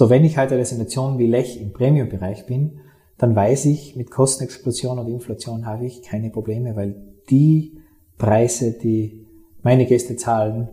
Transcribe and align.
So, 0.00 0.08
wenn 0.08 0.24
ich 0.24 0.38
halt 0.38 0.50
eine 0.50 0.60
Destination 0.60 1.18
wie 1.18 1.26
Lech 1.26 1.60
im 1.60 1.74
Premium-Bereich 1.74 2.46
bin, 2.46 2.80
dann 3.18 3.36
weiß 3.36 3.66
ich, 3.66 3.96
mit 3.96 4.10
Kostenexplosion 4.10 4.98
und 4.98 5.08
Inflation 5.08 5.66
habe 5.66 5.84
ich 5.84 6.02
keine 6.02 6.30
Probleme, 6.30 6.74
weil 6.74 6.96
die 7.28 7.82
Preise, 8.16 8.72
die 8.72 9.26
meine 9.62 9.84
Gäste 9.84 10.16
zahlen, 10.16 10.70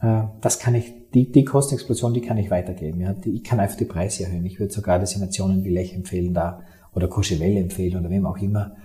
äh, 0.00 0.22
das 0.40 0.58
kann 0.58 0.74
ich, 0.74 0.94
die, 1.12 1.30
die 1.30 1.44
Kostenexplosion, 1.44 2.14
die 2.14 2.22
kann 2.22 2.38
ich 2.38 2.50
weitergeben. 2.50 3.02
Ja. 3.02 3.14
Ich 3.22 3.44
kann 3.44 3.60
einfach 3.60 3.76
die 3.76 3.84
Preise 3.84 4.24
erhöhen. 4.24 4.46
Ich 4.46 4.58
würde 4.58 4.72
sogar 4.72 4.98
Destinationen 4.98 5.62
wie 5.64 5.68
Lech 5.74 5.92
empfehlen, 5.92 6.32
da 6.32 6.62
oder 6.94 7.06
Courchevel 7.06 7.54
empfehlen 7.54 8.00
oder 8.00 8.08
wem 8.08 8.24
auch 8.24 8.38
immer, 8.38 8.76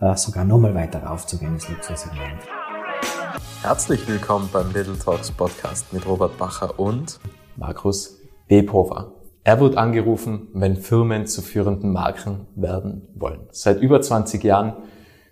äh, 0.00 0.16
sogar 0.16 0.46
nochmal 0.46 0.74
weiter 0.74 1.02
raufzugehen 1.02 1.52
ins 1.52 1.68
Luxussegment. 1.68 2.40
Herzlich 3.60 4.08
willkommen 4.08 4.48
beim 4.50 4.72
Little 4.72 4.96
Talks 4.98 5.30
Podcast 5.30 5.92
mit 5.92 6.06
Robert 6.06 6.38
Bacher 6.38 6.80
und 6.80 7.20
Markus 7.56 8.19
Bebhofer. 8.50 9.12
Er 9.44 9.60
wird 9.60 9.76
angerufen, 9.76 10.48
wenn 10.52 10.76
Firmen 10.76 11.26
zu 11.26 11.40
führenden 11.40 11.92
Marken 11.92 12.48
werden 12.56 13.06
wollen. 13.14 13.46
Seit 13.52 13.80
über 13.80 14.02
20 14.02 14.42
Jahren 14.42 14.72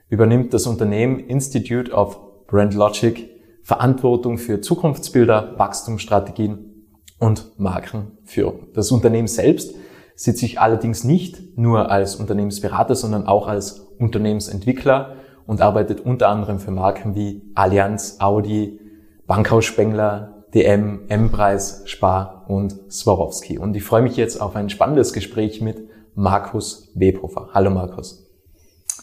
übernimmt 0.08 0.54
das 0.54 0.68
Unternehmen 0.68 1.18
Institute 1.18 1.90
of 1.90 2.46
Brand 2.46 2.74
Logic 2.74 3.28
Verantwortung 3.64 4.38
für 4.38 4.60
Zukunftsbilder, 4.60 5.54
Wachstumsstrategien 5.58 6.86
und 7.18 7.58
Markenführung. 7.58 8.68
Das 8.72 8.92
Unternehmen 8.92 9.28
selbst 9.28 9.74
sieht 10.14 10.38
sich 10.38 10.60
allerdings 10.60 11.02
nicht 11.02 11.58
nur 11.58 11.90
als 11.90 12.14
Unternehmensberater, 12.14 12.94
sondern 12.94 13.26
auch 13.26 13.48
als 13.48 13.80
Unternehmensentwickler 13.98 15.16
und 15.44 15.60
arbeitet 15.60 16.00
unter 16.00 16.28
anderem 16.28 16.60
für 16.60 16.70
Marken 16.70 17.16
wie 17.16 17.42
Allianz, 17.56 18.18
Audi, 18.20 18.78
Bankhaus 19.26 19.64
Spengler, 19.64 20.37
DM, 20.54 21.04
M-Preis, 21.08 21.82
Spar 21.84 22.46
und 22.48 22.74
Swarovski. 22.90 23.58
Und 23.58 23.76
ich 23.76 23.82
freue 23.82 24.02
mich 24.02 24.16
jetzt 24.16 24.40
auf 24.40 24.56
ein 24.56 24.70
spannendes 24.70 25.12
Gespräch 25.12 25.60
mit 25.60 25.88
Markus 26.14 26.90
Webhofer. 26.94 27.50
Hallo 27.52 27.70
Markus. 27.70 28.26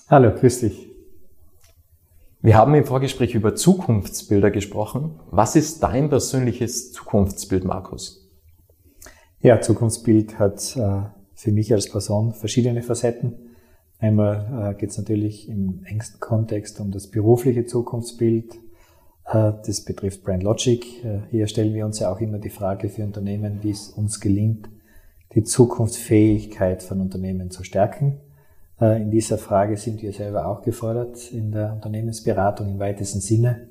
Hallo, 0.08 0.32
grüß 0.34 0.62
dich. 0.62 0.90
Wir 2.42 2.58
haben 2.58 2.76
im 2.76 2.86
Vorgespräch 2.86 3.34
über 3.34 3.56
Zukunftsbilder 3.56 4.52
gesprochen. 4.52 5.20
Was 5.32 5.56
ist 5.56 5.82
dein 5.82 6.10
persönliches 6.10 6.92
Zukunftsbild, 6.92 7.66
Markus? 7.66 8.30
Ja, 9.40 9.62
Zukunftsbild 9.62 10.38
hat 10.40 10.76
äh, 10.78 11.02
für 11.34 11.52
mich 11.52 11.74
als 11.74 11.90
Person 11.90 12.34
verschiedene 12.34 12.82
Facetten. 12.82 13.34
Einmal 14.00 14.74
äh, 14.74 14.80
geht 14.80 14.92
es 14.92 14.98
natürlich 14.98 15.50
im 15.50 15.84
engsten 15.86 16.20
Kontext 16.20 16.80
um 16.80 16.92
das 16.92 17.10
berufliche 17.10 17.66
Zukunftsbild. 17.66 18.60
Äh, 19.26 19.54
das 19.66 19.82
betrifft 19.82 20.24
Brand 20.24 20.44
Logic. 20.44 21.04
Äh, 21.04 21.20
hier 21.32 21.48
stellen 21.48 21.74
wir 21.74 21.86
uns 21.86 22.00
ja 22.00 22.12
auch 22.12 22.20
immer 22.20 22.40
die 22.40 22.50
Frage 22.50 22.90
für 22.90 23.04
Unternehmen, 23.04 23.60
wie 23.62 23.72
es 23.72 23.90
uns 23.90 24.20
gelingt, 24.20 24.70
die 25.34 25.44
Zukunftsfähigkeit 25.44 26.84
von 26.84 27.02
Unternehmen 27.02 27.52
zu 27.52 27.64
stärken. 27.64 28.20
Äh, 28.80 29.02
in 29.02 29.12
dieser 29.12 29.38
Frage 29.38 29.78
sind 29.78 30.02
wir 30.02 30.14
selber 30.14 30.48
auch 30.48 30.62
gefordert 30.62 31.32
in 31.32 31.52
der 31.52 31.74
Unternehmensberatung 31.74 32.70
im 32.70 32.80
weitesten 32.80 33.22
Sinne. 33.22 33.68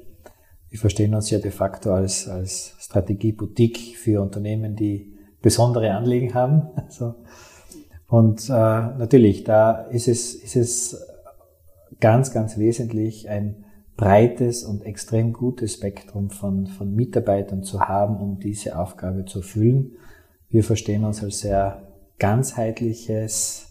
Wir 0.70 0.78
verstehen 0.78 1.14
uns 1.14 1.30
ja 1.30 1.38
de 1.38 1.52
facto 1.52 1.92
als, 1.92 2.28
als 2.28 2.75
Strategie-Boutique 2.80 3.97
für 3.97 4.20
Unternehmen, 4.20 4.75
die 4.75 5.14
besondere 5.41 5.92
Anliegen 5.92 6.34
haben. 6.34 6.62
Also, 6.77 7.14
und 8.06 8.48
äh, 8.48 8.52
natürlich, 8.52 9.44
da 9.44 9.72
ist 9.72 10.08
es, 10.08 10.34
ist 10.34 10.56
es 10.56 11.06
ganz, 12.00 12.32
ganz 12.32 12.58
wesentlich, 12.58 13.28
ein 13.28 13.63
breites 13.97 14.64
und 14.64 14.84
extrem 14.84 15.33
gutes 15.33 15.75
Spektrum 15.75 16.31
von, 16.31 16.67
von 16.67 16.95
Mitarbeitern 16.95 17.62
zu 17.62 17.81
haben, 17.81 18.17
um 18.17 18.41
diese 18.41 18.78
Aufgabe 18.78 19.25
zu 19.25 19.39
erfüllen. 19.39 19.92
Wir 20.50 20.64
verstehen 20.64 21.05
uns 21.05 21.23
als 21.23 21.41
sehr 21.41 21.83
ganzheitliches 22.19 23.67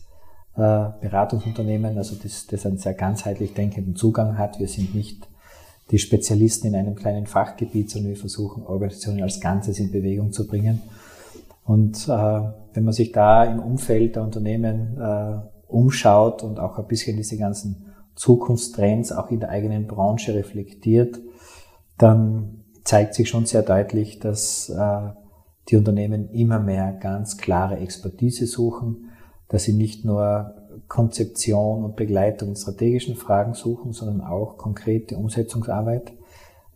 äh, 0.56 0.86
Beratungsunternehmen, 1.02 1.98
also 1.98 2.16
das, 2.16 2.48
das 2.48 2.66
einen 2.66 2.78
sehr 2.78 2.94
ganzheitlich 2.94 3.54
denkenden 3.54 3.96
Zugang 3.96 4.38
hat. 4.38 4.60
Wir 4.60 4.68
sind 4.68 4.96
nicht 4.96 5.28
die 5.92 6.00
Spezialisten 6.00 6.68
in 6.68 6.76
einem 6.76 6.96
kleinen 6.96 7.28
Fachgebiet, 7.28 7.90
sondern 7.90 8.12
wir 8.12 8.18
versuchen, 8.18 8.64
Organisationen 8.64 9.24
als 9.24 9.42
Ganzes 9.42 9.80
in 9.80 9.92
Bewegung 9.92 10.32
zu 10.32 10.48
bringen. 10.48 10.82
Und 11.66 12.08
äh, 12.08 12.42
wenn 12.74 12.84
man 12.84 12.94
sich 12.94 13.12
da 13.12 13.44
im 13.44 13.60
Umfeld 13.60 14.16
der 14.16 14.24
Unternehmen 14.24 14.98
äh, 15.00 15.38
umschaut 15.68 16.44
und 16.44 16.60
auch 16.60 16.78
ein 16.78 16.88
bisschen 16.88 17.18
diese 17.18 17.38
ganzen 17.38 17.93
Zukunftstrends 18.16 19.12
auch 19.12 19.32
in 19.32 19.40
der 19.40 19.50
eigenen 19.50 19.88
Branche 19.88 20.34
reflektiert, 20.36 21.20
dann 21.98 22.64
zeigt 22.84 23.16
sich 23.16 23.30
schon 23.30 23.46
sehr 23.46 23.64
deutlich, 23.64 24.20
dass 24.20 24.70
äh, 24.70 25.10
die 25.70 25.78
Unternehmen 25.78 26.30
immer 26.32 26.60
mehr 26.60 26.94
ganz 26.94 27.38
klare 27.38 27.78
Expertise 27.78 28.48
suchen, 28.48 29.10
dass 29.48 29.64
sie 29.64 29.74
nicht 29.74 30.04
nur 30.04 30.56
Konzeption 30.88 31.84
und 31.86 31.96
Begleitung 31.96 32.50
in 32.50 32.56
strategischen 32.56 33.16
Fragen 33.16 33.54
suchen, 33.54 33.94
sondern 33.94 34.22
auch 34.22 34.58
konkrete 34.58 35.16
Umsetzungsarbeit. 35.16 36.12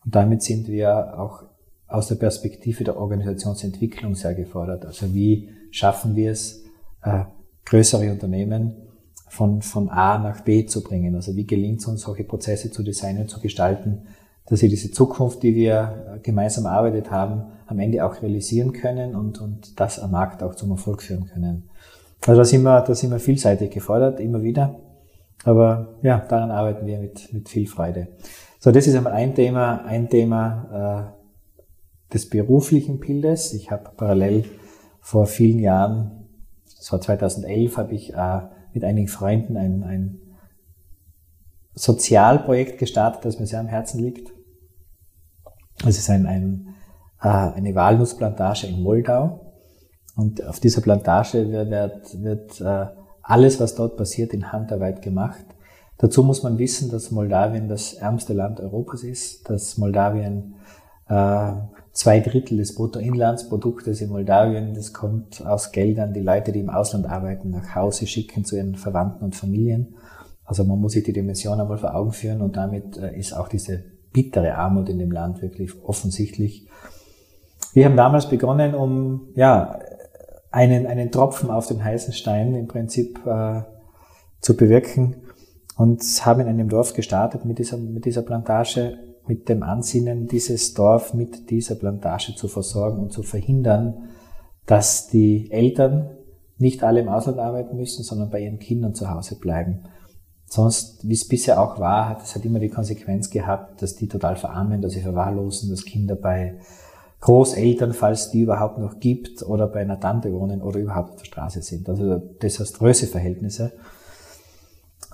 Und 0.06 0.16
damit 0.16 0.44
sind 0.44 0.68
wir 0.68 1.20
auch 1.20 1.44
aus 1.88 2.08
der 2.08 2.16
Perspektive 2.16 2.84
der 2.84 2.98
Organisationsentwicklung 2.98 4.16
sehr 4.16 4.36
gefordert. 4.36 4.86
Also 4.86 5.14
wie 5.14 5.50
schaffen 5.72 6.16
wir 6.16 6.32
es, 6.32 6.64
äh, 7.04 7.24
größere 7.66 8.12
Unternehmen 8.12 8.87
von, 9.28 9.62
von 9.62 9.90
A 9.90 10.18
nach 10.18 10.42
B 10.42 10.66
zu 10.66 10.84
bringen? 10.84 11.16
Also 11.16 11.36
wie 11.36 11.46
gelingt 11.46 11.80
es 11.80 11.88
uns, 11.88 12.02
solche 12.02 12.24
Prozesse 12.24 12.72
zu 12.72 12.84
designen, 12.84 13.28
zu 13.28 13.40
gestalten, 13.40 14.04
dass 14.48 14.60
sie 14.60 14.70
diese 14.70 14.92
Zukunft, 14.92 15.44
die 15.44 15.56
wir 15.56 16.20
gemeinsam 16.24 16.66
erarbeitet 16.66 17.12
haben, 17.12 17.44
am 17.68 17.80
Ende 17.80 18.06
auch 18.06 18.22
realisieren 18.22 18.72
können 18.72 19.16
und, 19.16 19.42
und 19.42 19.80
das 19.80 20.00
am 20.00 20.12
Markt 20.12 20.42
auch 20.42 20.56
zum 20.56 20.72
Erfolg 20.72 21.02
führen 21.02 21.28
können. 21.28 21.70
Also 22.26 22.42
da 22.42 22.46
sind 22.46 22.64
wir, 22.64 22.82
da 22.82 22.96
sind 22.96 23.12
wir 23.12 23.20
vielseitig 23.20 23.72
gefordert, 23.72 24.20
immer 24.20 24.42
wieder. 24.42 24.80
Aber 25.44 25.96
ja, 26.02 26.20
daran 26.20 26.52
arbeiten 26.52 26.86
wir 26.88 27.00
mit, 27.00 27.32
mit 27.34 27.50
viel 27.50 27.68
Freude. 27.68 28.08
So, 28.60 28.72
das 28.72 28.88
ist 28.88 28.96
einmal 28.96 29.14
ein 29.14 29.36
Thema, 29.36 29.86
ein 29.86 30.10
Thema 30.10 31.14
äh, 31.14 32.14
des 32.14 32.30
beruflichen 32.30 33.00
Bildes. 33.00 33.54
Ich 33.54 33.70
habe 33.70 33.92
parallel 33.96 34.46
vor 35.00 35.26
vielen 35.26 35.60
Jahren, 35.60 36.28
das 36.78 36.92
war 36.92 37.00
2011, 37.00 37.78
habe 37.78 37.94
ich 37.94 38.14
äh, 38.14 38.40
mit 38.74 38.84
einigen 38.84 39.08
Freunden 39.08 39.58
ein, 39.58 39.84
ein 39.84 40.20
Sozialprojekt 41.74 42.80
gestartet, 42.80 43.26
das 43.26 43.40
mir 43.40 43.46
sehr 43.46 43.60
am 43.60 43.68
Herzen 43.68 44.00
liegt. 44.00 44.32
Es 45.86 45.98
ist 45.98 46.10
ein, 46.10 46.26
ein, 46.26 46.76
äh, 47.22 47.28
eine 47.28 47.76
Walnussplantage 47.76 48.68
in 48.68 48.82
Moldau. 48.82 49.54
Und 50.16 50.44
auf 50.46 50.60
dieser 50.60 50.82
Plantage 50.82 51.52
wird, 51.52 52.24
wird 52.24 52.62
äh, 52.62 52.88
alles, 53.22 53.60
was 53.60 53.76
dort 53.76 53.98
passiert, 53.98 54.34
in 54.34 54.52
Handarbeit 54.52 55.04
gemacht. 55.04 55.46
Dazu 56.00 56.24
muss 56.24 56.44
man 56.44 56.58
wissen, 56.58 56.90
dass 56.92 57.12
Moldawien 57.12 57.68
das 57.68 57.94
ärmste 57.94 58.34
Land 58.34 58.60
Europas 58.60 59.04
ist, 59.04 59.50
dass 59.50 59.78
Moldawien 59.78 60.56
äh, 61.08 61.52
zwei 61.98 62.20
Drittel 62.20 62.58
des 62.58 62.76
Bruttoinlandsproduktes 62.76 64.02
in 64.02 64.10
Moldawien, 64.10 64.76
das 64.76 64.94
kommt 64.94 65.44
aus 65.44 65.72
Geldern, 65.72 66.14
die 66.14 66.22
Leute, 66.22 66.52
die 66.52 66.60
im 66.60 66.70
Ausland 66.70 67.08
arbeiten, 67.08 67.50
nach 67.50 67.74
Hause 67.74 68.06
schicken 68.06 68.46
zu 68.46 68.56
ihren 68.56 68.76
Verwandten 68.76 69.26
und 69.26 69.36
Familien. 69.36 69.96
Also 70.46 70.64
man 70.64 70.80
muss 70.80 70.92
sich 70.92 71.04
die 71.04 71.12
Dimension 71.12 71.60
einmal 71.60 71.80
vor 71.80 71.96
Augen 71.96 72.12
führen 72.12 72.44
und 72.44 72.56
damit 72.56 72.98
äh, 72.98 73.18
ist 73.18 73.34
auch 73.34 73.48
diese 73.48 73.84
bittere 74.14 74.54
Armut 74.54 74.90
in 74.90 75.00
dem 75.00 75.12
Land 75.12 75.42
wirklich 75.42 75.72
offensichtlich. 75.84 76.68
Wir 77.74 77.86
haben 77.86 77.98
damals 77.98 78.30
begonnen, 78.30 78.76
um 78.76 79.30
ja 79.34 79.80
einen, 80.52 80.86
einen 80.86 81.12
Tropfen 81.12 81.50
auf 81.50 81.66
den 81.66 81.84
heißen 81.84 82.14
Stein 82.14 82.54
im 82.54 82.68
Prinzip 82.68 83.26
äh, 83.26 83.62
zu 84.40 84.56
bewirken 84.56 85.16
und 85.76 86.04
haben 86.24 86.42
in 86.42 86.48
einem 86.48 86.70
Dorf 86.70 86.94
gestartet 86.94 87.44
mit 87.44 87.58
dieser, 87.58 87.78
mit 87.78 88.06
dieser 88.06 88.22
Plantage, 88.22 89.00
mit 89.28 89.50
dem 89.50 89.64
Ansinnen, 89.64 90.28
dieses 90.28 90.74
Dorf 90.74 91.14
mit 91.14 91.50
dieser 91.50 91.76
Plantage 91.76 92.36
zu 92.36 92.48
versorgen 92.48 93.00
und 93.00 93.12
zu 93.12 93.24
verhindern, 93.24 94.10
dass 94.66 95.08
die 95.08 95.52
Eltern 95.52 96.10
nicht 96.58 96.84
alle 96.84 97.02
im 97.02 97.10
Ausland 97.10 97.40
arbeiten 97.40 97.78
müssen, 97.78 98.04
sondern 98.04 98.30
bei 98.30 98.42
ihren 98.42 98.60
Kindern 98.60 98.94
zu 98.94 99.10
Hause 99.10 99.40
bleiben. 99.40 99.84
Sonst, 100.50 101.08
wie 101.08 101.14
es 101.14 101.28
bisher 101.28 101.62
auch 101.62 101.80
war, 101.80 102.10
hat 102.10 102.24
es 102.24 102.34
halt 102.34 102.46
immer 102.46 102.60
die 102.60 102.70
Konsequenz 102.70 103.30
gehabt, 103.30 103.82
dass 103.82 103.96
die 103.96 104.08
total 104.08 104.38
verarmen, 104.38 104.82
dass 104.82 104.94
sie 104.94 105.02
verwahrlosen, 105.02 105.70
dass 105.70 105.84
Kinder 105.84 106.16
bei 106.16 106.58
Großeltern, 107.20 107.94
falls 107.94 108.32
die 108.32 108.42
überhaupt 108.42 108.78
noch 108.78 109.00
gibt, 109.00 109.44
oder 109.44 109.68
bei 109.68 109.82
einer 109.82 110.00
Tante 110.00 110.32
wohnen 110.32 110.62
oder 110.62 110.80
überhaupt 110.80 111.12
auf 111.12 111.18
der 111.18 111.26
Straße 111.26 111.62
sind. 111.62 111.90
Also 111.90 112.18
desaströse 112.18 113.08
Verhältnisse. 113.08 113.74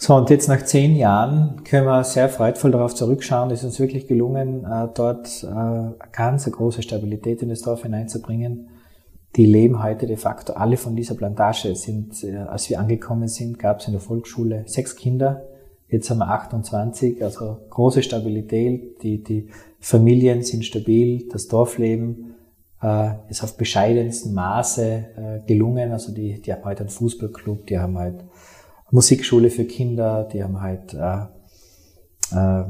So, 0.05 0.15
und 0.15 0.29
jetzt 0.29 0.49
nach 0.49 0.61
zehn 0.65 0.97
Jahren 0.97 1.63
können 1.63 1.85
wir 1.85 2.03
sehr 2.03 2.27
freudvoll 2.27 2.71
darauf 2.71 2.93
zurückschauen. 2.93 3.51
Es 3.51 3.59
ist 3.59 3.67
uns 3.67 3.79
wirklich 3.79 4.05
gelungen, 4.05 4.65
äh, 4.65 4.89
dort 4.93 5.47
eine 5.49 5.95
äh, 5.97 6.05
ganz 6.11 6.43
große 6.43 6.81
Stabilität 6.81 7.41
in 7.41 7.47
das 7.47 7.61
Dorf 7.61 7.83
hineinzubringen. 7.83 8.67
Die 9.37 9.45
leben 9.45 9.81
heute 9.81 10.05
de 10.05 10.17
facto 10.17 10.51
alle 10.51 10.75
von 10.75 10.97
dieser 10.97 11.15
Plantage. 11.15 11.73
Sind, 11.75 12.21
äh, 12.21 12.35
als 12.35 12.69
wir 12.69 12.81
angekommen 12.81 13.29
sind, 13.29 13.57
gab 13.59 13.79
es 13.79 13.87
in 13.87 13.93
der 13.93 14.01
Volksschule 14.01 14.65
sechs 14.65 14.97
Kinder. 14.97 15.45
Jetzt 15.87 16.09
haben 16.09 16.17
wir 16.17 16.27
28, 16.27 17.23
also 17.23 17.59
große 17.69 18.03
Stabilität. 18.03 19.01
Die, 19.03 19.23
die 19.23 19.47
Familien 19.79 20.43
sind 20.43 20.65
stabil, 20.65 21.29
das 21.31 21.47
Dorfleben 21.47 22.35
ist 23.29 23.41
auf 23.41 23.55
bescheidensten 23.55 24.33
Maße 24.33 25.43
gelungen. 25.47 25.93
Also 25.93 26.13
die, 26.13 26.41
die 26.41 26.51
haben 26.51 26.65
halt 26.65 26.81
einen 26.81 26.89
Fußballclub, 26.89 27.65
die 27.67 27.79
haben 27.79 27.97
halt 27.97 28.25
Musikschule 28.93 29.49
für 29.49 29.65
Kinder, 29.65 30.29
die 30.31 30.43
haben 30.43 30.61
halt 30.61 30.93
äh, 30.93 31.25
äh, 32.31 32.63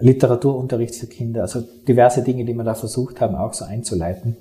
Literaturunterricht 0.00 0.94
für 0.94 1.06
Kinder, 1.06 1.42
also 1.42 1.60
diverse 1.86 2.22
Dinge, 2.22 2.46
die 2.46 2.54
wir 2.54 2.64
da 2.64 2.74
versucht 2.74 3.20
haben, 3.20 3.34
auch 3.34 3.52
so 3.52 3.66
einzuleiten. 3.66 4.38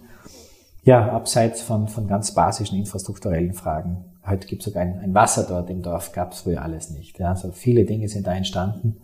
Ja, 0.83 1.11
abseits 1.11 1.61
von, 1.61 1.89
von 1.89 2.07
ganz 2.07 2.33
basischen 2.33 2.77
infrastrukturellen 2.77 3.53
Fragen. 3.53 4.05
Heute 4.25 4.47
gibt 4.47 4.61
es 4.61 4.67
sogar 4.67 4.83
ein, 4.83 4.99
ein, 4.99 5.13
Wasser 5.13 5.45
dort 5.47 5.69
im 5.69 5.81
Dorf, 5.81 6.13
gab 6.13 6.31
es 6.31 6.41
früher 6.41 6.61
alles 6.61 6.91
nicht. 6.91 7.19
Ja, 7.19 7.31
also 7.31 7.51
viele 7.51 7.83
Dinge 7.83 8.07
sind 8.07 8.25
da 8.25 8.33
entstanden. 8.33 8.95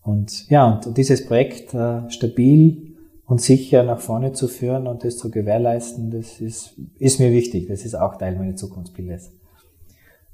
Und 0.00 0.48
ja, 0.48 0.66
und 0.66 0.96
dieses 0.96 1.26
Projekt 1.26 1.74
äh, 1.74 2.08
stabil 2.08 2.96
und 3.26 3.42
sicher 3.42 3.82
nach 3.82 4.00
vorne 4.00 4.32
zu 4.32 4.48
führen 4.48 4.86
und 4.86 5.04
das 5.04 5.18
zu 5.18 5.30
gewährleisten, 5.30 6.10
das 6.10 6.40
ist, 6.40 6.74
ist 6.98 7.20
mir 7.20 7.32
wichtig. 7.32 7.68
Das 7.68 7.84
ist 7.84 7.96
auch 7.96 8.16
Teil 8.16 8.36
meines 8.36 8.58
Zukunftsbildes. 8.58 9.30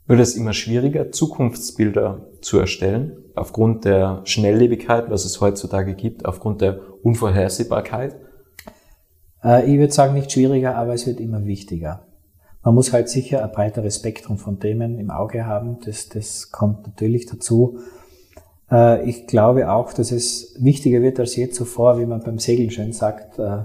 Wird 0.06 0.20
es 0.20 0.34
immer 0.34 0.52
schwieriger, 0.52 1.12
Zukunftsbilder 1.12 2.26
zu 2.40 2.58
erstellen, 2.58 3.18
aufgrund 3.34 3.84
der 3.84 4.22
Schnelllebigkeit, 4.24 5.10
was 5.10 5.24
es 5.24 5.40
heutzutage 5.40 5.94
gibt, 5.94 6.24
aufgrund 6.24 6.60
der 6.60 6.80
Unvorhersehbarkeit? 7.02 8.16
Äh, 9.44 9.70
ich 9.70 9.78
würde 9.78 9.92
sagen, 9.92 10.14
nicht 10.14 10.32
schwieriger, 10.32 10.76
aber 10.76 10.94
es 10.94 11.06
wird 11.06 11.20
immer 11.20 11.44
wichtiger. 11.44 12.06
Man 12.64 12.74
muss 12.74 12.92
halt 12.92 13.08
sicher 13.08 13.42
ein 13.44 13.52
breiteres 13.52 13.96
Spektrum 13.96 14.38
von 14.38 14.60
Themen 14.60 14.98
im 14.98 15.10
Auge 15.10 15.46
haben. 15.46 15.78
Das, 15.84 16.08
das 16.08 16.50
kommt 16.50 16.86
natürlich 16.86 17.26
dazu. 17.26 17.78
Äh, 18.70 19.08
ich 19.08 19.26
glaube 19.26 19.70
auch, 19.70 19.92
dass 19.92 20.10
es 20.10 20.56
wichtiger 20.60 21.02
wird 21.02 21.20
als 21.20 21.36
je 21.36 21.48
zuvor, 21.50 21.98
wie 22.00 22.06
man 22.06 22.22
beim 22.22 22.38
Segeln 22.38 22.70
schön 22.70 22.92
sagt, 22.92 23.38
äh, 23.38 23.64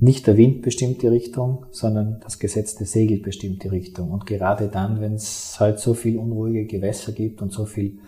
nicht 0.00 0.26
der 0.26 0.36
Wind 0.36 0.62
bestimmt 0.62 1.02
die 1.02 1.08
Richtung, 1.08 1.66
sondern 1.70 2.20
das 2.22 2.38
gesetzte 2.38 2.84
Segel 2.84 3.18
bestimmt 3.18 3.64
die 3.64 3.68
Richtung. 3.68 4.10
Und 4.10 4.26
gerade 4.26 4.68
dann, 4.68 5.00
wenn 5.00 5.14
es 5.14 5.56
halt 5.58 5.80
so 5.80 5.94
viel 5.94 6.18
unruhige 6.18 6.66
Gewässer 6.66 7.12
gibt 7.12 7.42
und 7.42 7.52
so 7.52 7.64
viel 7.64 7.98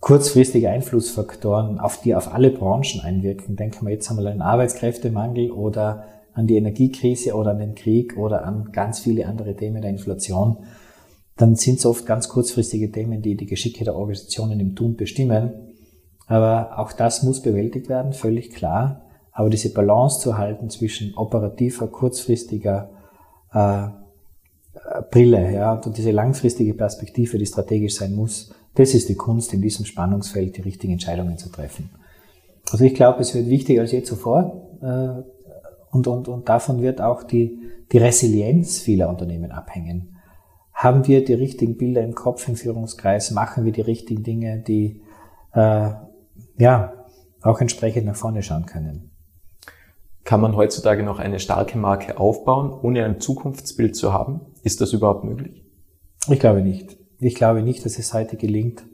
kurzfristige 0.00 0.70
Einflussfaktoren, 0.70 1.78
auf 1.78 2.00
die 2.02 2.14
auf 2.14 2.32
alle 2.32 2.50
Branchen 2.50 3.00
einwirken, 3.00 3.56
denken 3.56 3.86
wir 3.86 3.92
jetzt 3.92 4.10
einmal 4.10 4.26
an 4.26 4.34
den 4.34 4.42
Arbeitskräftemangel 4.42 5.50
oder 5.50 6.04
an 6.34 6.46
die 6.46 6.56
Energiekrise 6.56 7.34
oder 7.34 7.50
an 7.52 7.58
den 7.58 7.74
Krieg 7.74 8.16
oder 8.16 8.44
an 8.44 8.70
ganz 8.72 9.00
viele 9.00 9.26
andere 9.26 9.56
Themen 9.56 9.82
der 9.82 9.90
Inflation, 9.90 10.58
dann 11.36 11.56
sind 11.56 11.78
es 11.78 11.86
oft 11.86 12.04
ganz 12.04 12.28
kurzfristige 12.28 12.92
Themen, 12.92 13.22
die 13.22 13.36
die 13.36 13.46
Geschicke 13.46 13.84
der 13.84 13.96
Organisationen 13.96 14.60
im 14.60 14.74
Tun 14.74 14.96
bestimmen. 14.96 15.52
Aber 16.26 16.78
auch 16.78 16.92
das 16.92 17.22
muss 17.22 17.40
bewältigt 17.40 17.88
werden, 17.88 18.12
völlig 18.12 18.50
klar. 18.50 19.09
Aber 19.32 19.50
diese 19.50 19.72
Balance 19.72 20.20
zu 20.20 20.36
halten 20.36 20.70
zwischen 20.70 21.14
operativer, 21.14 21.86
kurzfristiger 21.86 22.90
äh, 23.52 23.88
Brille 25.10 25.52
ja, 25.52 25.74
und 25.74 25.96
diese 25.96 26.10
langfristige 26.10 26.74
Perspektive, 26.74 27.38
die 27.38 27.46
strategisch 27.46 27.96
sein 27.96 28.14
muss, 28.14 28.52
das 28.74 28.94
ist 28.94 29.08
die 29.08 29.14
Kunst, 29.14 29.52
in 29.52 29.62
diesem 29.62 29.84
Spannungsfeld 29.84 30.56
die 30.56 30.62
richtigen 30.62 30.92
Entscheidungen 30.92 31.38
zu 31.38 31.50
treffen. 31.50 31.90
Also 32.70 32.84
ich 32.84 32.94
glaube, 32.94 33.20
es 33.20 33.34
wird 33.34 33.48
wichtiger 33.48 33.82
als 33.82 33.92
je 33.92 34.02
zuvor 34.02 34.68
äh, 34.80 35.22
und, 35.90 36.06
und, 36.06 36.28
und 36.28 36.48
davon 36.48 36.82
wird 36.82 37.00
auch 37.00 37.24
die, 37.24 37.58
die 37.90 37.98
Resilienz 37.98 38.78
vieler 38.78 39.08
Unternehmen 39.08 39.50
abhängen. 39.50 40.16
Haben 40.72 41.06
wir 41.06 41.24
die 41.24 41.34
richtigen 41.34 41.76
Bilder 41.76 42.02
im 42.02 42.14
Kopf 42.14 42.48
im 42.48 42.56
Führungskreis? 42.56 43.32
Machen 43.32 43.64
wir 43.64 43.72
die 43.72 43.80
richtigen 43.80 44.22
Dinge, 44.22 44.60
die 44.60 45.02
äh, 45.52 45.90
ja 46.58 46.92
auch 47.42 47.60
entsprechend 47.60 48.06
nach 48.06 48.16
vorne 48.16 48.42
schauen 48.42 48.66
können? 48.66 49.09
Kann 50.30 50.40
man 50.40 50.54
heutzutage 50.54 51.02
noch 51.02 51.18
eine 51.18 51.40
starke 51.40 51.76
Marke 51.76 52.16
aufbauen, 52.16 52.72
ohne 52.72 53.04
ein 53.04 53.18
Zukunftsbild 53.18 53.96
zu 53.96 54.12
haben? 54.12 54.42
Ist 54.62 54.80
das 54.80 54.92
überhaupt 54.92 55.24
möglich? 55.24 55.64
Ich 56.28 56.38
glaube 56.38 56.62
nicht. 56.62 56.96
Ich 57.18 57.34
glaube 57.34 57.62
nicht, 57.62 57.84
dass 57.84 57.98
es 57.98 58.14
heute 58.14 58.36
gelingt. 58.36 58.84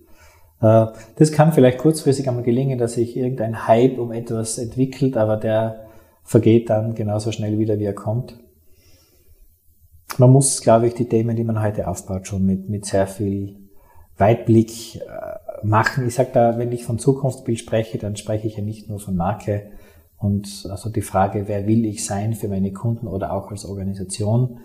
Äh, 0.63 0.87
das 1.17 1.33
kann 1.33 1.53
vielleicht 1.53 1.77
kurzfristig 1.77 2.27
einmal 2.27 2.43
gelingen, 2.43 2.79
dass 2.79 2.95
sich 2.95 3.19
irgendein 3.19 3.69
Hype 3.69 3.99
um 3.99 4.13
etwas 4.13 4.57
entwickelt, 4.57 5.19
aber 5.19 5.37
der 5.37 5.85
vergeht 6.25 6.71
dann 6.71 6.95
genauso 6.95 7.33
schnell 7.33 7.59
wieder, 7.59 7.79
wie 7.79 7.85
er 7.85 7.95
kommt 7.95 8.39
man 10.19 10.31
muss, 10.31 10.63
glaube 10.63 10.87
ich, 10.87 10.95
die 10.95 11.09
Themen, 11.09 11.37
die 11.37 11.45
man 11.45 11.63
heute 11.63 11.89
aufbaut, 11.89 12.27
schon 12.27 12.47
mit, 12.47 12.71
mit 12.71 12.87
sehr 12.87 13.07
viel 13.07 13.69
Weitblick 14.17 14.97
äh, 14.97 15.67
machen. 15.67 16.07
Ich 16.07 16.15
sage 16.15 16.31
da, 16.33 16.59
wenn 16.59 16.73
ich 16.73 16.85
von 16.85 16.99
Zukunftsbild 16.99 17.59
spreche, 17.59 17.99
dann 17.99 18.17
spreche 18.17 18.47
ich 18.47 18.57
ja 18.57 18.63
nicht 18.63 18.89
nur 18.89 18.99
von 18.99 19.15
Marke 19.15 19.73
und 20.19 20.67
also 20.71 20.89
die 20.89 21.03
Frage, 21.03 21.45
wer 21.47 21.67
will 21.67 21.85
ich 21.85 22.05
sein 22.05 22.35
für 22.35 22.49
meine 22.49 22.73
Kunden 22.73 23.07
oder 23.07 23.33
auch 23.33 23.51
als 23.51 23.65
Organisation, 23.65 24.59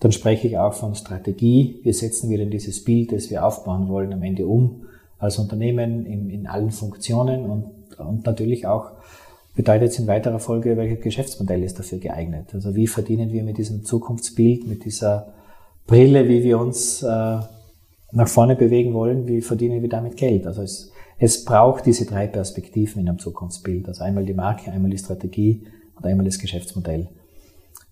dann 0.00 0.12
spreche 0.12 0.48
ich 0.48 0.58
auch 0.58 0.74
von 0.74 0.94
Strategie. 0.94 1.80
Wie 1.82 1.92
setzen 1.92 2.28
wir 2.28 2.38
denn 2.38 2.50
dieses 2.50 2.84
Bild, 2.84 3.12
das 3.12 3.30
wir 3.30 3.44
aufbauen 3.46 3.88
wollen, 3.88 4.12
am 4.12 4.22
Ende 4.22 4.46
um 4.46 4.82
als 5.18 5.38
Unternehmen 5.38 6.04
in, 6.04 6.28
in 6.28 6.46
allen 6.46 6.70
Funktionen 6.70 7.46
und, 7.46 7.98
und 7.98 8.26
natürlich 8.26 8.66
auch 8.66 8.90
bedeutet 9.54 9.88
es 9.88 9.98
in 9.98 10.06
weiterer 10.06 10.38
Folge, 10.38 10.76
welches 10.76 11.00
Geschäftsmodell 11.00 11.62
ist 11.62 11.78
dafür 11.78 11.98
geeignet. 11.98 12.50
Also 12.52 12.74
wie 12.74 12.86
verdienen 12.86 13.32
wir 13.32 13.42
mit 13.42 13.56
diesem 13.56 13.84
Zukunftsbild, 13.84 14.66
mit 14.66 14.84
dieser 14.84 15.32
Brille, 15.86 16.28
wie 16.28 16.44
wir 16.44 16.58
uns 16.58 17.02
äh, 17.02 17.38
nach 18.12 18.28
vorne 18.28 18.54
bewegen 18.54 18.92
wollen, 18.92 19.26
wie 19.26 19.40
verdienen 19.40 19.80
wir 19.80 19.88
damit 19.88 20.18
Geld? 20.18 20.46
Also 20.46 20.60
es, 20.62 20.92
es 21.18 21.44
braucht 21.44 21.86
diese 21.86 22.04
drei 22.04 22.26
Perspektiven 22.26 23.00
in 23.00 23.08
einem 23.08 23.18
Zukunftsbild. 23.18 23.88
Also 23.88 24.04
einmal 24.04 24.24
die 24.24 24.34
Marke, 24.34 24.70
einmal 24.70 24.90
die 24.90 24.98
Strategie 24.98 25.66
und 25.94 26.04
einmal 26.04 26.26
das 26.26 26.38
Geschäftsmodell. 26.38 27.08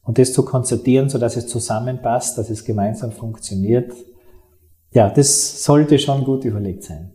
Und 0.03 0.19
das 0.19 0.35
zu 0.35 0.44
konzertieren, 0.44 1.09
so 1.09 1.19
dass 1.19 1.37
es 1.37 1.47
zusammenpasst, 1.47 2.37
dass 2.37 2.50
es 2.50 2.65
gemeinsam 2.65 3.12
funktioniert, 3.12 3.93
ja, 4.93 5.09
das 5.11 5.65
sollte 5.65 5.99
schon 5.99 6.25
gut 6.25 6.44
überlegt 6.44 6.85
sein. 6.85 7.11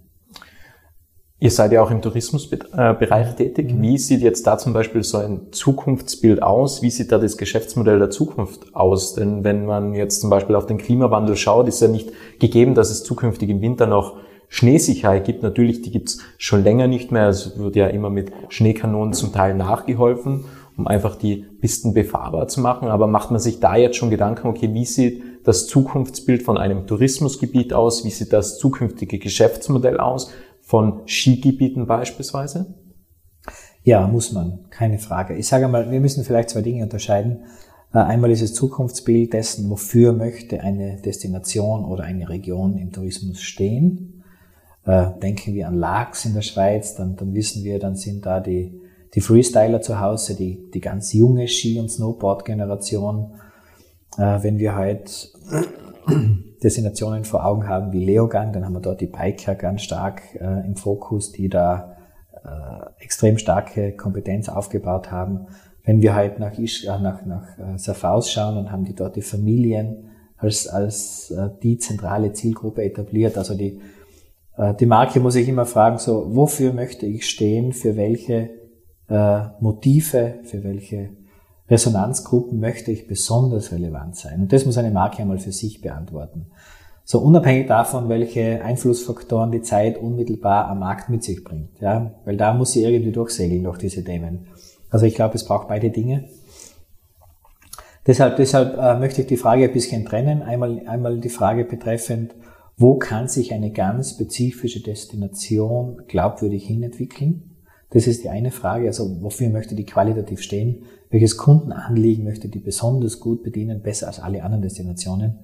Ihr 1.42 1.52
seid 1.52 1.72
ja 1.72 1.82
auch 1.82 1.92
im 1.92 2.02
Tourismusbereich 2.02 3.36
tätig. 3.36 3.74
Mhm. 3.74 3.82
Wie 3.82 3.98
sieht 3.98 4.22
jetzt 4.22 4.46
da 4.46 4.58
zum 4.58 4.74
Beispiel 4.74 5.04
so 5.04 5.20
ein 5.20 5.52
Zukunftsbild 5.52 6.44
aus? 6.44 6.82
Wie 6.82 6.90
sieht 6.90 7.14
da 7.14 7.18
das 7.18 7.38
Geschäftsmodell 7.38 7.98
der 8.00 8.10
Zukunft 8.10 8.76
aus? 8.76 9.14
Denn 9.14 9.46
wenn 9.46 9.66
man 9.66 9.94
jetzt 9.94 10.20
zum 10.20 10.30
Beispiel 10.30 10.56
auf 10.56 10.66
den 10.66 10.80
Klimawandel 10.80 11.38
schaut, 11.38 11.70
ist 11.70 11.82
ja 11.82 11.88
nicht 11.88 12.12
gegeben, 12.40 12.76
dass 12.76 12.90
es 12.90 13.04
zukünftig 13.04 13.50
im 13.50 13.62
Winter 13.62 13.88
noch 13.88 14.18
Schneesicherheit 14.50 15.26
gibt. 15.26 15.44
Natürlich, 15.44 15.82
die 15.82 15.92
gibt 15.92 16.10
es 16.10 16.20
schon 16.38 16.64
länger 16.64 16.88
nicht 16.88 17.12
mehr. 17.12 17.30
Es 17.30 17.58
wird 17.58 17.76
ja 17.76 17.88
immer 17.88 18.10
mit 18.10 18.32
Schneekanonen 18.50 19.14
zum 19.14 19.32
Teil 19.32 19.56
nachgeholfen, 19.56 20.46
um 20.76 20.88
einfach 20.88 21.16
die 21.16 21.46
Pisten 21.62 21.94
befahrbar 21.94 22.50
zu 22.50 22.60
machen. 22.60 22.90
Aber 22.90 23.08
macht 23.08 23.32
man 23.32 23.40
sich 23.40 23.62
da 23.62 23.78
jetzt 23.78 23.96
schon 23.96 24.10
Gedanken, 24.10 24.48
okay, 24.48 24.74
wie 24.74 24.86
sieht 24.86 25.24
das 25.46 25.68
Zukunftsbild 25.68 26.44
von 26.44 26.58
einem 26.58 26.88
Tourismusgebiet 26.88 27.74
aus? 27.74 28.04
Wie 28.04 28.10
sieht 28.10 28.34
das 28.34 28.58
zukünftige 28.58 29.20
Geschäftsmodell 29.20 30.00
aus? 30.00 30.32
von 30.70 31.02
Skigebieten 31.08 31.88
beispielsweise? 31.88 32.76
Ja, 33.82 34.06
muss 34.06 34.32
man, 34.32 34.70
keine 34.70 35.00
Frage. 35.00 35.36
Ich 35.36 35.48
sage 35.48 35.68
mal, 35.68 35.90
wir 35.90 36.00
müssen 36.00 36.24
vielleicht 36.24 36.52
zwei 36.52 36.62
Dinge 36.62 36.84
unterscheiden. 36.84 37.46
Äh, 37.92 37.98
einmal 37.98 38.30
ist 38.30 38.44
das 38.44 38.54
Zukunftsbild 38.54 39.34
dessen, 39.34 39.68
wofür 39.72 40.14
möchte 40.14 40.62
eine 40.62 41.02
Destination 41.02 41.86
oder 41.86 42.04
eine 42.04 42.30
Region 42.30 42.78
im 42.78 42.92
Tourismus 42.92 43.42
stehen. 43.42 44.19
Äh, 44.90 45.20
denken 45.22 45.54
wir 45.54 45.68
an 45.68 45.76
Laax 45.76 46.26
in 46.26 46.34
der 46.34 46.42
Schweiz, 46.42 46.96
dann, 46.96 47.16
dann 47.16 47.36
wissen 47.36 47.64
wir, 47.64 47.78
dann 47.78 47.96
sind 47.96 48.26
da 48.26 48.40
die, 48.40 48.82
die 49.14 49.22
Freestyler 49.22 49.84
zu 49.84 50.00
Hause, 50.00 50.36
die, 50.36 50.72
die 50.74 50.80
ganz 50.80 51.14
junge 51.14 51.48
Ski- 51.48 51.80
und 51.80 51.92
Snowboard-Generation. 51.92 53.36
Äh, 54.18 54.40
wenn 54.42 54.58
wir 54.58 54.74
halt 54.74 55.32
Destinationen 56.64 57.24
vor 57.24 57.46
Augen 57.46 57.68
haben 57.68 57.92
wie 57.92 58.04
Leogang, 58.04 58.52
dann 58.52 58.66
haben 58.66 58.74
wir 58.74 58.80
dort 58.80 59.00
die 59.00 59.06
Biker 59.06 59.54
ganz 59.54 59.84
stark 59.84 60.24
äh, 60.34 60.66
im 60.66 60.76
Fokus, 60.76 61.34
die 61.34 61.50
da 61.50 61.96
äh, 62.44 63.04
extrem 63.04 63.38
starke 63.38 63.92
Kompetenz 63.92 64.50
aufgebaut 64.50 65.12
haben. 65.12 65.46
Wenn 65.84 66.02
wir 66.02 66.16
halt 66.16 66.40
nach, 66.40 66.58
Isch, 66.58 66.86
äh, 66.86 67.00
nach, 67.00 67.24
nach 67.28 67.60
äh, 67.60 67.78
Safaus 67.78 68.32
schauen, 68.32 68.56
dann 68.56 68.72
haben 68.72 68.86
die 68.86 68.96
dort 68.96 69.16
die 69.16 69.22
Familien 69.22 70.10
als, 70.38 70.68
als 70.68 71.30
äh, 71.30 71.50
die 71.62 71.78
zentrale 71.78 72.34
Zielgruppe 72.34 72.84
etabliert. 72.84 73.38
Also 73.38 73.54
die, 73.54 73.80
die 74.80 74.86
Marke 74.86 75.20
muss 75.20 75.36
ich 75.36 75.48
immer 75.48 75.66
fragen, 75.66 75.98
so, 76.00 76.36
wofür 76.36 76.74
möchte 76.74 77.06
ich 77.06 77.30
stehen, 77.30 77.72
für 77.72 77.96
welche 77.96 78.50
äh, 79.08 79.42
Motive, 79.60 80.40
für 80.44 80.64
welche 80.64 81.12
Resonanzgruppen 81.70 82.60
möchte 82.60 82.92
ich 82.92 83.08
besonders 83.08 83.72
relevant 83.72 84.16
sein? 84.16 84.42
Und 84.42 84.54
das 84.54 84.66
muss 84.66 84.78
eine 84.78 84.92
Marke 84.92 85.22
einmal 85.22 85.40
für 85.40 85.52
sich 85.52 85.82
beantworten. 85.82 86.48
So 87.06 87.20
unabhängig 87.20 87.68
davon, 87.68 88.10
welche 88.10 88.64
Einflussfaktoren 88.64 89.52
die 89.52 89.62
Zeit 89.62 89.98
unmittelbar 89.98 90.68
am 90.68 90.80
Markt 90.80 91.10
mit 91.10 91.24
sich 91.24 91.44
bringt. 91.44 91.80
Ja? 91.80 92.12
Weil 92.26 92.38
da 92.38 92.54
muss 92.54 92.74
sie 92.74 92.84
irgendwie 92.84 93.12
durchsegeln 93.12 93.64
durch 93.64 93.78
diese 93.78 94.04
Themen. 94.04 94.48
Also 94.90 95.06
ich 95.06 95.16
glaube, 95.16 95.36
es 95.36 95.46
braucht 95.46 95.68
beide 95.68 95.90
Dinge. 95.90 96.26
Deshalb, 98.06 98.38
deshalb 98.38 98.78
äh, 98.78 99.00
möchte 99.00 99.22
ich 99.22 99.28
die 99.28 99.38
Frage 99.38 99.64
ein 99.64 99.74
bisschen 99.74 100.06
trennen. 100.06 100.42
Einmal, 100.42 100.82
einmal 100.88 101.20
die 101.20 101.30
Frage 101.30 101.64
betreffend, 101.64 102.36
wo 102.80 102.96
kann 102.96 103.28
sich 103.28 103.54
eine 103.54 103.72
ganz 103.72 104.12
spezifische 104.12 104.82
Destination 104.82 106.02
glaubwürdig 106.08 106.66
hinentwickeln? 106.66 107.58
Das 107.90 108.08
ist 108.08 108.24
die 108.24 108.30
eine 108.30 108.52
Frage. 108.52 108.88
Also 108.88 109.22
wofür 109.22 109.50
möchte 109.50 109.76
die 109.76 109.86
qualitativ 109.86 110.42
stehen? 110.42 110.84
Welches 111.10 111.36
Kundenanliegen 111.36 112.24
möchte 112.24 112.48
die 112.48 112.60
besonders 112.60 113.20
gut 113.20 113.44
bedienen, 113.44 113.82
besser 113.82 114.08
als 114.08 114.22
alle 114.22 114.44
anderen 114.44 114.62
Destinationen, 114.62 115.40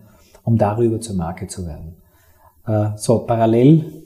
um 0.45 0.57
darüber 0.57 1.01
zur 1.01 1.17
Marke 1.17 1.47
zu 1.47 1.67
werden? 1.67 1.95
Äh, 2.65 2.97
so, 2.97 3.25
parallel, 3.25 4.03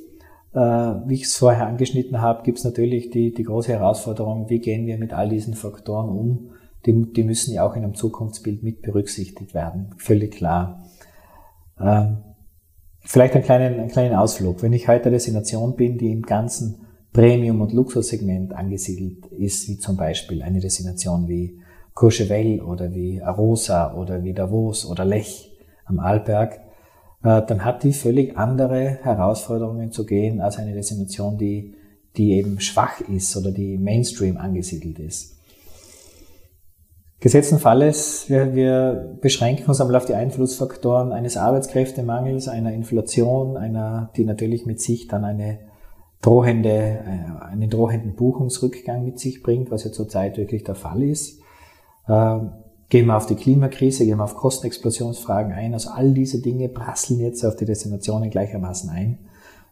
äh, 0.53 0.59
wie 0.59 1.13
ich 1.13 1.23
es 1.23 1.37
vorher 1.37 1.67
angeschnitten 1.67 2.21
habe, 2.21 2.41
gibt 2.41 2.57
es 2.57 2.63
natürlich 2.63 3.11
die, 3.11 3.31
die 3.31 3.43
große 3.43 3.71
Herausforderung, 3.71 4.49
wie 4.49 4.59
gehen 4.59 4.87
wir 4.87 4.97
mit 4.97 5.13
all 5.13 5.29
diesen 5.29 5.53
Faktoren 5.53 6.09
um? 6.09 6.49
Die, 6.87 7.13
die 7.13 7.23
müssen 7.23 7.53
ja 7.53 7.63
auch 7.63 7.75
in 7.75 7.83
einem 7.83 7.93
Zukunftsbild 7.93 8.63
mit 8.63 8.81
berücksichtigt 8.81 9.53
werden, 9.53 9.93
völlig 9.97 10.31
klar. 10.31 10.81
Ähm, 11.79 12.17
vielleicht 13.01 13.35
einen 13.35 13.43
kleinen, 13.43 13.79
einen 13.79 13.89
kleinen 13.89 14.15
Ausflug. 14.15 14.61
Wenn 14.61 14.73
ich 14.73 14.87
heute 14.87 15.05
eine 15.05 15.15
Destination 15.15 15.75
bin, 15.75 15.97
die 15.97 16.11
im 16.11 16.23
ganzen 16.23 16.85
Premium- 17.11 17.61
und 17.61 17.73
Luxussegment 17.73 18.53
angesiedelt 18.53 19.25
ist, 19.27 19.67
wie 19.67 19.77
zum 19.77 19.97
Beispiel 19.97 20.43
eine 20.43 20.59
Destination 20.59 21.27
wie 21.27 21.59
Courchevel 21.93 22.61
oder 22.61 22.93
wie 22.93 23.21
Arosa 23.21 23.93
oder 23.93 24.23
wie 24.23 24.33
Davos 24.33 24.85
oder 24.85 25.05
Lech 25.05 25.51
am 25.85 25.99
Arlberg, 25.99 26.61
äh, 27.23 27.41
dann 27.45 27.65
hat 27.65 27.83
die 27.83 27.93
völlig 27.93 28.37
andere 28.37 28.99
Herausforderungen 29.01 29.91
zu 29.91 30.05
gehen 30.05 30.39
als 30.39 30.57
eine 30.57 30.73
Destination, 30.73 31.37
die, 31.37 31.73
die 32.15 32.33
eben 32.33 32.59
schwach 32.59 33.01
ist 33.01 33.35
oder 33.35 33.51
die 33.51 33.77
Mainstream 33.77 34.37
angesiedelt 34.37 34.99
ist. 34.99 35.38
Gesetzten 37.21 37.59
Falles, 37.59 38.29
wir, 38.29 38.55
wir 38.55 39.17
beschränken 39.19 39.67
uns 39.67 39.81
einmal 39.81 39.97
auf 39.97 40.05
die 40.05 40.13
Einflussfaktoren 40.13 41.11
eines 41.11 41.35
Arbeitskräftemangels, 41.35 42.47
einer 42.47 42.71
Inflation, 42.71 43.57
einer, 43.57 44.09
die 44.15 44.23
natürlich 44.23 44.65
mit 44.65 44.79
sich 44.79 45.09
dann 45.09 45.25
eine 45.25 45.59
drohende, 46.21 46.69
äh, 46.69 47.43
einen 47.43 47.69
drohenden 47.69 48.15
Buchungsrückgang 48.15 49.03
mit 49.03 49.19
sich 49.19 49.43
bringt, 49.43 49.69
was 49.69 49.83
ja 49.83 49.91
zurzeit 49.91 50.37
wirklich 50.37 50.63
der 50.63 50.75
Fall 50.75 51.03
ist. 51.03 51.41
Ähm, 52.07 52.51
gehen 52.87 53.07
wir 53.07 53.17
auf 53.17 53.25
die 53.25 53.35
Klimakrise, 53.35 54.05
gehen 54.05 54.17
wir 54.17 54.23
auf 54.23 54.35
Kostenexplosionsfragen 54.35 55.51
ein. 55.51 55.73
Also 55.73 55.89
all 55.89 56.13
diese 56.13 56.41
Dinge 56.41 56.69
prasseln 56.69 57.19
jetzt 57.19 57.43
auf 57.45 57.57
die 57.57 57.65
Destinationen 57.65 58.29
gleichermaßen 58.29 58.89
ein. 58.89 59.19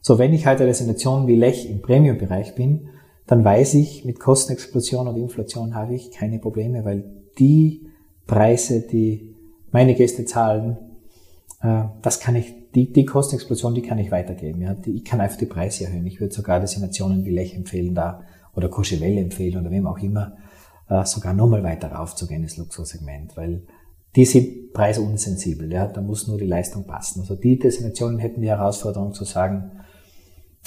So, 0.01 0.19
wenn 0.19 0.33
ich 0.33 0.45
halt 0.45 0.59
eine 0.59 0.67
Destination 0.67 1.27
wie 1.27 1.35
Lech 1.35 1.69
im 1.69 1.81
Premium-Bereich 1.81 2.55
bin, 2.55 2.89
dann 3.25 3.43
weiß 3.43 3.73
ich, 3.75 4.03
mit 4.03 4.19
Kostenexplosion 4.19 5.07
und 5.07 5.15
Inflation 5.15 5.75
habe 5.75 5.95
ich 5.95 6.11
keine 6.11 6.39
Probleme, 6.39 6.83
weil 6.83 7.05
die 7.39 7.87
Preise, 8.25 8.81
die 8.81 9.35
meine 9.71 9.95
Gäste 9.95 10.25
zahlen, 10.25 10.77
äh, 11.61 11.83
das 12.01 12.19
kann 12.19 12.35
ich 12.35 12.53
die, 12.75 12.91
die 12.91 13.05
Kostenexplosion, 13.05 13.73
die 13.73 13.81
kann 13.81 13.97
ich 13.97 14.11
weitergeben. 14.11 14.61
Ja. 14.61 14.75
Ich 14.85 15.05
kann 15.05 15.21
einfach 15.21 15.37
die 15.37 15.45
Preise 15.45 15.85
erhöhen. 15.85 16.05
Ich 16.05 16.19
würde 16.19 16.33
sogar 16.33 16.59
Destinationen 16.59 17.25
wie 17.25 17.31
Lech 17.31 17.55
empfehlen 17.55 17.95
da 17.95 18.21
oder 18.55 18.69
Courchevel 18.69 19.17
empfehlen 19.17 19.59
oder 19.59 19.71
wem 19.71 19.87
auch 19.87 19.99
immer, 19.99 20.37
äh, 20.89 21.05
sogar 21.05 21.33
nochmal 21.33 21.63
weiter 21.63 21.91
raufzugehen 21.91 22.43
ins 22.43 22.57
Luxussegment, 22.57 23.35
weil 23.35 23.63
die 24.15 24.25
sind 24.25 24.73
preisunsensibel. 24.73 25.71
Ja. 25.71 25.87
Da 25.87 26.01
muss 26.01 26.27
nur 26.27 26.37
die 26.37 26.45
Leistung 26.45 26.85
passen. 26.85 27.21
Also 27.21 27.35
die 27.35 27.57
Destinationen 27.57 28.19
hätten 28.19 28.41
die 28.41 28.49
Herausforderung 28.49 29.13
zu 29.13 29.23
sagen, 29.23 29.71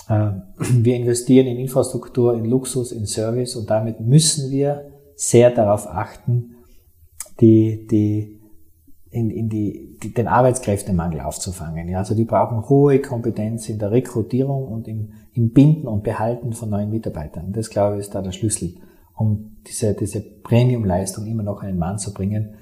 äh, 0.09 0.31
wir 0.59 0.97
investieren 0.97 1.47
in 1.47 1.59
Infrastruktur, 1.59 2.35
in 2.35 2.45
Luxus, 2.45 2.93
in 2.93 3.07
Service 3.07 3.57
und 3.57 3.71
damit 3.71 4.01
müssen 4.01 4.51
wir 4.51 4.91
sehr 5.15 5.51
darauf 5.51 5.87
achten, 5.87 6.57
die, 7.41 7.87
die 7.87 8.41
in, 9.11 9.31
in 9.31 9.49
die, 9.49 9.99
die, 10.03 10.15
den 10.15 10.29
Arbeitskräftemangel 10.29 11.21
aufzufangen. 11.21 11.89
Ja, 11.89 11.99
also 11.99 12.15
die 12.15 12.25
brauchen 12.25 12.69
hohe 12.69 13.01
Kompetenz 13.01 13.69
in 13.69 13.79
der 13.79 13.91
Rekrutierung 13.91 14.69
und 14.69 14.87
im, 14.87 15.13
im 15.33 15.51
Binden 15.53 15.89
und 15.89 16.05
Behalten 16.05 16.53
von 16.53 16.71
neuen 16.71 16.91
Mitarbeitern. 16.91 17.53
Das, 17.53 17.71
glaube 17.71 17.97
ich, 17.97 18.01
ist 18.01 18.15
da 18.15 18.23
der 18.23 18.33
Schlüssel, 18.33 18.75
um 19.17 19.57
diese, 19.67 19.95
diese 19.95 20.21
Premium-Leistung 20.21 21.27
immer 21.27 21.43
noch 21.43 21.63
einen 21.63 21.79
Mann 21.79 21.99
zu 21.99 22.15
bringen, 22.15 22.55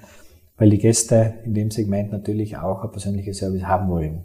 weil 0.56 0.70
die 0.70 0.78
Gäste 0.78 1.34
in 1.44 1.54
dem 1.54 1.70
Segment 1.70 2.10
natürlich 2.12 2.56
auch 2.56 2.82
ein 2.82 2.90
persönliches 2.90 3.38
Service 3.38 3.64
haben 3.64 3.88
wollen. 3.88 4.24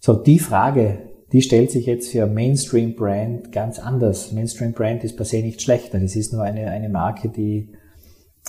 So, 0.00 0.14
die 0.14 0.38
Frage, 0.38 1.10
die 1.32 1.40
stellt 1.40 1.70
sich 1.70 1.86
jetzt 1.86 2.12
für 2.12 2.26
Mainstream 2.26 2.94
Brand 2.94 3.50
ganz 3.50 3.78
anders. 3.78 4.30
Mainstream 4.32 4.72
Brand 4.72 5.02
ist 5.02 5.16
per 5.16 5.24
se 5.24 5.38
nicht 5.38 5.62
schlechter. 5.62 5.98
Das 5.98 6.14
ist 6.14 6.32
nur 6.34 6.42
eine, 6.42 6.70
eine 6.70 6.90
Marke, 6.90 7.30
die 7.30 7.72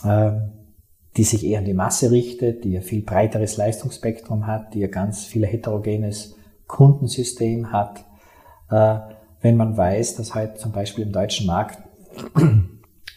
ähm, 0.06 0.52
die 1.18 1.24
sich 1.24 1.46
eher 1.46 1.60
an 1.60 1.66
die 1.66 1.74
Masse 1.74 2.12
richtet, 2.12 2.64
die 2.64 2.78
ein 2.78 2.84
viel 2.84 3.02
breiteres 3.02 3.58
Leistungsspektrum 3.58 4.48
hat, 4.48 4.74
die 4.74 4.84
ein 4.84 4.92
ganz 4.92 5.26
viel 5.26 5.46
heterogenes 5.46 6.36
Kundensystem 6.68 7.72
hat. 7.72 8.06
Äh, 8.70 9.00
wenn 9.42 9.58
man 9.58 9.76
weiß, 9.78 10.16
dass 10.16 10.36
halt 10.36 10.60
zum 10.60 10.72
Beispiel 10.72 11.06
im 11.06 11.12
deutschen 11.12 11.48
Markt 11.48 11.80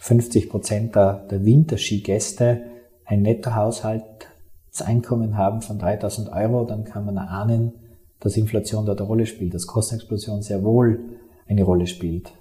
50 0.00 0.48
Prozent 0.48 0.94
der, 0.94 1.26
der 1.30 1.44
Winterskigäste 1.44 2.62
ein 3.04 3.22
Nettohaushaltseinkommen 3.22 5.36
haben 5.36 5.60
von 5.62 5.78
3000 5.78 6.30
Euro, 6.30 6.64
dann 6.64 6.84
kann 6.84 7.04
man 7.04 7.16
erahnen, 7.16 7.72
dass 8.20 8.36
Inflation 8.36 8.86
dort 8.86 9.00
eine 9.00 9.08
Rolle 9.08 9.26
spielt, 9.26 9.54
dass 9.54 9.66
Kostenexplosion 9.66 10.42
sehr 10.42 10.62
wohl 10.62 11.00
eine 11.48 11.64
Rolle 11.64 11.86
spielt. 11.86 12.32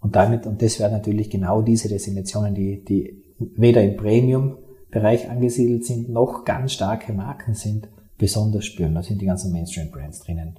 Und 0.00 0.16
damit, 0.16 0.46
und 0.46 0.60
das 0.60 0.78
wären 0.78 0.92
natürlich 0.92 1.30
genau 1.30 1.62
diese 1.62 1.88
Destinationen, 1.88 2.54
die, 2.54 2.84
die 2.84 3.22
weder 3.38 3.82
im 3.82 3.96
Premium 3.96 4.58
Bereich 4.94 5.28
angesiedelt 5.28 5.84
sind, 5.84 6.08
noch 6.08 6.44
ganz 6.44 6.72
starke 6.72 7.12
Marken 7.12 7.54
sind, 7.54 7.88
besonders 8.16 8.64
spüren. 8.64 8.94
Da 8.94 9.02
sind 9.02 9.20
die 9.20 9.26
ganzen 9.26 9.50
Mainstream-Brands 9.50 10.20
drinnen. 10.20 10.56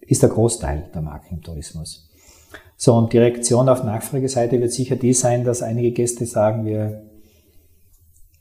Ist 0.00 0.22
der 0.22 0.28
Großteil 0.28 0.90
der 0.92 1.02
Marken 1.02 1.36
im 1.36 1.42
Tourismus. 1.42 2.10
So, 2.76 2.94
und 2.94 3.12
die 3.12 3.18
Reaktion 3.18 3.68
auf 3.68 3.84
Nachfrageseite 3.84 4.60
wird 4.60 4.72
sicher 4.72 4.96
die 4.96 5.14
sein, 5.14 5.44
dass 5.44 5.62
einige 5.62 5.92
Gäste 5.92 6.26
sagen, 6.26 6.66
wir 6.66 7.04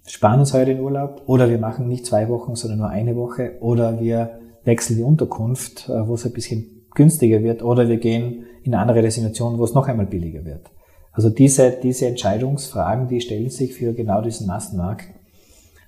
sparen 0.07 0.39
uns 0.39 0.51
heute 0.51 0.73
den 0.73 0.81
Urlaub 0.81 1.21
oder 1.27 1.47
wir 1.47 1.59
machen 1.59 1.87
nicht 1.87 2.07
zwei 2.07 2.27
Wochen, 2.27 2.55
sondern 2.55 2.79
nur 2.79 2.89
eine 2.89 3.15
Woche 3.15 3.53
oder 3.61 3.99
wir 3.99 4.39
wechseln 4.63 4.97
die 4.97 5.03
Unterkunft, 5.03 5.89
äh, 5.89 6.07
wo 6.07 6.15
es 6.15 6.25
ein 6.25 6.33
bisschen 6.33 6.87
günstiger 6.95 7.43
wird 7.43 7.61
oder 7.61 7.87
wir 7.87 7.97
gehen 7.97 8.45
in 8.63 8.73
eine 8.73 8.81
andere 8.81 9.03
Destination, 9.03 9.59
wo 9.59 9.63
es 9.63 9.75
noch 9.75 9.87
einmal 9.87 10.07
billiger 10.07 10.43
wird. 10.43 10.71
Also 11.11 11.29
diese, 11.29 11.71
diese 11.71 12.07
Entscheidungsfragen, 12.07 13.07
die 13.07 13.21
stellen 13.21 13.49
sich 13.49 13.75
für 13.75 13.93
genau 13.93 14.21
diesen 14.21 14.47
Massenmarkt 14.47 15.05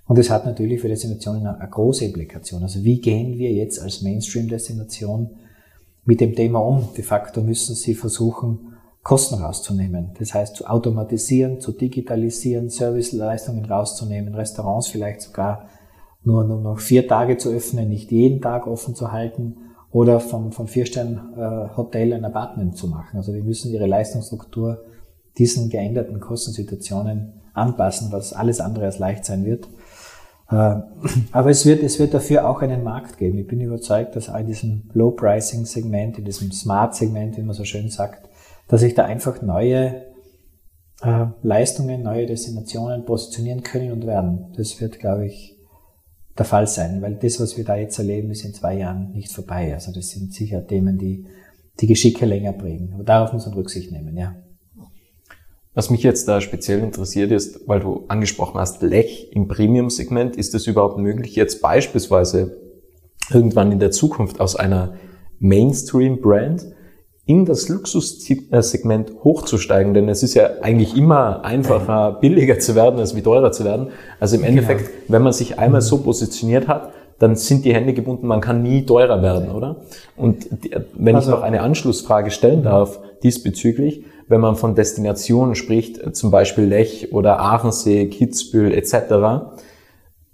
und 0.08 0.18
es 0.18 0.30
hat 0.30 0.46
natürlich 0.46 0.82
für 0.82 0.88
Destinationen 0.88 1.46
eine, 1.46 1.70
große 1.70 2.06
Implikation. 2.06 2.64
Also 2.64 2.84
wie 2.84 3.00
gehen 3.00 3.38
wir 3.38 3.52
jetzt 3.52 3.82
als 3.82 4.02
Mainstream-Destination 4.02 5.32
mit 6.06 6.22
dem 6.22 6.34
Thema 6.34 6.60
um? 6.60 6.88
De 6.96 7.04
facto 7.04 7.42
müssen 7.42 7.76
Sie 7.76 7.94
versuchen, 7.94 8.74
Kosten 9.04 9.36
rauszunehmen. 9.36 10.12
Das 10.20 10.34
heißt, 10.34 10.58
zu 10.58 10.66
automatisieren, 10.66 11.62
zu 11.62 11.72
digitalisieren, 11.72 12.70
Serviceleistungen 12.70 13.64
rauszunehmen, 13.64 14.36
Restaurants 14.36 14.88
vielleicht 14.88 15.22
sogar 15.22 15.70
nur, 16.24 16.44
nur 16.44 16.60
noch 16.60 16.80
vier 16.80 17.08
Tage 17.08 17.38
zu 17.38 17.50
öffnen, 17.50 17.88
nicht 17.88 18.12
jeden 18.12 18.42
Tag 18.42 18.68
offen 18.68 18.96
zu 18.96 19.14
halten 19.14 19.56
oder 19.92 20.20
vom, 20.20 20.52
vom 20.52 20.68
Vier-Stern-Hotel 20.68 22.14
ein 22.14 22.26
Apartment 22.26 22.76
zu 22.76 22.88
machen. 22.88 23.16
Also 23.18 23.34
wir 23.34 23.44
müssen 23.44 23.72
ihre 23.72 23.88
Leistungsstruktur 23.88 24.84
diesen 25.38 25.70
geänderten 25.70 26.20
Kostensituationen 26.20 27.34
anpassen, 27.54 28.12
was 28.12 28.34
alles 28.34 28.60
andere 28.60 28.86
als 28.86 29.00
leicht 29.00 29.26
sein 29.26 29.46
wird. 29.46 29.70
Äh, 30.50 30.76
aber 31.32 31.50
es 31.50 31.66
wird, 31.66 31.84
es 31.84 32.00
wird 32.00 32.14
dafür 32.14 32.50
auch 32.50 32.62
einen 32.62 32.84
Markt 32.84 33.18
geben. 33.18 33.38
Ich 33.38 33.48
bin 33.48 33.62
überzeugt, 33.62 34.16
dass 34.16 34.30
in 34.30 34.46
diesem 34.48 34.90
Low-Pricing-Segment, 34.94 36.18
in 36.18 36.26
diesem 36.26 36.52
Smart-Segment, 36.52 37.38
wie 37.38 37.42
man 37.42 37.56
so 37.56 37.64
schön 37.64 37.90
sagt, 37.90 38.30
dass 38.68 38.82
sich 38.82 38.94
da 38.94 39.06
einfach 39.06 39.42
neue 39.42 40.06
äh, 41.02 41.26
Leistungen, 41.44 42.04
neue 42.04 42.26
Destinationen 42.26 43.06
positionieren 43.06 43.64
können 43.64 43.92
und 43.92 44.06
werden. 44.06 44.54
Das 44.56 44.80
wird, 44.82 45.00
glaube 45.00 45.28
ich, 45.28 45.56
der 46.38 46.46
Fall 46.46 46.68
sein, 46.68 47.02
weil 47.02 47.16
das, 47.16 47.40
was 47.40 47.58
wir 47.58 47.64
da 47.64 47.76
jetzt 47.76 47.98
erleben, 47.98 48.30
ist 48.32 48.46
in 48.46 48.54
zwei 48.54 48.78
Jahren 48.78 49.12
nicht 49.12 49.32
vorbei. 49.32 49.74
Also 49.74 49.92
das 49.92 50.10
sind 50.10 50.34
sicher 50.34 50.66
Themen, 50.66 50.98
die 50.98 51.26
die 51.80 51.88
Geschicke 51.88 52.26
länger 52.26 52.54
prägen. 52.54 52.94
Aber 52.94 53.04
darauf 53.04 53.34
muss 53.34 53.46
man 53.46 53.56
Rücksicht 53.56 53.92
nehmen, 53.92 54.16
ja. 54.18 54.36
Was 55.78 55.92
mich 55.92 56.02
jetzt 56.02 56.28
da 56.28 56.42
speziell 56.42 56.80
interessiert 56.80 57.32
ist, 57.32 57.68
weil 57.68 57.82
du 57.82 58.06
angesprochen 58.08 58.60
hast, 58.60 58.82
Lech 58.82 59.30
im 59.34 59.48
Premium-Segment, 59.48 60.36
ist 60.36 60.56
es 60.56 60.66
überhaupt 60.66 60.98
möglich, 60.98 61.36
jetzt 61.36 61.62
beispielsweise 61.62 62.58
irgendwann 63.30 63.72
in 63.72 63.78
der 63.78 63.92
Zukunft 63.92 64.40
aus 64.40 64.56
einer 64.56 64.96
Mainstream-Brand 65.38 66.66
in 67.28 67.46
das 67.46 67.70
Luxussegment 67.70 69.24
hochzusteigen, 69.24 69.94
denn 69.94 70.10
es 70.10 70.24
ist 70.24 70.34
ja 70.34 70.50
eigentlich 70.64 70.98
immer 70.98 71.46
einfacher, 71.46 72.14
billiger 72.22 72.58
zu 72.58 72.74
werden, 72.74 73.00
als 73.00 73.16
wie 73.16 73.22
teurer 73.22 73.52
zu 73.52 73.64
werden. 73.64 73.90
Also 74.20 74.36
im 74.36 74.42
genau. 74.42 74.54
Endeffekt, 74.54 74.86
genau. 74.88 74.98
wenn 75.10 75.22
man 75.22 75.34
sich 75.34 75.60
einmal 75.60 75.82
so 75.82 76.00
positioniert 76.00 76.68
hat, 76.68 76.92
dann 77.20 77.36
sind 77.36 77.66
die 77.66 77.76
Hände 77.76 77.94
gebunden, 77.94 78.26
man 78.26 78.42
kann 78.42 78.64
nie 78.64 78.84
teurer 78.84 79.22
werden, 79.22 79.52
oder? 79.52 79.84
Und 80.16 80.48
wenn 80.96 81.16
also, 81.16 81.30
ich 81.30 81.36
noch 81.36 81.44
eine 81.44 81.62
Anschlussfrage 81.62 82.32
stellen 82.32 82.64
darf 82.64 83.00
diesbezüglich, 83.22 84.06
wenn 84.28 84.42
man 84.42 84.56
von 84.56 84.76
Destinationen 84.76 85.56
spricht, 85.56 86.16
zum 86.16 86.32
Beispiel 86.32 86.66
Lech 86.66 87.14
oder 87.14 87.40
Aachensee, 87.40 88.08
Kitzbühel 88.08 88.74
etc., 88.74 89.58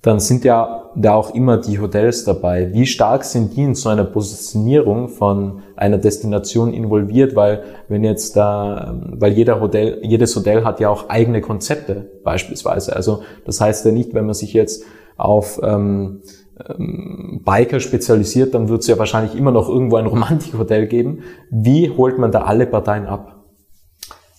dann 0.03 0.19
sind 0.19 0.43
ja 0.43 0.91
da 0.95 1.13
auch 1.13 1.33
immer 1.33 1.57
die 1.57 1.79
Hotels 1.79 2.25
dabei. 2.25 2.73
Wie 2.73 2.85
stark 2.85 3.23
sind 3.23 3.55
die 3.55 3.63
in 3.63 3.73
so 3.73 3.87
einer 3.87 4.03
Positionierung 4.03 5.07
von 5.07 5.61
einer 5.77 5.97
Destination 5.97 6.73
involviert? 6.73 7.37
Weil 7.37 7.63
wenn 7.87 8.03
jetzt 8.03 8.35
da, 8.35 8.99
weil 9.11 9.31
jeder 9.31 9.61
Hotel, 9.61 9.99
jedes 10.01 10.35
Hotel 10.35 10.65
hat 10.65 10.81
ja 10.81 10.89
auch 10.89 11.07
eigene 11.07 11.39
Konzepte 11.39 12.11
beispielsweise. 12.25 12.93
Also 12.93 13.21
das 13.45 13.61
heißt 13.61 13.85
ja 13.85 13.93
nicht, 13.93 14.13
wenn 14.13 14.25
man 14.25 14.35
sich 14.35 14.51
jetzt 14.51 14.83
auf 15.15 15.61
ähm, 15.63 16.21
ähm, 16.67 17.41
Biker 17.45 17.79
spezialisiert, 17.79 18.53
dann 18.53 18.67
wird 18.67 18.81
es 18.81 18.87
ja 18.87 18.99
wahrscheinlich 18.99 19.35
immer 19.35 19.51
noch 19.51 19.69
irgendwo 19.69 19.95
ein 19.95 20.05
Romantikhotel 20.05 20.87
geben. 20.87 21.19
Wie 21.49 21.89
holt 21.89 22.17
man 22.17 22.33
da 22.33 22.41
alle 22.41 22.67
Parteien 22.67 23.05
ab? 23.05 23.42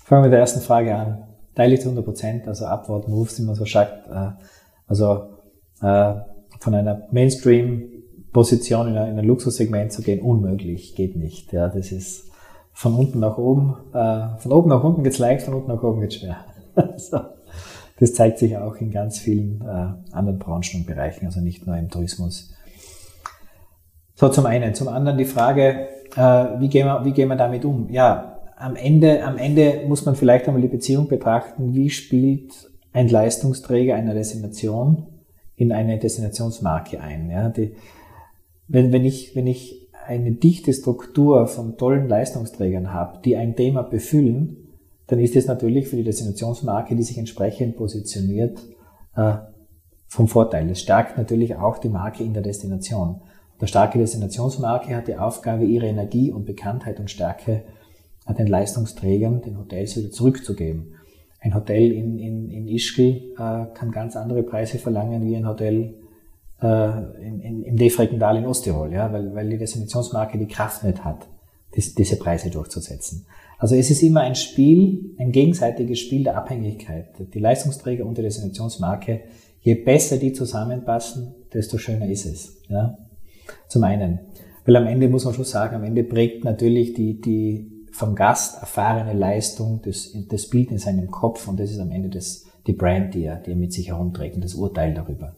Fangen 0.04 0.20
wir 0.20 0.26
mit 0.26 0.32
der 0.32 0.40
ersten 0.40 0.60
Frage 0.60 0.94
an. 0.94 1.24
Teile 1.54 1.74
ich 1.74 1.80
zu 1.80 1.86
100 1.86 2.04
Prozent, 2.04 2.46
also 2.46 2.66
Upward 2.66 3.08
Moves, 3.08 3.40
wie 3.40 3.44
man 3.44 3.54
so 3.54 3.64
sagt. 3.64 4.06
Äh, 4.06 4.32
also 4.86 5.30
äh, 5.80 6.14
von 6.60 6.74
einer 6.74 7.08
Mainstream-Position 7.10 8.88
in, 8.88 8.96
in 8.96 9.18
ein 9.18 9.24
Luxussegment 9.24 9.92
zu 9.92 10.02
gehen, 10.02 10.20
unmöglich, 10.20 10.94
geht 10.94 11.16
nicht. 11.16 11.54
Ja, 11.54 11.68
das 11.68 11.90
ist 11.90 12.30
von 12.74 12.94
unten 12.94 13.18
nach 13.18 13.38
oben, 13.38 13.76
äh, 13.94 14.38
von 14.40 14.52
oben 14.52 14.68
nach 14.68 14.84
unten 14.84 15.04
geht's 15.04 15.18
leicht, 15.18 15.46
von 15.46 15.54
unten 15.54 15.68
nach 15.68 15.82
oben 15.82 16.02
geht's 16.02 16.16
schwer. 16.16 16.36
so. 16.98 17.20
Das 17.98 18.12
zeigt 18.12 18.38
sich 18.38 18.58
auch 18.58 18.74
in 18.76 18.90
ganz 18.90 19.20
vielen 19.20 19.62
anderen 19.62 20.40
Branchen 20.40 20.80
und 20.80 20.86
Bereichen, 20.86 21.26
also 21.26 21.40
nicht 21.40 21.64
nur 21.64 21.76
im 21.76 21.88
Tourismus. 21.88 22.52
So 24.16 24.28
zum 24.28 24.46
einen. 24.46 24.74
Zum 24.74 24.88
anderen 24.88 25.16
die 25.16 25.24
Frage, 25.24 25.86
wie, 26.16 26.68
gehen 26.68 26.88
wir, 26.88 27.04
wie 27.04 27.12
gehen 27.12 27.28
wir 27.28 27.36
damit 27.36 27.64
um? 27.64 27.88
Ja, 27.90 28.33
am 28.56 28.76
Ende, 28.76 29.24
am 29.24 29.38
Ende 29.38 29.82
muss 29.86 30.04
man 30.04 30.14
vielleicht 30.14 30.46
einmal 30.46 30.62
die 30.62 30.68
Beziehung 30.68 31.08
betrachten, 31.08 31.74
wie 31.74 31.90
spielt 31.90 32.70
ein 32.92 33.08
Leistungsträger 33.08 33.94
einer 33.94 34.14
Destination 34.14 35.06
in 35.56 35.72
eine 35.72 35.98
Destinationsmarke 35.98 37.00
ein. 37.00 37.30
Ja? 37.30 37.48
Die, 37.48 37.74
wenn, 38.68 38.92
wenn, 38.92 39.04
ich, 39.04 39.34
wenn 39.34 39.46
ich 39.46 39.88
eine 40.06 40.32
dichte 40.32 40.72
Struktur 40.72 41.46
von 41.46 41.76
tollen 41.76 42.08
Leistungsträgern 42.08 42.92
habe, 42.92 43.20
die 43.24 43.36
ein 43.36 43.56
Thema 43.56 43.82
befüllen, 43.82 44.56
dann 45.06 45.18
ist 45.18 45.36
es 45.36 45.46
natürlich 45.46 45.88
für 45.88 45.96
die 45.96 46.04
Destinationsmarke, 46.04 46.96
die 46.96 47.02
sich 47.02 47.18
entsprechend 47.18 47.76
positioniert, 47.76 48.58
äh, 49.16 49.34
vom 50.08 50.28
Vorteil. 50.28 50.70
Es 50.70 50.80
stärkt 50.80 51.18
natürlich 51.18 51.56
auch 51.56 51.78
die 51.78 51.88
Marke 51.88 52.22
in 52.22 52.34
der 52.34 52.42
Destination. 52.42 53.20
Der 53.60 53.66
starke 53.66 53.98
Destinationsmarke 53.98 54.94
hat 54.94 55.08
die 55.08 55.16
Aufgabe, 55.16 55.64
ihre 55.64 55.86
Energie 55.86 56.30
und 56.30 56.44
Bekanntheit 56.44 57.00
und 57.00 57.10
Stärke 57.10 57.62
den 58.32 58.46
Leistungsträgern, 58.46 59.42
den 59.42 59.58
Hotels 59.58 59.96
wieder 59.96 60.10
zurückzugeben. 60.10 60.94
Ein 61.40 61.54
Hotel 61.54 61.92
in, 61.92 62.18
in, 62.18 62.48
in 62.48 62.68
Ischgl 62.68 63.34
äh, 63.34 63.66
kann 63.74 63.90
ganz 63.92 64.16
andere 64.16 64.42
Preise 64.42 64.78
verlangen 64.78 65.26
wie 65.26 65.36
ein 65.36 65.46
Hotel 65.46 65.94
äh, 66.62 67.22
in, 67.22 67.40
in, 67.40 67.62
im 67.62 67.76
Defreckendal 67.76 68.38
in 68.38 68.46
Osttirol, 68.46 68.92
ja, 68.92 69.12
weil, 69.12 69.34
weil 69.34 69.50
die 69.50 69.58
Destinationsmarke 69.58 70.38
die 70.38 70.48
Kraft 70.48 70.84
nicht 70.84 71.04
hat, 71.04 71.28
dies, 71.76 71.94
diese 71.94 72.16
Preise 72.16 72.48
durchzusetzen. 72.48 73.26
Also 73.58 73.74
es 73.74 73.90
ist 73.90 74.02
immer 74.02 74.20
ein 74.20 74.34
Spiel, 74.34 75.14
ein 75.18 75.32
gegenseitiges 75.32 75.98
Spiel 75.98 76.24
der 76.24 76.36
Abhängigkeit. 76.36 77.08
Die 77.32 77.38
Leistungsträger 77.38 78.04
und 78.06 78.16
die 78.16 78.22
Destinationsmarke, 78.22 79.20
je 79.60 79.74
besser 79.74 80.16
die 80.16 80.32
zusammenpassen, 80.32 81.34
desto 81.52 81.78
schöner 81.78 82.08
ist 82.08 82.26
es. 82.26 82.62
Ja? 82.68 82.98
Zum 83.68 83.84
einen. 83.84 84.20
Weil 84.64 84.76
am 84.76 84.86
Ende 84.86 85.08
muss 85.08 85.24
man 85.24 85.34
schon 85.34 85.44
sagen, 85.44 85.76
am 85.76 85.84
Ende 85.84 86.04
prägt 86.04 86.44
natürlich 86.44 86.94
die, 86.94 87.20
die 87.20 87.73
vom 87.94 88.16
Gast 88.16 88.60
erfahrene 88.60 89.12
Leistung 89.12 89.80
das, 89.84 90.12
das 90.28 90.48
Bild 90.48 90.72
in 90.72 90.78
seinem 90.78 91.12
Kopf 91.12 91.46
und 91.46 91.60
das 91.60 91.70
ist 91.70 91.78
am 91.78 91.92
Ende 91.92 92.08
das, 92.08 92.44
die 92.66 92.72
Brand, 92.72 93.14
die 93.14 93.24
er, 93.24 93.36
die 93.36 93.52
er 93.52 93.56
mit 93.56 93.72
sich 93.72 93.88
herumträgt 93.88 94.34
und 94.34 94.44
das 94.44 94.54
Urteil 94.54 94.94
darüber. 94.94 95.36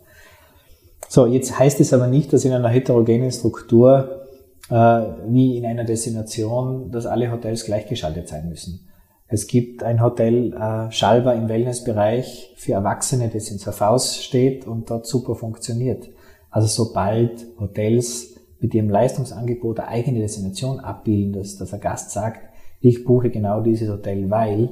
So, 1.08 1.26
jetzt 1.26 1.58
heißt 1.58 1.80
es 1.80 1.92
aber 1.92 2.06
nicht, 2.06 2.32
dass 2.32 2.46
in 2.46 2.52
einer 2.52 2.70
heterogenen 2.70 3.30
Struktur 3.30 4.26
äh, 4.70 4.74
wie 4.74 5.58
in 5.58 5.66
einer 5.66 5.84
Destination, 5.84 6.90
dass 6.90 7.04
alle 7.04 7.30
Hotels 7.30 7.64
gleichgeschaltet 7.66 8.26
sein 8.26 8.48
müssen. 8.48 8.88
Es 9.28 9.46
gibt 9.46 9.82
ein 9.82 10.02
Hotel 10.02 10.54
äh, 10.54 10.90
Schalber 10.90 11.34
im 11.34 11.50
Wellnessbereich 11.50 12.54
für 12.56 12.72
Erwachsene, 12.72 13.28
das 13.28 13.50
in 13.50 13.58
Safhaus 13.58 14.22
steht 14.22 14.66
und 14.66 14.88
dort 14.88 15.06
super 15.06 15.34
funktioniert. 15.34 16.08
Also 16.50 16.68
sobald 16.68 17.46
Hotels 17.60 18.36
mit 18.60 18.74
ihrem 18.74 18.88
Leistungsangebot 18.88 19.80
eine 19.80 19.88
eigene 19.88 20.20
Destination 20.20 20.80
abbilden, 20.80 21.34
dass, 21.34 21.56
dass 21.56 21.74
ein 21.74 21.80
Gast 21.80 22.12
sagt, 22.12 22.45
ich 22.88 23.04
buche 23.04 23.30
genau 23.30 23.60
dieses 23.60 23.88
Hotel, 23.88 24.30
weil, 24.30 24.70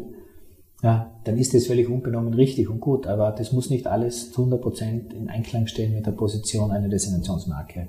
ja, 0.83 1.11
dann 1.25 1.37
ist 1.37 1.55
das 1.55 1.67
völlig 1.67 1.89
unbenommen 1.89 2.35
richtig 2.35 2.71
und 2.71 2.81
gut, 2.81 3.07
aber 3.07 3.33
das 3.33 3.53
muss 3.53 3.71
nicht 3.71 3.87
alles 3.87 4.31
zu 4.31 4.45
100% 4.45 5.13
in 5.13 5.29
Einklang 5.29 5.67
stehen 5.67 5.95
mit 5.95 6.07
der 6.07 6.13
Position 6.13 6.71
einer 6.71 6.89
Destinationsmarke. 6.89 7.89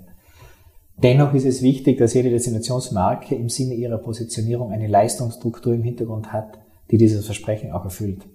Dennoch 0.97 1.33
ist 1.33 1.45
es 1.45 1.61
wichtig, 1.61 1.97
dass 1.97 2.13
jede 2.13 2.29
Destinationsmarke 2.29 3.35
im 3.35 3.49
Sinne 3.49 3.75
ihrer 3.75 3.97
Positionierung 3.97 4.71
eine 4.71 4.87
Leistungsstruktur 4.87 5.73
im 5.73 5.83
Hintergrund 5.83 6.31
hat, 6.31 6.57
die 6.89 6.97
dieses 6.97 7.25
Versprechen 7.25 7.71
auch 7.71 7.83
erfüllt. 7.83 8.25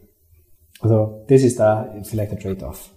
Also 0.81 1.25
das 1.29 1.43
ist 1.43 1.59
da 1.59 1.95
vielleicht 2.05 2.33
ein 2.33 2.39
Trade-off. 2.39 2.95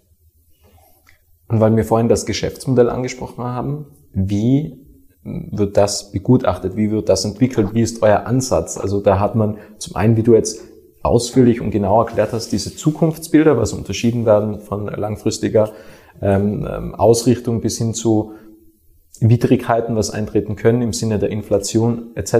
Und 1.47 1.61
weil 1.61 1.75
wir 1.75 1.85
vorhin 1.85 2.09
das 2.09 2.25
Geschäftsmodell 2.25 2.89
angesprochen 2.89 3.43
haben, 3.43 3.87
wie 4.13 4.82
wird 5.23 5.77
das 5.77 6.11
begutachtet? 6.11 6.75
Wie 6.75 6.91
wird 6.91 7.09
das 7.09 7.25
entwickelt? 7.25 7.73
Wie 7.73 7.81
ist 7.81 8.01
euer 8.01 8.25
Ansatz? 8.25 8.77
Also 8.77 8.99
da 8.99 9.19
hat 9.19 9.35
man 9.35 9.57
zum 9.77 9.95
einen, 9.95 10.17
wie 10.17 10.23
du 10.23 10.33
jetzt 10.33 10.61
ausführlich 11.01 11.61
und 11.61 11.71
genau 11.71 12.01
erklärt 12.01 12.33
hast, 12.33 12.51
diese 12.51 12.75
Zukunftsbilder, 12.75 13.57
was 13.57 13.73
unterschieden 13.73 14.25
werden 14.25 14.59
von 14.59 14.87
langfristiger 14.87 15.71
ähm, 16.21 16.67
ähm 16.69 16.95
Ausrichtung 16.95 17.61
bis 17.61 17.77
hin 17.77 17.93
zu 17.93 18.33
Widrigkeiten, 19.19 19.95
was 19.95 20.09
eintreten 20.09 20.55
können 20.55 20.81
im 20.81 20.91
Sinne 20.91 21.19
der 21.19 21.29
Inflation 21.29 22.11
etc. 22.15 22.33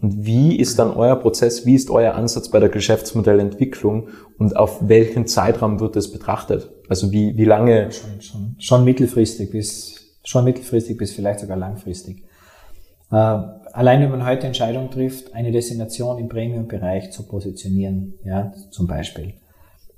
Und 0.00 0.26
wie 0.26 0.56
ist 0.56 0.78
dann 0.78 0.92
euer 0.92 1.16
Prozess, 1.16 1.64
wie 1.64 1.74
ist 1.74 1.90
euer 1.90 2.14
Ansatz 2.14 2.50
bei 2.50 2.58
der 2.60 2.68
Geschäftsmodellentwicklung 2.68 4.08
und 4.38 4.56
auf 4.56 4.88
welchen 4.88 5.26
Zeitraum 5.26 5.80
wird 5.80 5.96
es 5.96 6.12
betrachtet? 6.12 6.70
Also 6.88 7.12
wie, 7.12 7.36
wie 7.36 7.44
lange? 7.44 7.90
Schon, 7.92 8.20
schon, 8.20 8.56
schon 8.58 8.84
mittelfristig 8.84 9.50
bis 9.50 9.99
schon 10.24 10.44
mittelfristig 10.44 10.96
bis 10.96 11.12
vielleicht 11.12 11.40
sogar 11.40 11.56
langfristig. 11.56 12.24
Äh, 13.10 13.14
allein 13.16 14.02
wenn 14.02 14.10
man 14.10 14.26
heute 14.26 14.46
Entscheidung 14.46 14.90
trifft, 14.90 15.34
eine 15.34 15.50
Destination 15.50 16.18
im 16.18 16.28
Premium-Bereich 16.28 17.10
zu 17.10 17.24
positionieren, 17.24 18.14
ja, 18.24 18.52
zum 18.70 18.86
Beispiel, 18.86 19.34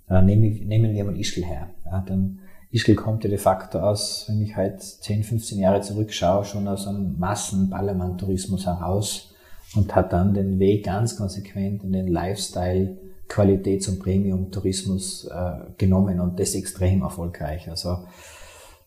äh, 0.08 0.22
nehmen, 0.22 0.66
nehmen 0.66 0.94
wir 0.94 1.04
mal 1.04 1.18
Ischgl 1.18 1.44
her, 1.44 1.70
ja, 1.85 2.02
dann 2.06 2.38
Ischgl 2.70 2.94
kommt 2.94 3.24
ja 3.24 3.30
de 3.30 3.38
facto 3.38 3.80
aus, 3.80 4.24
wenn 4.28 4.40
ich 4.40 4.56
halt 4.56 4.80
10, 4.80 5.24
15 5.24 5.58
Jahre 5.58 5.82
zurückschaue, 5.82 6.44
schon 6.44 6.66
aus 6.68 6.87
einem 6.87 7.18
Massen-Ballermann-Tourismus 7.18 8.64
heraus 8.64 9.35
und 9.76 9.94
hat 9.94 10.12
dann 10.12 10.32
den 10.32 10.58
Weg 10.58 10.87
ganz 10.87 11.16
konsequent 11.16 11.85
in 11.85 11.92
den 11.92 12.08
Lifestyle, 12.08 12.96
Qualität 13.28 13.82
zum 13.82 13.98
Premium-Tourismus 13.98 15.26
äh, 15.26 15.52
genommen 15.76 16.20
und 16.20 16.40
das 16.40 16.54
extrem 16.54 17.02
erfolgreich. 17.02 17.68
Also 17.68 17.98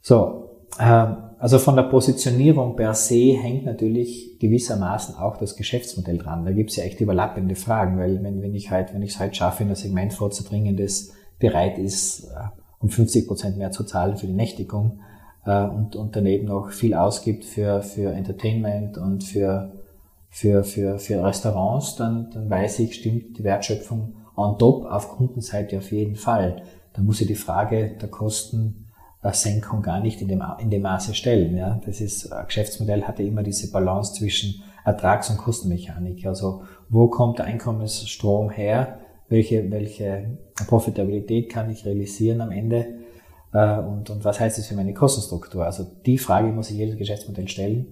so, 0.01 0.54
also 0.77 1.59
von 1.59 1.75
der 1.75 1.83
Positionierung 1.83 2.75
per 2.75 2.93
se 2.93 3.37
hängt 3.37 3.65
natürlich 3.65 4.39
gewissermaßen 4.39 5.15
auch 5.15 5.37
das 5.37 5.55
Geschäftsmodell 5.55 6.17
dran. 6.17 6.45
Da 6.45 6.51
gibt 6.51 6.71
es 6.71 6.77
ja 6.77 6.83
echt 6.83 6.99
überlappende 7.01 7.55
Fragen, 7.55 7.97
weil 7.97 8.23
wenn, 8.23 8.41
wenn 8.41 8.55
ich 8.55 8.71
halt, 8.71 8.93
wenn 8.93 9.01
ich 9.01 9.11
es 9.11 9.19
halt 9.19 9.35
schaffe, 9.35 9.63
in 9.63 9.69
ein 9.69 9.75
Segment 9.75 10.13
vorzudringen, 10.13 10.75
das 10.75 11.11
bereit 11.39 11.77
ist, 11.77 12.25
äh, 12.25 12.47
um 12.79 12.89
50 12.89 13.27
Prozent 13.27 13.57
mehr 13.57 13.71
zu 13.71 13.83
zahlen 13.83 14.17
für 14.17 14.27
die 14.27 14.33
Nächtigung 14.33 14.99
äh, 15.45 15.63
und, 15.63 15.95
und 15.95 16.15
daneben 16.15 16.47
noch 16.47 16.71
viel 16.71 16.93
ausgibt 16.93 17.45
für, 17.45 17.81
für 17.81 18.11
Entertainment 18.11 18.97
und 18.97 19.23
für, 19.23 19.71
für, 20.29 20.63
für, 20.63 20.99
für 20.99 21.23
Restaurants, 21.23 21.95
dann, 21.95 22.29
dann 22.31 22.49
weiß 22.49 22.79
ich, 22.79 22.95
stimmt 22.95 23.37
die 23.37 23.43
Wertschöpfung 23.43 24.15
on 24.35 24.57
top 24.57 24.85
auf 24.85 25.09
Kundenseite 25.09 25.77
auf 25.77 25.91
jeden 25.91 26.15
Fall. 26.15 26.63
Dann 26.93 27.05
muss 27.05 27.21
ich 27.21 27.27
die 27.27 27.35
Frage 27.35 27.95
der 28.01 28.09
Kosten 28.09 28.84
Senkung 29.33 29.81
gar 29.81 29.99
nicht 29.99 30.21
in 30.21 30.27
dem, 30.27 30.43
in 30.59 30.69
dem 30.69 30.83
Maße 30.83 31.13
stellen. 31.13 31.57
Ja. 31.57 31.79
Das 31.85 32.01
ist, 32.01 32.31
ein 32.31 32.45
Geschäftsmodell 32.45 33.03
hatte 33.03 33.23
immer 33.23 33.43
diese 33.43 33.71
Balance 33.71 34.13
zwischen 34.13 34.61
Ertrags- 34.83 35.29
und 35.29 35.37
Kostenmechanik. 35.37 36.25
Also 36.25 36.63
wo 36.89 37.07
kommt 37.07 37.39
der 37.39 37.45
Einkommensstrom 37.45 38.49
her? 38.49 38.99
Welche, 39.27 39.71
welche 39.71 40.37
Profitabilität 40.67 41.49
kann 41.51 41.69
ich 41.71 41.85
realisieren 41.85 42.41
am 42.41 42.51
Ende? 42.51 42.99
Äh, 43.51 43.79
und, 43.79 44.09
und 44.09 44.23
was 44.23 44.39
heißt 44.39 44.57
das 44.59 44.67
für 44.67 44.75
meine 44.75 44.93
Kostenstruktur? 44.93 45.65
Also 45.65 45.85
die 46.05 46.19
Frage 46.19 46.49
muss 46.49 46.67
sich 46.67 46.77
jedes 46.77 46.97
Geschäftsmodell 46.97 47.47
stellen. 47.47 47.87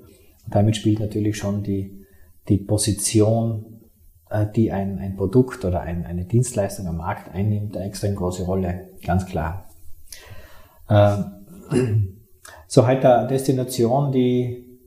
Und 0.46 0.54
damit 0.54 0.76
spielt 0.76 1.00
natürlich 1.00 1.38
schon 1.38 1.64
die, 1.64 2.06
die 2.50 2.58
Position, 2.58 3.82
äh, 4.30 4.46
die 4.56 4.72
ein, 4.72 5.00
ein 5.00 5.16
Produkt 5.16 5.66
oder 5.66 5.82
ein, 5.82 6.06
eine 6.06 6.26
Dienstleistung 6.26 6.86
am 6.88 6.98
Markt 6.98 7.34
einnimmt, 7.34 7.76
eine 7.76 7.88
extrem 7.88 8.16
große 8.16 8.44
Rolle, 8.44 8.90
ganz 9.04 9.26
klar. 9.26 9.70
Ähm, 10.94 12.18
so 12.68 12.86
halt 12.86 13.06
eine 13.06 13.28
Destination, 13.28 14.12
die, 14.12 14.80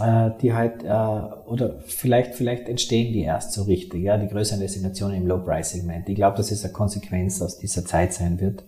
äh, 0.00 0.30
die 0.40 0.52
halt, 0.52 0.84
äh, 0.84 1.48
oder 1.48 1.80
vielleicht, 1.86 2.34
vielleicht 2.34 2.68
entstehen 2.68 3.12
die 3.12 3.22
erst 3.22 3.52
so 3.52 3.62
richtig, 3.62 4.02
ja, 4.02 4.18
die 4.18 4.28
größeren 4.28 4.60
Destinationen 4.60 5.16
im 5.16 5.26
Low-Price-Segment. 5.26 6.08
Ich 6.08 6.14
glaube, 6.14 6.36
dass 6.36 6.50
es 6.50 6.64
eine 6.64 6.72
Konsequenz 6.72 7.40
aus 7.42 7.58
dieser 7.58 7.84
Zeit 7.84 8.12
sein 8.12 8.40
wird. 8.40 8.64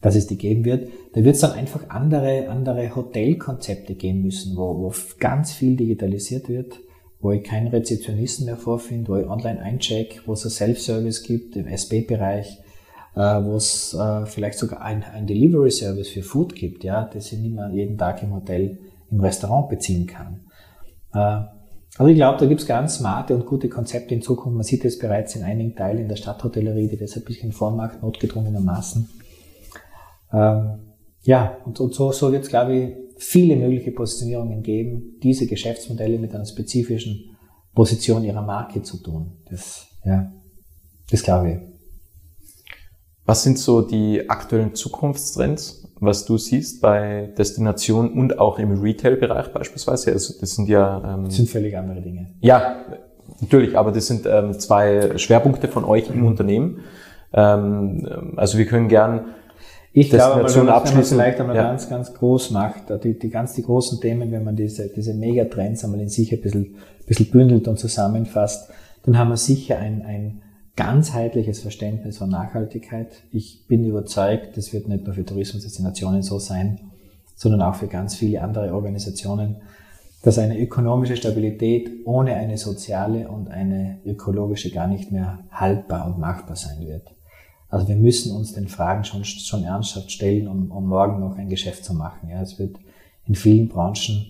dass 0.00 0.14
es 0.14 0.28
die 0.28 0.38
geben 0.38 0.64
wird. 0.64 0.90
Da 1.14 1.24
wird 1.24 1.34
es 1.34 1.40
dann 1.40 1.54
einfach 1.54 1.90
andere, 1.90 2.48
andere 2.48 2.94
Hotelkonzepte 2.94 3.96
geben 3.96 4.22
müssen, 4.22 4.56
wo, 4.56 4.78
wo 4.78 4.94
ganz 5.18 5.52
viel 5.52 5.76
digitalisiert 5.76 6.48
wird, 6.48 6.78
wo 7.20 7.32
ich 7.32 7.42
keinen 7.42 7.66
Rezeptionisten 7.66 8.46
mehr 8.46 8.56
vorfinde, 8.56 9.10
wo 9.10 9.16
ich 9.16 9.26
online 9.26 9.60
eincheck, 9.60 10.22
wo 10.24 10.34
es 10.34 10.44
ein 10.44 10.50
Self-Service 10.50 11.24
gibt 11.24 11.56
im 11.56 11.66
SB-Bereich, 11.66 12.58
äh, 12.58 12.67
wo 13.20 13.56
es 13.56 13.94
äh, 13.94 14.26
vielleicht 14.26 14.58
sogar 14.58 14.80
ein, 14.82 15.02
ein 15.02 15.26
Delivery-Service 15.26 16.08
für 16.08 16.22
Food 16.22 16.54
gibt, 16.54 16.84
ja, 16.84 17.04
das 17.04 17.32
ich 17.32 17.38
nicht 17.38 17.54
mehr 17.54 17.70
jeden 17.70 17.98
Tag 17.98 18.22
im 18.22 18.34
Hotel, 18.34 18.78
im 19.10 19.20
Restaurant 19.20 19.68
beziehen 19.68 20.06
kann. 20.06 20.40
Äh, 21.12 21.46
also 21.96 22.10
ich 22.10 22.16
glaube, 22.16 22.38
da 22.38 22.46
gibt 22.46 22.60
es 22.60 22.66
ganz 22.66 22.98
smarte 22.98 23.34
und 23.34 23.44
gute 23.46 23.68
Konzepte 23.68 24.14
in 24.14 24.22
Zukunft. 24.22 24.56
Man 24.56 24.64
sieht 24.64 24.84
es 24.84 24.98
bereits 24.98 25.34
in 25.34 25.42
einigen 25.42 25.74
Teilen 25.74 26.02
in 26.02 26.08
der 26.08 26.16
Stadthotellerie, 26.16 26.88
die 26.88 26.96
das 26.96 27.16
ein 27.16 27.24
bisschen 27.24 27.50
vormacht, 27.50 28.02
notgedrungenermaßen. 28.02 29.08
Ähm, 30.32 30.78
ja, 31.22 31.56
und, 31.64 31.80
und 31.80 31.94
so, 31.94 32.12
so 32.12 32.30
wird 32.30 32.44
es, 32.44 32.50
glaube 32.50 32.76
ich, 32.76 32.94
viele 33.16 33.56
mögliche 33.56 33.90
Positionierungen 33.90 34.62
geben, 34.62 35.18
diese 35.22 35.46
Geschäftsmodelle 35.46 36.18
mit 36.18 36.32
einer 36.34 36.46
spezifischen 36.46 37.36
Position 37.74 38.22
ihrer 38.22 38.42
Marke 38.42 38.82
zu 38.82 38.98
tun. 38.98 39.32
Das, 39.50 39.88
ja, 40.04 40.32
das 41.10 41.22
glaube 41.22 41.50
ich. 41.50 41.77
Was 43.28 43.42
sind 43.42 43.58
so 43.58 43.82
die 43.82 44.30
aktuellen 44.30 44.74
Zukunftstrends, 44.74 45.86
was 46.00 46.24
du 46.24 46.38
siehst 46.38 46.80
bei 46.80 47.28
Destinationen 47.36 48.14
und 48.14 48.38
auch 48.38 48.58
im 48.58 48.80
Retail-Bereich 48.80 49.52
beispielsweise? 49.52 50.12
Also 50.12 50.32
das 50.40 50.54
sind 50.54 50.66
ja 50.66 51.16
ähm, 51.16 51.26
das 51.26 51.36
sind 51.36 51.50
völlig 51.50 51.76
andere 51.76 52.00
Dinge. 52.00 52.28
Ja, 52.40 52.76
natürlich, 53.42 53.76
aber 53.76 53.92
das 53.92 54.06
sind 54.06 54.24
ähm, 54.24 54.58
zwei 54.58 55.18
Schwerpunkte 55.18 55.68
von 55.68 55.84
euch 55.84 56.08
im 56.08 56.24
Unternehmen. 56.24 56.84
Ähm, 57.34 58.32
also 58.36 58.56
wir 58.56 58.64
können 58.64 58.88
gern 58.88 59.26
ich 59.92 60.08
glaube, 60.08 60.50
wenn 60.54 60.64
man 60.64 60.98
es 60.98 61.10
vielleicht 61.10 61.38
einmal 61.38 61.56
ja. 61.56 61.64
ganz, 61.64 61.90
ganz 61.90 62.14
groß 62.14 62.52
macht, 62.52 63.04
die, 63.04 63.18
die 63.18 63.28
ganz 63.28 63.52
die 63.52 63.62
großen 63.62 64.00
Themen, 64.00 64.32
wenn 64.32 64.44
man 64.44 64.56
diese, 64.56 64.88
diese 64.88 65.12
Megatrends 65.12 65.84
einmal 65.84 66.00
in 66.00 66.08
sich 66.08 66.32
ein 66.32 66.40
bisschen, 66.40 66.62
ein 66.62 67.06
bisschen 67.06 67.30
bündelt 67.30 67.68
und 67.68 67.78
zusammenfasst, 67.78 68.70
dann 69.02 69.18
haben 69.18 69.28
wir 69.28 69.36
sicher 69.36 69.76
ein, 69.76 70.02
ein 70.06 70.40
ganzheitliches 70.78 71.58
Verständnis 71.58 72.18
von 72.18 72.30
Nachhaltigkeit. 72.30 73.08
Ich 73.32 73.66
bin 73.66 73.84
überzeugt, 73.84 74.56
das 74.56 74.72
wird 74.72 74.86
nicht 74.86 75.04
nur 75.04 75.12
für 75.12 75.24
Tourismusdestinationen 75.24 76.22
so 76.22 76.38
sein, 76.38 76.78
sondern 77.34 77.62
auch 77.62 77.74
für 77.74 77.88
ganz 77.88 78.14
viele 78.14 78.42
andere 78.42 78.72
Organisationen, 78.72 79.56
dass 80.22 80.38
eine 80.38 80.56
ökonomische 80.56 81.16
Stabilität 81.16 81.90
ohne 82.04 82.34
eine 82.34 82.58
soziale 82.58 83.28
und 83.28 83.48
eine 83.48 83.98
ökologische 84.06 84.70
gar 84.70 84.86
nicht 84.86 85.10
mehr 85.10 85.40
haltbar 85.50 86.06
und 86.06 86.20
machbar 86.20 86.54
sein 86.54 86.78
wird. 86.86 87.12
Also 87.68 87.88
wir 87.88 87.96
müssen 87.96 88.30
uns 88.36 88.52
den 88.52 88.68
Fragen 88.68 89.02
schon, 89.02 89.24
schon 89.24 89.64
ernsthaft 89.64 90.12
stellen, 90.12 90.46
um, 90.46 90.70
um 90.70 90.86
morgen 90.86 91.18
noch 91.18 91.36
ein 91.36 91.48
Geschäft 91.48 91.84
zu 91.84 91.92
machen. 91.92 92.28
Ja, 92.30 92.40
es 92.40 92.56
wird 92.60 92.76
in 93.26 93.34
vielen 93.34 93.68
Branchen 93.68 94.26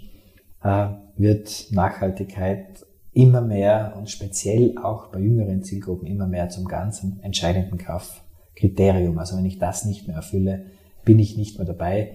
äh, 0.65 0.89
wird 1.15 1.67
Nachhaltigkeit 1.73 2.87
immer 3.19 3.41
mehr 3.41 3.95
und 3.99 4.09
speziell 4.09 4.79
auch 4.79 5.09
bei 5.09 5.19
jüngeren 5.19 5.65
Zielgruppen 5.65 6.07
immer 6.07 6.29
mehr 6.29 6.51
zum 6.51 6.67
ganzen 6.67 7.19
entscheidenden 7.25 7.77
Kaufkriterium. 7.77 9.19
Also 9.19 9.37
wenn 9.37 9.45
ich 9.45 9.59
das 9.59 9.85
nicht 9.85 10.07
mehr 10.07 10.15
erfülle, 10.15 10.67
bin 11.05 11.19
ich 11.19 11.37
nicht 11.37 11.59
mehr 11.59 11.67
dabei. 11.67 12.13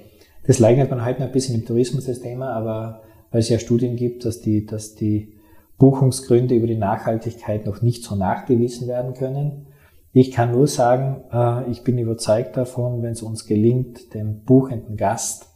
Das 0.47 0.59
leugnet 0.59 0.89
man 0.89 1.03
heute 1.03 1.19
noch 1.19 1.27
ein 1.27 1.33
bisschen 1.33 1.55
im 1.55 1.65
Tourismus 1.65 2.05
das 2.05 2.21
Thema, 2.21 2.53
aber 2.53 3.01
weil 3.31 3.41
es 3.41 3.49
ja 3.49 3.59
Studien 3.59 3.97
gibt, 3.97 4.23
dass 4.23 4.39
die, 4.39 4.65
dass 4.65 4.95
die 4.95 5.33
Buchungsgründe 5.77 6.55
über 6.55 6.67
die 6.67 6.77
Nachhaltigkeit 6.77 7.65
noch 7.65 7.81
nicht 7.81 8.05
so 8.05 8.15
nachgewiesen 8.15 8.87
werden 8.87 9.13
können. 9.13 9.67
Ich 10.13 10.31
kann 10.31 10.51
nur 10.51 10.67
sagen, 10.67 11.17
äh, 11.33 11.69
ich 11.69 11.83
bin 11.83 11.97
überzeugt 11.97 12.55
davon, 12.55 13.01
wenn 13.01 13.11
es 13.11 13.23
uns 13.23 13.45
gelingt, 13.45 14.13
dem 14.13 14.45
buchenden 14.45 14.95
Gast 14.95 15.49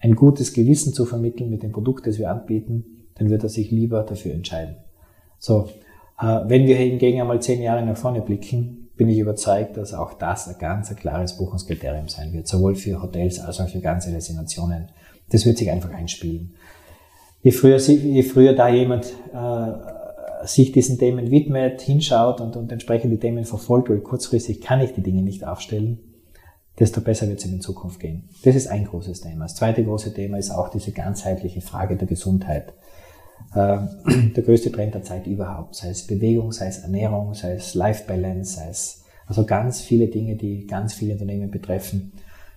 ein 0.00 0.16
gutes 0.16 0.52
Gewissen 0.52 0.92
zu 0.92 1.04
vermitteln 1.04 1.48
mit 1.48 1.62
dem 1.62 1.70
Produkt, 1.70 2.08
das 2.08 2.18
wir 2.18 2.28
anbieten, 2.28 2.99
dann 3.20 3.28
wird 3.28 3.42
er 3.42 3.50
sich 3.50 3.70
lieber 3.70 4.02
dafür 4.02 4.32
entscheiden. 4.32 4.76
So, 5.38 5.68
äh, 6.18 6.40
wenn 6.46 6.66
wir 6.66 6.76
hingegen 6.76 7.20
einmal 7.20 7.42
zehn 7.42 7.60
Jahre 7.60 7.84
nach 7.84 7.96
vorne 7.96 8.22
blicken, 8.22 8.88
bin 8.96 9.10
ich 9.10 9.18
überzeugt, 9.18 9.76
dass 9.76 9.92
auch 9.92 10.14
das 10.14 10.48
ein 10.48 10.56
ganz 10.58 10.90
ein 10.90 10.96
klares 10.96 11.36
Buchungskriterium 11.36 12.08
sein 12.08 12.32
wird, 12.32 12.48
sowohl 12.48 12.74
für 12.74 13.02
Hotels 13.02 13.38
als 13.38 13.60
auch 13.60 13.68
für 13.68 13.80
ganze 13.80 14.10
Destinationen. 14.10 14.88
Das 15.28 15.44
wird 15.44 15.58
sich 15.58 15.70
einfach 15.70 15.90
einspielen. 15.90 16.54
Je 17.42 17.50
früher, 17.50 17.76
je 17.76 18.22
früher 18.22 18.54
da 18.54 18.68
jemand 18.68 19.06
äh, 19.34 20.46
sich 20.46 20.72
diesen 20.72 20.98
Themen 20.98 21.30
widmet, 21.30 21.82
hinschaut 21.82 22.40
und, 22.40 22.56
und 22.56 22.72
entsprechend 22.72 23.12
die 23.12 23.18
Themen 23.18 23.44
verfolgt, 23.44 23.90
weil 23.90 24.00
kurzfristig 24.00 24.62
kann 24.62 24.80
ich 24.80 24.94
die 24.94 25.02
Dinge 25.02 25.22
nicht 25.22 25.46
aufstellen, 25.46 25.98
desto 26.78 27.02
besser 27.02 27.28
wird 27.28 27.40
es 27.40 27.44
in 27.44 27.60
Zukunft 27.60 28.00
gehen. 28.00 28.30
Das 28.44 28.56
ist 28.56 28.68
ein 28.68 28.86
großes 28.86 29.20
Thema. 29.20 29.44
Das 29.44 29.56
zweite 29.56 29.84
große 29.84 30.14
Thema 30.14 30.38
ist 30.38 30.50
auch 30.50 30.70
diese 30.70 30.92
ganzheitliche 30.92 31.60
Frage 31.60 31.96
der 31.96 32.08
Gesundheit. 32.08 32.72
Äh, 33.54 33.78
der 34.36 34.42
größte 34.42 34.70
Trend 34.70 34.94
der 34.94 35.02
Zeit 35.02 35.26
überhaupt, 35.26 35.74
sei 35.74 35.88
es 35.88 36.06
Bewegung, 36.06 36.52
sei 36.52 36.68
es 36.68 36.78
Ernährung, 36.78 37.34
sei 37.34 37.52
es 37.52 37.74
Life 37.74 38.04
Balance, 38.06 38.56
sei 38.56 38.68
es 38.68 39.04
also 39.26 39.44
ganz 39.44 39.80
viele 39.80 40.08
Dinge, 40.08 40.34
die 40.34 40.66
ganz 40.66 40.92
viele 40.92 41.12
Unternehmen 41.12 41.50
betreffen. 41.50 42.12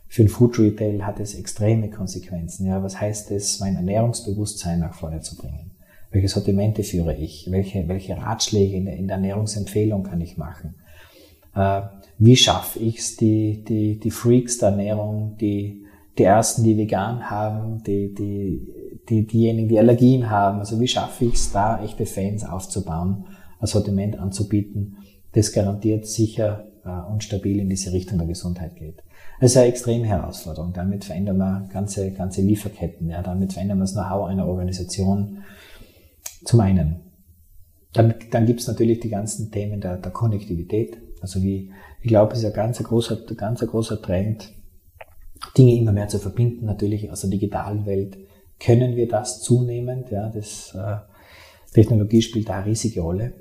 Für 0.08 0.24
den 0.24 0.30
Food 0.30 0.60
Retail 0.60 1.06
hat 1.06 1.19
es 1.19 1.36
extreme 1.36 1.89
Konsequenzen. 1.89 2.65
Ja, 2.67 2.84
was 2.84 3.00
heißt 3.00 3.32
es, 3.32 3.60
mein 3.60 3.76
Ernährungsbewusstsein 3.76 4.80
nach 4.80 4.93
vorne 4.93 5.22
zu 5.22 5.36
bringen? 5.36 5.72
Welche 6.12 6.28
Sortimente 6.28 6.84
führe 6.84 7.15
ich? 7.15 7.48
Welche, 7.50 7.88
welche 7.88 8.17
Ratschläge 8.17 8.76
in 8.76 8.86
der, 8.86 8.96
in 8.96 9.08
der 9.08 9.17
Ernährungsempfehlung 9.17 10.04
kann 10.04 10.22
ich 10.22 10.38
machen? 10.38 10.76
Äh, 11.56 11.82
wie 12.19 12.36
schaffe 12.36 12.80
ich 12.80 13.00
es, 13.00 13.17
die, 13.17 13.63
die, 13.63 14.00
die 14.00 14.12
Freaks 14.12 14.60
der 14.60 14.69
Ernährung, 14.69 15.38
die, 15.39 15.84
die 16.17 16.24
ersten, 16.24 16.63
die 16.63 16.78
vegan 16.78 17.30
haben, 17.30 17.84
die, 17.84 18.13
die 18.13 18.67
die, 19.10 19.26
diejenigen, 19.28 19.70
die 19.70 19.80
Allergien 19.80 20.30
haben. 20.30 20.60
Also 20.60 20.80
wie 20.80 20.88
schaffe 20.88 21.26
ich 21.26 21.36
es 21.36 21.52
da, 21.52 21.84
echte 21.84 22.06
Fans 22.06 22.46
aufzubauen, 22.46 23.26
ein 23.60 23.68
Sortiment 23.68 24.18
anzubieten, 24.18 24.98
das 25.34 25.52
garantiert 25.52 26.06
sicher 26.06 26.68
äh, 26.86 27.12
und 27.12 27.24
stabil 27.24 27.60
in 27.60 27.70
diese 27.70 27.92
Richtung 27.92 28.18
der 28.18 28.28
Gesundheit 28.28 28.76
geht. 28.76 29.04
Das 29.39 29.52
ist 29.52 29.58
eine 29.58 29.68
extreme 29.68 30.06
Herausforderung. 30.06 30.74
Damit 30.74 31.06
verändern 31.06 31.38
wir 31.38 31.68
ganze, 31.72 32.12
ganze 32.12 32.42
Lieferketten. 32.42 33.10
Ja, 33.10 33.22
damit 33.22 33.54
verändern 33.54 33.80
wir 33.80 33.84
das 33.84 33.94
Know-how 33.94 34.28
einer 34.28 34.48
Organisation. 34.48 35.39
Zum 36.46 36.60
einen. 36.60 37.02
Dann, 37.94 38.13
dann 38.32 38.46
gibt 38.46 38.62
es 38.62 38.68
natürlich 38.68 39.00
die 39.00 39.10
ganzen 39.10 39.52
Themen 39.52 39.82
der, 39.82 39.98
der 39.98 40.12
Konnektivität. 40.12 40.98
Also 41.22 41.42
wie, 41.42 41.72
ich 42.02 42.08
glaube, 42.08 42.34
es 42.34 42.39
ist 42.39 42.46
ein 42.46 42.54
ganz 42.54 42.82
großer, 42.82 43.18
ganz 43.36 43.60
großer 43.60 44.02
Trend, 44.02 44.54
Dinge 45.58 45.76
immer 45.76 45.92
mehr 45.92 46.08
zu 46.08 46.20
verbinden, 46.20 46.66
natürlich 46.66 47.12
aus 47.12 47.22
der 47.22 47.30
digitalen 47.30 47.86
Welt 47.86 48.18
können 48.60 48.96
wir 48.96 49.08
das 49.08 49.42
zunehmend. 49.42 50.12
Ja, 50.12 50.30
das, 50.30 50.76
äh, 50.76 50.98
Technologie 51.74 52.22
spielt 52.22 52.50
da 52.50 52.58
eine 52.58 52.68
riesige 52.68 53.02
Rolle. 53.02 53.34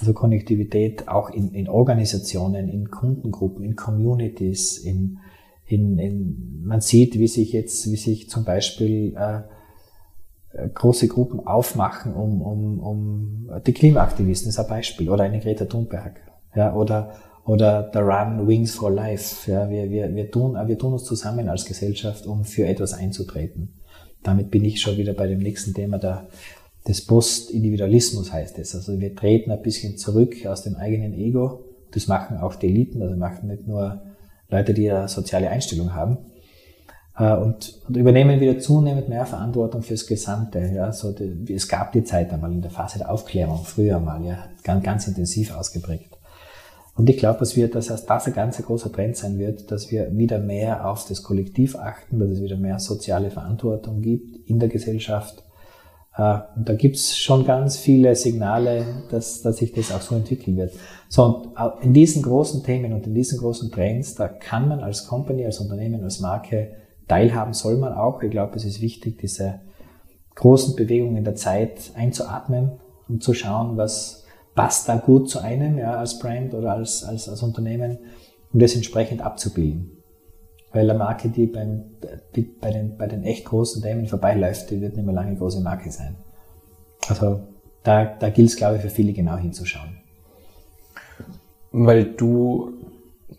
Also 0.00 0.12
Konnektivität 0.12 1.06
auch 1.08 1.30
in, 1.30 1.54
in 1.54 1.68
Organisationen, 1.68 2.68
in 2.68 2.90
Kundengruppen, 2.90 3.64
in 3.64 3.76
Communities, 3.76 4.78
in, 4.78 5.18
in, 5.66 5.98
in, 5.98 6.62
man 6.64 6.80
sieht, 6.80 7.18
wie 7.18 7.28
sich 7.28 7.52
jetzt, 7.52 7.90
wie 7.90 7.96
sich 7.96 8.28
zum 8.28 8.44
Beispiel 8.44 9.14
äh, 9.16 9.42
äh 10.56 10.68
große 10.68 11.06
Gruppen 11.06 11.46
aufmachen, 11.46 12.12
um, 12.14 12.42
um, 12.42 12.80
um 12.80 13.50
die 13.66 13.72
Klimaaktivisten 13.72 14.48
ist 14.48 14.58
ein 14.58 14.66
Beispiel, 14.66 15.08
oder 15.08 15.24
eine 15.24 15.38
Greta 15.38 15.66
Thunberg, 15.66 16.20
ja, 16.56 16.74
oder, 16.74 17.14
oder 17.46 17.82
der 17.82 18.02
Run 18.02 18.46
Wings 18.46 18.74
for 18.74 18.90
Life. 18.90 19.50
Ja, 19.50 19.68
wir, 19.68 19.90
wir, 19.90 20.14
wir, 20.14 20.30
tun, 20.30 20.56
wir 20.66 20.78
tun 20.78 20.94
uns 20.94 21.04
zusammen 21.04 21.48
als 21.48 21.64
Gesellschaft, 21.64 22.26
um 22.26 22.44
für 22.44 22.66
etwas 22.66 22.94
einzutreten. 22.94 23.74
Damit 24.22 24.50
bin 24.50 24.64
ich 24.64 24.80
schon 24.80 24.96
wieder 24.96 25.12
bei 25.12 25.26
dem 25.26 25.40
nächsten 25.40 25.74
Thema 25.74 25.98
der, 25.98 26.26
des 26.88 27.04
Postindividualismus 27.04 28.32
heißt 28.32 28.58
es. 28.58 28.74
Also 28.74 28.98
wir 28.98 29.14
treten 29.14 29.50
ein 29.50 29.62
bisschen 29.62 29.98
zurück 29.98 30.34
aus 30.46 30.62
dem 30.62 30.76
eigenen 30.76 31.12
Ego. 31.12 31.64
Das 31.92 32.08
machen 32.08 32.38
auch 32.38 32.54
die 32.54 32.68
Eliten, 32.68 33.02
also 33.02 33.16
machen 33.16 33.48
nicht 33.48 33.66
nur 33.66 34.02
Leute, 34.48 34.74
die 34.74 34.90
eine 34.90 35.08
soziale 35.08 35.50
Einstellung 35.50 35.94
haben. 35.94 36.18
Äh, 37.16 37.34
und, 37.34 37.80
und 37.86 37.96
übernehmen 37.96 38.40
wieder 38.40 38.58
zunehmend 38.58 39.08
mehr 39.08 39.26
Verantwortung 39.26 39.82
fürs 39.82 40.06
Gesamte. 40.06 40.70
Ja, 40.74 40.92
so 40.92 41.12
die, 41.12 41.52
es 41.52 41.68
gab 41.68 41.92
die 41.92 42.04
Zeit 42.04 42.32
einmal 42.32 42.52
in 42.52 42.62
der 42.62 42.70
Phase 42.70 42.98
der 42.98 43.10
Aufklärung, 43.10 43.64
früher 43.64 44.00
mal, 44.00 44.24
ja, 44.24 44.48
ganz, 44.62 44.82
ganz 44.82 45.06
intensiv 45.06 45.54
ausgeprägt. 45.54 46.13
Und 46.96 47.10
ich 47.10 47.16
glaube, 47.16 47.40
dass 47.40 47.56
wir, 47.56 47.68
dass 47.68 47.88
das 47.88 48.26
ein 48.26 48.32
ganz 48.32 48.62
großer 48.62 48.92
Trend 48.92 49.16
sein 49.16 49.38
wird, 49.38 49.70
dass 49.70 49.90
wir 49.90 50.16
wieder 50.16 50.38
mehr 50.38 50.88
auf 50.88 51.06
das 51.08 51.22
Kollektiv 51.22 51.76
achten, 51.76 52.20
dass 52.20 52.30
es 52.30 52.40
wieder 52.40 52.56
mehr 52.56 52.78
soziale 52.78 53.30
Verantwortung 53.30 54.00
gibt 54.00 54.48
in 54.48 54.60
der 54.60 54.68
Gesellschaft. 54.68 55.42
Äh, 56.16 56.38
und 56.54 56.68
da 56.68 56.74
gibt's 56.74 57.16
schon 57.16 57.44
ganz 57.44 57.76
viele 57.76 58.14
Signale, 58.14 58.84
dass, 59.10 59.42
dass 59.42 59.56
sich 59.56 59.72
das 59.72 59.90
auch 59.90 60.02
so 60.02 60.14
entwickeln 60.14 60.56
wird. 60.56 60.72
So, 61.08 61.24
und 61.24 61.48
in 61.82 61.92
diesen 61.92 62.22
großen 62.22 62.62
Themen 62.62 62.92
und 62.92 63.06
in 63.08 63.14
diesen 63.14 63.38
großen 63.38 63.72
Trends, 63.72 64.14
da 64.14 64.28
kann 64.28 64.68
man 64.68 64.80
als 64.80 65.08
Company, 65.08 65.44
als 65.44 65.58
Unternehmen, 65.58 66.04
als 66.04 66.20
Marke 66.20 66.76
teilhaben, 67.08 67.54
soll 67.54 67.76
man 67.76 67.92
auch. 67.92 68.22
Ich 68.22 68.30
glaube, 68.30 68.54
es 68.54 68.64
ist 68.64 68.80
wichtig, 68.80 69.18
diese 69.18 69.60
großen 70.36 70.76
Bewegungen 70.76 71.24
der 71.24 71.34
Zeit 71.34 71.90
einzuatmen 71.94 72.72
und 73.08 73.22
zu 73.22 73.34
schauen, 73.34 73.76
was, 73.76 74.23
passt 74.54 74.88
da 74.88 74.96
gut 74.96 75.28
zu 75.28 75.40
einem, 75.40 75.78
ja, 75.78 75.96
als 75.96 76.18
Brand 76.18 76.54
oder 76.54 76.72
als, 76.72 77.04
als, 77.04 77.28
als 77.28 77.42
Unternehmen, 77.42 77.98
um 78.52 78.60
das 78.60 78.74
entsprechend 78.74 79.22
abzubilden. 79.22 79.90
Weil 80.72 80.90
eine 80.90 80.98
Marke, 80.98 81.28
die, 81.28 81.46
beim, 81.46 81.84
die 82.34 82.42
bei, 82.42 82.70
den, 82.70 82.96
bei 82.96 83.06
den 83.06 83.22
echt 83.22 83.44
großen 83.44 83.82
Themen 83.82 84.06
vorbeiläuft, 84.06 84.70
die 84.70 84.80
wird 84.80 84.96
nicht 84.96 85.06
mehr 85.06 85.14
lange 85.14 85.36
große 85.36 85.60
Marke 85.60 85.90
sein. 85.90 86.16
Also 87.08 87.40
da, 87.82 88.04
da 88.04 88.30
gilt 88.30 88.48
es, 88.48 88.56
glaube 88.56 88.76
ich, 88.76 88.82
für 88.82 88.90
viele 88.90 89.12
genau 89.12 89.36
hinzuschauen. 89.36 89.98
Weil 91.70 92.04
du 92.04 92.73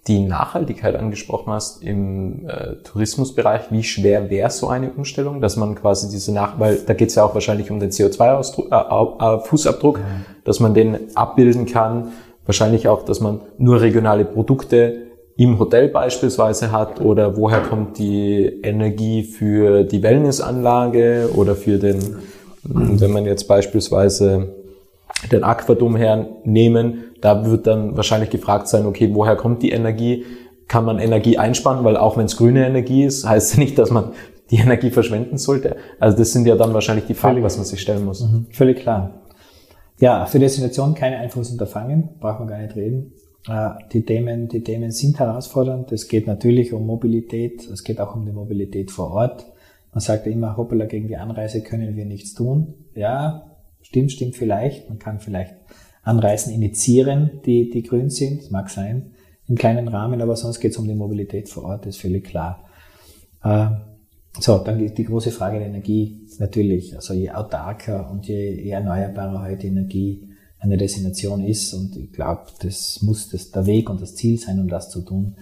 die 0.07 0.19
Nachhaltigkeit 0.19 0.95
angesprochen 0.95 1.51
hast 1.51 1.81
im 1.81 2.47
äh, 2.47 2.75
Tourismusbereich, 2.83 3.71
wie 3.71 3.83
schwer 3.83 4.29
wäre 4.29 4.51
so 4.51 4.67
eine 4.67 4.91
Umstellung, 4.91 5.41
dass 5.41 5.57
man 5.57 5.73
quasi 5.73 6.09
diese 6.09 6.31
Nach, 6.31 6.59
weil 6.59 6.77
da 6.77 6.93
geht 6.93 7.09
es 7.09 7.15
ja 7.15 7.23
auch 7.23 7.33
wahrscheinlich 7.33 7.71
um 7.71 7.79
den 7.79 7.89
CO2-Fußabdruck, 7.89 9.97
äh, 9.97 9.99
äh, 9.99 10.03
dass 10.43 10.59
man 10.59 10.75
den 10.75 11.15
abbilden 11.15 11.65
kann, 11.65 12.11
wahrscheinlich 12.45 12.87
auch, 12.87 13.03
dass 13.03 13.19
man 13.19 13.41
nur 13.57 13.81
regionale 13.81 14.25
Produkte 14.25 15.05
im 15.37 15.57
Hotel 15.57 15.89
beispielsweise 15.89 16.71
hat 16.71 17.01
oder 17.01 17.35
woher 17.35 17.61
kommt 17.61 17.97
die 17.97 18.45
Energie 18.63 19.23
für 19.23 19.83
die 19.83 20.03
Wellnessanlage 20.03 21.29
oder 21.35 21.55
für 21.55 21.77
den, 21.77 22.17
wenn 22.63 23.11
man 23.11 23.25
jetzt 23.25 23.47
beispielsweise 23.47 24.53
den 25.31 25.43
Aquadom 25.43 25.95
hernehmen, 25.95 27.05
da 27.25 27.43
wird 27.43 27.65
dann 27.65 27.97
wahrscheinlich 27.97 28.29
gefragt 28.29 28.67
sein, 28.67 28.85
okay, 28.85 29.09
woher 29.11 29.35
kommt 29.35 29.63
die 29.63 29.71
Energie? 29.71 30.25
Kann 30.67 30.85
man 30.85 30.99
Energie 30.99 31.39
einsparen? 31.39 31.83
Weil 31.83 31.97
auch 31.97 32.17
wenn 32.17 32.27
es 32.27 32.37
grüne 32.37 32.67
Energie 32.67 33.03
ist, 33.03 33.25
heißt 33.27 33.53
es 33.53 33.57
nicht, 33.57 33.79
dass 33.79 33.89
man 33.89 34.11
die 34.51 34.57
Energie 34.57 34.91
verschwenden 34.91 35.39
sollte. 35.39 35.75
Also 35.99 36.15
das 36.15 36.33
sind 36.33 36.45
ja 36.45 36.55
dann 36.55 36.75
wahrscheinlich 36.75 37.07
die 37.07 37.15
Fragen, 37.15 37.41
was 37.41 37.57
man 37.57 37.65
sich 37.65 37.81
stellen 37.81 38.05
muss. 38.05 38.21
Mhm. 38.21 38.45
Völlig 38.51 38.77
klar. 38.77 39.23
Ja, 39.99 40.27
für 40.27 40.37
Destination 40.37 40.93
keine 40.93 41.17
einfaches 41.17 41.49
Unterfangen, 41.49 42.09
brauchen 42.19 42.45
wir 42.45 42.51
gar 42.51 42.61
nicht 42.61 42.75
reden. 42.75 43.13
Äh, 43.49 43.69
die 43.91 44.05
Themen, 44.05 44.47
die 44.47 44.61
Themen 44.61 44.91
sind 44.91 45.17
herausfordernd. 45.17 45.91
Es 45.91 46.07
geht 46.07 46.27
natürlich 46.27 46.73
um 46.73 46.85
Mobilität, 46.85 47.67
es 47.73 47.83
geht 47.83 47.99
auch 47.99 48.15
um 48.15 48.23
die 48.23 48.33
Mobilität 48.33 48.91
vor 48.91 49.09
Ort. 49.09 49.47
Man 49.93 50.01
sagt 50.01 50.27
ja 50.27 50.31
immer, 50.31 50.57
hoppala, 50.57 50.85
gegen 50.85 51.07
die 51.07 51.17
Anreise 51.17 51.63
können 51.63 51.95
wir 51.95 52.05
nichts 52.05 52.35
tun. 52.35 52.75
Ja, 52.93 53.57
stimmt, 53.81 54.11
stimmt 54.11 54.35
vielleicht. 54.35 54.89
Man 54.89 54.99
kann 54.99 55.19
vielleicht 55.19 55.55
Anreisen 56.05 56.53
initiieren, 56.53 57.41
die, 57.45 57.69
die 57.69 57.83
grün 57.83 58.09
sind, 58.09 58.43
das 58.43 58.51
mag 58.51 58.69
sein, 58.69 59.11
im 59.47 59.55
kleinen 59.55 59.87
Rahmen, 59.87 60.21
aber 60.21 60.35
sonst 60.35 60.59
geht 60.59 60.71
es 60.71 60.77
um 60.77 60.87
die 60.87 60.95
Mobilität 60.95 61.49
vor 61.49 61.63
Ort, 61.63 61.85
ist 61.85 61.99
völlig 61.99 62.23
klar. 62.23 62.63
Äh, 63.43 63.67
so, 64.39 64.59
dann 64.59 64.77
die, 64.77 65.03
große 65.03 65.31
Frage 65.31 65.59
der 65.59 65.67
Energie, 65.67 66.27
natürlich. 66.39 66.95
Also 66.95 67.13
je 67.13 67.31
autarker 67.31 68.09
und 68.11 68.27
je, 68.27 68.63
je 68.63 68.71
erneuerbarer 68.71 69.43
heute 69.43 69.67
Energie 69.67 70.29
eine 70.59 70.77
Destination 70.77 71.43
ist, 71.43 71.73
und 71.73 71.95
ich 71.95 72.11
glaube, 72.11 72.43
das 72.61 73.01
muss 73.01 73.29
das 73.29 73.51
der 73.51 73.65
Weg 73.65 73.89
und 73.89 74.01
das 74.01 74.15
Ziel 74.15 74.37
sein, 74.37 74.59
um 74.59 74.67
das 74.67 74.89
zu 74.89 75.01
tun, 75.01 75.35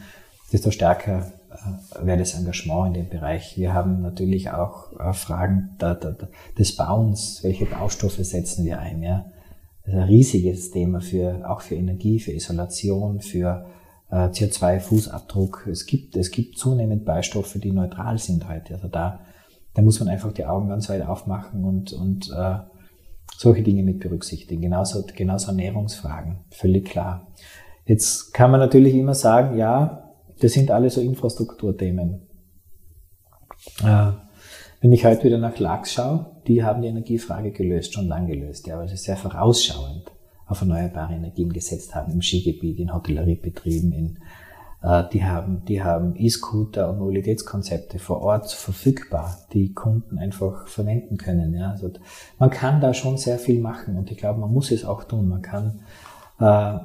desto 0.51 0.69
stärker 0.71 1.33
äh, 1.49 2.05
wäre 2.05 2.19
das 2.19 2.35
Engagement 2.35 2.95
in 2.95 3.03
dem 3.03 3.09
Bereich. 3.09 3.57
Wir 3.57 3.73
haben 3.73 4.01
natürlich 4.01 4.51
auch 4.51 4.97
äh, 4.99 5.13
Fragen 5.13 5.71
da, 5.79 5.95
da, 5.95 6.15
des 6.57 6.75
Bauens, 6.75 7.39
welche 7.43 7.65
Baustoffe 7.65 8.23
setzen 8.23 8.63
wir 8.65 8.79
ein, 8.79 9.01
ja. 9.01 9.25
Das 9.83 9.93
ist 9.93 9.99
ein 9.99 10.07
riesiges 10.07 10.71
Thema 10.71 11.01
für, 11.01 11.49
auch 11.49 11.61
für 11.61 11.75
Energie, 11.75 12.19
für 12.19 12.31
Isolation, 12.31 13.19
für 13.19 13.65
äh, 14.09 14.27
CO2-Fußabdruck. 14.29 15.67
Es 15.69 15.85
gibt, 15.85 16.15
es 16.15 16.31
gibt 16.31 16.57
zunehmend 16.57 17.03
Beistoffe, 17.03 17.59
die 17.59 17.71
neutral 17.71 18.17
sind 18.17 18.47
heute. 18.47 18.75
Also 18.75 18.87
da, 18.87 19.19
da 19.73 19.81
muss 19.81 19.99
man 19.99 20.07
einfach 20.07 20.31
die 20.31 20.45
Augen 20.45 20.69
ganz 20.69 20.87
weit 20.89 21.05
aufmachen 21.05 21.65
und, 21.65 21.91
und 21.91 22.31
äh, 22.31 22.59
solche 23.37 23.63
Dinge 23.63 23.83
mit 23.83 23.99
berücksichtigen. 23.99 24.61
Genauso, 24.61 25.03
genauso 25.15 25.47
Ernährungsfragen, 25.47 26.37
völlig 26.49 26.85
klar. 26.85 27.27
Jetzt 27.85 28.33
kann 28.33 28.51
man 28.51 28.61
natürlich 28.61 28.95
immer 28.95 29.15
sagen, 29.15 29.57
ja, 29.57 30.13
das 30.39 30.53
sind 30.53 30.71
alle 30.71 30.89
so 30.89 31.01
Infrastrukturthemen. 31.01 32.21
Äh, 33.83 34.11
wenn 34.79 34.91
ich 34.93 35.05
heute 35.05 35.25
wieder 35.25 35.37
nach 35.37 35.59
Lachs 35.59 35.93
schaue, 35.93 36.32
die 36.47 36.63
haben 36.63 36.81
die 36.81 36.87
Energiefrage 36.87 37.51
gelöst, 37.51 37.93
schon 37.93 38.07
lange 38.07 38.35
gelöst, 38.35 38.67
ja, 38.67 38.77
weil 38.77 38.87
sie 38.87 38.97
sehr 38.97 39.17
vorausschauend 39.17 40.11
auf 40.47 40.61
erneuerbare 40.61 41.13
Energien 41.13 41.51
gesetzt 41.51 41.95
haben, 41.95 42.11
im 42.11 42.21
Skigebiet, 42.21 42.79
in 42.79 42.93
Hotelleriebetrieben, 42.93 43.91
in, 43.91 44.19
äh, 44.81 45.03
die 45.11 45.23
haben, 45.23 45.63
die 45.65 45.81
haben 45.83 46.15
E-Scooter 46.15 46.89
und 46.89 46.99
Mobilitätskonzepte 46.99 47.99
vor 47.99 48.21
Ort 48.21 48.51
verfügbar, 48.51 49.37
die 49.53 49.73
Kunden 49.73 50.17
einfach 50.17 50.67
verwenden 50.67 51.17
können, 51.17 51.53
ja. 51.53 51.71
Also 51.71 51.91
man 52.39 52.49
kann 52.49 52.81
da 52.81 52.93
schon 52.93 53.17
sehr 53.17 53.39
viel 53.39 53.59
machen 53.61 53.97
und 53.97 54.11
ich 54.11 54.17
glaube, 54.17 54.39
man 54.39 54.51
muss 54.51 54.71
es 54.71 54.85
auch 54.85 55.03
tun. 55.05 55.27
Man 55.29 55.41
kann, 55.41 55.81
äh, 56.39 56.43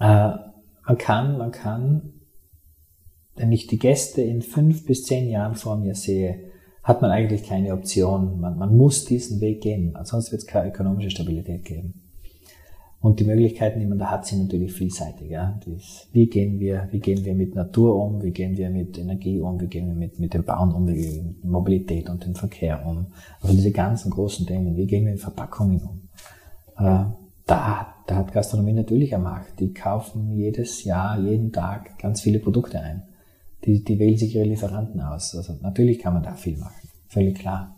äh, 0.00 0.32
man 0.86 0.98
kann, 0.98 1.38
man 1.38 1.50
kann 1.52 2.14
wenn 3.36 3.52
ich 3.52 3.66
die 3.66 3.78
Gäste 3.78 4.22
in 4.22 4.42
fünf 4.42 4.86
bis 4.86 5.04
zehn 5.04 5.28
Jahren 5.28 5.54
vor 5.54 5.76
mir 5.76 5.94
sehe, 5.94 6.52
hat 6.84 7.00
man 7.00 7.10
eigentlich 7.10 7.42
keine 7.42 7.72
Option. 7.72 8.40
Man, 8.40 8.58
man 8.58 8.76
muss 8.76 9.06
diesen 9.06 9.40
Weg 9.40 9.62
gehen, 9.62 9.96
sonst 10.04 10.30
wird 10.30 10.42
es 10.42 10.46
keine 10.46 10.68
ökonomische 10.68 11.10
Stabilität 11.10 11.64
geben. 11.64 11.94
Und 13.00 13.20
die 13.20 13.24
Möglichkeiten, 13.24 13.80
die 13.80 13.86
man 13.86 13.98
da 13.98 14.10
hat, 14.10 14.24
sind 14.24 14.44
natürlich 14.44 14.72
vielseitig. 14.72 15.30
Ja. 15.30 15.58
Dies, 15.66 16.08
wie, 16.12 16.26
gehen 16.26 16.58
wir, 16.58 16.88
wie 16.90 17.00
gehen 17.00 17.22
wir 17.24 17.34
mit 17.34 17.54
Natur 17.54 17.96
um, 18.02 18.22
wie 18.22 18.30
gehen 18.30 18.56
wir 18.56 18.70
mit 18.70 18.96
Energie 18.96 19.40
um, 19.40 19.60
wie 19.60 19.66
gehen 19.66 19.88
wir 19.88 19.94
mit, 19.94 20.18
mit 20.18 20.32
dem 20.32 20.44
Bauen 20.44 20.72
um, 20.72 20.86
wie 20.86 20.94
gehen 20.94 21.14
wir 21.14 21.22
mit 21.22 21.44
Mobilität 21.44 22.08
und 22.08 22.24
dem 22.24 22.34
Verkehr 22.34 22.84
um. 22.86 23.06
Also 23.42 23.54
diese 23.54 23.72
ganzen 23.72 24.10
großen 24.10 24.46
Themen, 24.46 24.76
wie 24.76 24.86
gehen 24.86 25.04
wir 25.04 25.12
mit 25.12 25.20
Verpackungen 25.20 25.82
um. 25.82 26.00
Äh, 26.78 27.04
da, 27.46 27.94
da 28.06 28.16
hat 28.16 28.32
Gastronomie 28.32 28.72
natürlich 28.72 29.14
eine 29.14 29.24
Macht. 29.24 29.60
Die 29.60 29.74
kaufen 29.74 30.32
jedes 30.32 30.84
Jahr, 30.84 31.18
jeden 31.18 31.52
Tag 31.52 31.98
ganz 31.98 32.22
viele 32.22 32.38
Produkte 32.38 32.80
ein 32.80 33.02
die, 33.64 33.82
die 33.82 33.98
wählen 33.98 34.16
sich 34.16 34.34
ihre 34.34 34.46
Lieferanten 34.46 35.00
aus. 35.00 35.34
Also 35.34 35.54
natürlich 35.62 35.98
kann 35.98 36.14
man 36.14 36.22
da 36.22 36.34
viel 36.34 36.56
machen, 36.58 36.88
völlig 37.08 37.38
klar. 37.38 37.76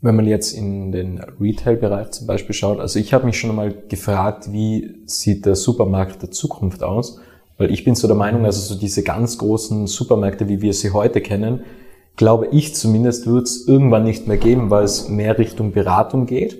Wenn 0.00 0.16
man 0.16 0.26
jetzt 0.26 0.52
in 0.52 0.92
den 0.92 1.18
Retail-Bereich 1.18 2.10
zum 2.10 2.26
Beispiel 2.26 2.54
schaut, 2.54 2.80
also 2.80 2.98
ich 2.98 3.14
habe 3.14 3.26
mich 3.26 3.38
schon 3.38 3.50
einmal 3.50 3.74
gefragt, 3.88 4.52
wie 4.52 5.02
sieht 5.06 5.46
der 5.46 5.56
Supermarkt 5.56 6.22
der 6.22 6.30
Zukunft 6.30 6.82
aus? 6.82 7.18
Weil 7.56 7.72
ich 7.72 7.84
bin 7.84 7.94
so 7.94 8.06
der 8.06 8.16
Meinung, 8.16 8.44
also 8.44 8.60
so 8.60 8.78
diese 8.78 9.02
ganz 9.02 9.38
großen 9.38 9.86
Supermärkte, 9.86 10.48
wie 10.48 10.60
wir 10.60 10.74
sie 10.74 10.90
heute 10.90 11.22
kennen, 11.22 11.60
glaube 12.16 12.48
ich 12.50 12.74
zumindest, 12.74 13.26
wird 13.26 13.46
es 13.46 13.66
irgendwann 13.66 14.04
nicht 14.04 14.26
mehr 14.26 14.36
geben, 14.36 14.70
weil 14.70 14.84
es 14.84 15.08
mehr 15.08 15.38
Richtung 15.38 15.72
Beratung 15.72 16.26
geht. 16.26 16.58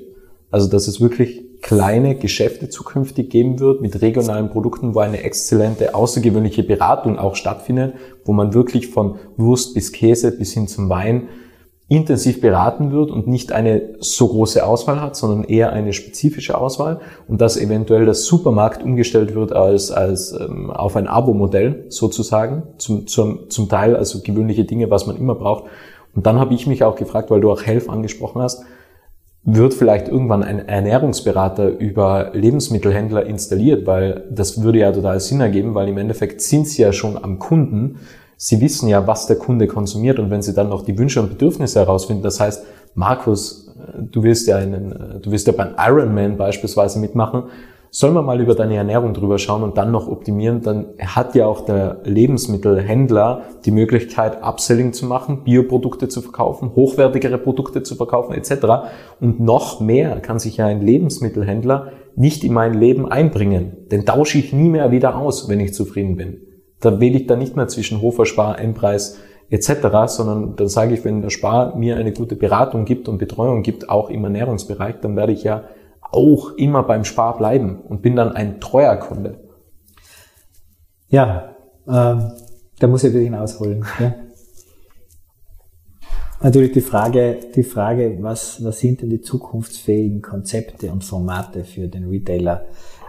Also 0.50 0.68
dass 0.68 0.88
es 0.88 1.00
wirklich 1.00 1.45
kleine 1.62 2.14
Geschäfte 2.16 2.68
zukünftig 2.68 3.30
geben 3.30 3.58
wird 3.60 3.80
mit 3.80 4.00
regionalen 4.02 4.50
Produkten, 4.50 4.94
wo 4.94 5.00
eine 5.00 5.22
exzellente, 5.22 5.94
außergewöhnliche 5.94 6.62
Beratung 6.62 7.18
auch 7.18 7.34
stattfindet, 7.36 7.94
wo 8.24 8.32
man 8.32 8.54
wirklich 8.54 8.88
von 8.88 9.16
Wurst 9.36 9.74
bis 9.74 9.92
Käse 9.92 10.36
bis 10.36 10.52
hin 10.52 10.68
zum 10.68 10.88
Wein 10.88 11.28
intensiv 11.88 12.40
beraten 12.40 12.90
wird 12.90 13.10
und 13.12 13.28
nicht 13.28 13.52
eine 13.52 13.94
so 14.00 14.26
große 14.26 14.66
Auswahl 14.66 15.00
hat, 15.00 15.14
sondern 15.14 15.44
eher 15.44 15.72
eine 15.72 15.92
spezifische 15.92 16.58
Auswahl 16.58 17.00
und 17.28 17.40
dass 17.40 17.56
eventuell 17.56 18.06
das 18.06 18.24
Supermarkt 18.24 18.82
umgestellt 18.82 19.36
wird 19.36 19.52
als, 19.52 19.92
als 19.92 20.32
ähm, 20.32 20.70
auf 20.72 20.96
ein 20.96 21.06
Abo-Modell 21.06 21.84
sozusagen, 21.88 22.64
zum, 22.78 23.06
zum, 23.06 23.50
zum 23.50 23.68
Teil 23.68 23.94
also 23.94 24.20
gewöhnliche 24.20 24.64
Dinge, 24.64 24.90
was 24.90 25.06
man 25.06 25.16
immer 25.16 25.36
braucht. 25.36 25.64
Und 26.12 26.26
dann 26.26 26.40
habe 26.40 26.54
ich 26.54 26.66
mich 26.66 26.82
auch 26.82 26.96
gefragt, 26.96 27.30
weil 27.30 27.40
du 27.40 27.52
auch 27.52 27.62
Health 27.62 27.88
angesprochen 27.88 28.42
hast, 28.42 28.64
wird 29.46 29.74
vielleicht 29.74 30.08
irgendwann 30.08 30.42
ein 30.42 30.68
Ernährungsberater 30.68 31.68
über 31.68 32.32
Lebensmittelhändler 32.34 33.26
installiert, 33.26 33.86
weil 33.86 34.24
das 34.28 34.60
würde 34.62 34.80
ja 34.80 34.90
total 34.90 35.20
Sinn 35.20 35.40
ergeben, 35.40 35.74
weil 35.76 35.88
im 35.88 35.98
Endeffekt 35.98 36.42
sind 36.42 36.66
sie 36.66 36.82
ja 36.82 36.92
schon 36.92 37.16
am 37.16 37.38
Kunden. 37.38 38.00
Sie 38.36 38.60
wissen 38.60 38.88
ja, 38.88 39.06
was 39.06 39.28
der 39.28 39.36
Kunde 39.36 39.68
konsumiert 39.68 40.18
und 40.18 40.30
wenn 40.30 40.42
sie 40.42 40.52
dann 40.52 40.68
noch 40.68 40.82
die 40.82 40.98
Wünsche 40.98 41.22
und 41.22 41.28
Bedürfnisse 41.28 41.78
herausfinden, 41.78 42.24
das 42.24 42.40
heißt, 42.40 42.64
Markus, 42.96 43.68
äh, 43.78 44.02
du 44.02 44.24
willst 44.24 44.48
ja 44.48 44.56
einen, 44.56 44.92
äh, 44.92 45.20
du 45.20 45.30
willst 45.30 45.46
ja 45.46 45.52
beim 45.52 45.74
Ironman 45.78 46.36
beispielsweise 46.36 46.98
mitmachen, 46.98 47.44
Sollen 47.90 48.14
wir 48.14 48.22
mal 48.22 48.40
über 48.40 48.54
deine 48.54 48.76
Ernährung 48.76 49.14
drüber 49.14 49.38
schauen 49.38 49.62
und 49.62 49.78
dann 49.78 49.90
noch 49.90 50.08
optimieren, 50.08 50.62
dann 50.62 50.86
hat 50.98 51.34
ja 51.34 51.46
auch 51.46 51.62
der 51.62 52.00
Lebensmittelhändler 52.04 53.42
die 53.64 53.70
Möglichkeit, 53.70 54.42
Upselling 54.42 54.92
zu 54.92 55.06
machen, 55.06 55.44
Bioprodukte 55.44 56.08
zu 56.08 56.20
verkaufen, 56.20 56.72
hochwertigere 56.74 57.38
Produkte 57.38 57.82
zu 57.82 57.94
verkaufen 57.94 58.34
etc. 58.34 58.88
Und 59.20 59.40
noch 59.40 59.80
mehr 59.80 60.20
kann 60.20 60.38
sich 60.38 60.58
ja 60.58 60.66
ein 60.66 60.82
Lebensmittelhändler 60.82 61.92
nicht 62.16 62.44
in 62.44 62.52
mein 62.52 62.74
Leben 62.74 63.10
einbringen. 63.10 63.88
Den 63.90 64.04
tausche 64.06 64.38
ich 64.38 64.52
nie 64.52 64.68
mehr 64.68 64.90
wieder 64.90 65.16
aus, 65.16 65.48
wenn 65.48 65.60
ich 65.60 65.74
zufrieden 65.74 66.16
bin. 66.16 66.40
Da 66.80 67.00
wähle 67.00 67.16
ich 67.16 67.26
dann 67.26 67.38
nicht 67.38 67.56
mehr 67.56 67.68
zwischen 67.68 68.02
Hofer, 68.02 68.26
Spar, 68.26 68.58
Endpreis 68.58 69.18
etc., 69.50 70.06
sondern 70.06 70.56
dann 70.56 70.68
sage 70.68 70.94
ich, 70.94 71.04
wenn 71.04 71.22
der 71.22 71.30
Spar 71.30 71.76
mir 71.76 71.96
eine 71.96 72.12
gute 72.12 72.36
Beratung 72.36 72.84
gibt 72.84 73.08
und 73.08 73.18
Betreuung 73.18 73.62
gibt, 73.62 73.88
auch 73.88 74.10
im 74.10 74.24
Ernährungsbereich, 74.24 74.96
dann 75.00 75.16
werde 75.16 75.32
ich 75.32 75.44
ja 75.44 75.64
auch 76.10 76.52
immer 76.52 76.82
beim 76.82 77.04
Spar 77.04 77.36
bleiben 77.36 77.80
und 77.80 78.02
bin 78.02 78.16
dann 78.16 78.32
ein 78.32 78.60
treuer 78.60 78.96
Kunde. 78.96 79.40
Ja, 81.08 81.56
ähm, 81.86 82.32
da 82.78 82.86
muss 82.86 83.04
ich 83.04 83.12
bisschen 83.12 83.34
ausholen. 83.34 83.84
Ja. 84.00 84.14
Natürlich 86.42 86.72
die 86.72 86.80
Frage, 86.82 87.38
die 87.54 87.62
Frage, 87.62 88.18
was, 88.20 88.62
was 88.62 88.78
sind 88.80 89.00
denn 89.00 89.10
die 89.10 89.22
zukunftsfähigen 89.22 90.20
Konzepte 90.20 90.92
und 90.92 91.02
Formate 91.02 91.64
für 91.64 91.88
den 91.88 92.08
Retailer? 92.08 92.66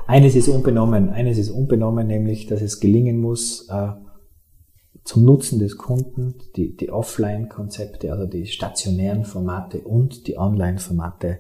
Eines 0.07 0.36
ist 0.36 0.47
unbenommen, 0.47 1.10
eines 1.10 1.38
ist 1.38 1.49
unbenommen, 1.49 2.07
nämlich, 2.07 2.47
dass 2.47 2.62
es 2.62 2.79
gelingen 2.79 3.19
muss, 3.19 3.67
äh, 3.69 3.89
zum 5.03 5.25
Nutzen 5.25 5.60
des 5.60 5.77
Kunden 5.77 6.36
die, 6.55 6.75
die 6.75 6.89
Offline-Konzepte, 6.89 8.12
also 8.12 8.25
die 8.25 8.45
stationären 8.45 9.25
Formate 9.25 9.79
und 9.79 10.27
die 10.27 10.38
Online-Formate 10.38 11.39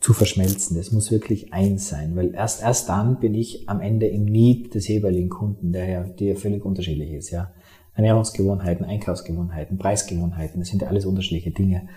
zu 0.00 0.12
verschmelzen. 0.12 0.76
Das 0.76 0.92
muss 0.92 1.10
wirklich 1.10 1.52
eins 1.52 1.88
sein, 1.88 2.16
weil 2.16 2.34
erst, 2.34 2.62
erst 2.62 2.88
dann 2.88 3.20
bin 3.20 3.34
ich 3.34 3.68
am 3.68 3.80
Ende 3.80 4.06
im 4.06 4.24
Need 4.24 4.74
des 4.74 4.88
jeweiligen 4.88 5.28
Kunden, 5.28 5.72
der 5.72 5.88
ja, 5.88 6.02
der 6.04 6.28
ja 6.28 6.34
völlig 6.34 6.64
unterschiedlich 6.64 7.12
ist, 7.12 7.30
ja. 7.30 7.52
Ernährungsgewohnheiten, 7.96 8.84
Einkaufsgewohnheiten, 8.84 9.78
Preisgewohnheiten, 9.78 10.60
das 10.60 10.68
sind 10.68 10.82
ja 10.82 10.88
alles 10.88 11.06
unterschiedliche 11.06 11.52
Dinge. 11.52 11.88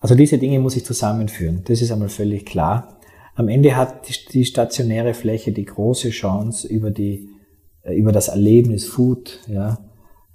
Also 0.00 0.14
diese 0.14 0.38
Dinge 0.38 0.58
muss 0.58 0.76
ich 0.76 0.86
zusammenführen. 0.86 1.62
Das 1.64 1.82
ist 1.82 1.92
einmal 1.92 2.08
völlig 2.08 2.46
klar. 2.46 2.98
Am 3.34 3.48
Ende 3.48 3.76
hat 3.76 4.08
die, 4.08 4.14
die 4.32 4.44
stationäre 4.46 5.12
Fläche 5.12 5.52
die 5.52 5.66
große 5.66 6.10
Chance, 6.10 6.66
über 6.66 6.90
die 6.90 7.28
äh, 7.82 7.94
über 7.94 8.12
das 8.12 8.28
Erlebnis 8.28 8.86
Food, 8.86 9.40
ja, 9.48 9.78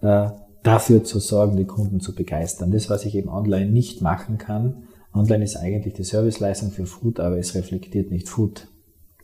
äh, 0.01 0.29
dafür 0.63 1.03
zu 1.03 1.19
sorgen, 1.19 1.57
die 1.57 1.65
Kunden 1.65 1.99
zu 1.99 2.15
begeistern. 2.15 2.71
Das, 2.71 2.89
was 2.89 3.05
ich 3.05 3.15
eben 3.15 3.29
online 3.29 3.71
nicht 3.71 4.01
machen 4.01 4.37
kann. 4.37 4.83
Online 5.13 5.43
ist 5.43 5.55
eigentlich 5.57 5.93
die 5.93 6.03
Serviceleistung 6.03 6.71
für 6.71 6.85
Food, 6.85 7.19
aber 7.19 7.37
es 7.37 7.55
reflektiert 7.55 8.11
nicht 8.11 8.29
Food. 8.29 8.67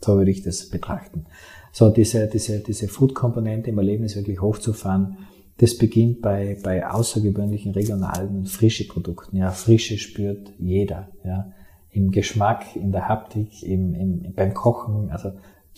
So 0.00 0.16
würde 0.16 0.30
ich 0.30 0.42
das 0.42 0.68
betrachten. 0.68 1.26
So, 1.72 1.90
diese, 1.90 2.26
diese, 2.26 2.60
diese 2.60 2.88
Food-Komponente 2.88 3.70
im 3.70 3.78
Erlebnis 3.78 4.16
wirklich 4.16 4.40
hochzufahren, 4.40 5.18
das 5.58 5.76
beginnt 5.76 6.22
bei, 6.22 6.56
bei 6.62 6.88
außergewöhnlichen 6.88 7.72
regionalen 7.72 8.46
frische 8.46 8.88
Produkten. 8.88 9.36
Ja, 9.36 9.50
Frische 9.50 9.98
spürt 9.98 10.52
jeder. 10.58 11.08
Ja, 11.24 11.52
im 11.90 12.12
Geschmack, 12.12 12.76
in 12.76 12.92
der 12.92 13.08
Haptik, 13.08 13.62
im, 13.62 13.94
im, 13.94 14.32
beim 14.34 14.54
Kochen, 14.54 15.10
also 15.10 15.32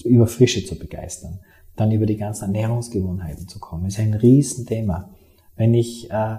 über 0.05 0.27
Frische 0.27 0.65
zu 0.65 0.79
begeistern 0.79 1.41
dann 1.77 1.91
über 1.91 2.07
die 2.07 2.17
ganzen 2.17 2.47
Ernährungsgewohnheiten 2.47 3.49
zu 3.49 3.59
kommen. 3.59 3.87
Ist 3.87 3.99
ein 3.99 4.15
Riesenthema. 4.15 5.11
Wenn 5.57 5.75
ich, 5.75 6.11
äh, 6.11 6.37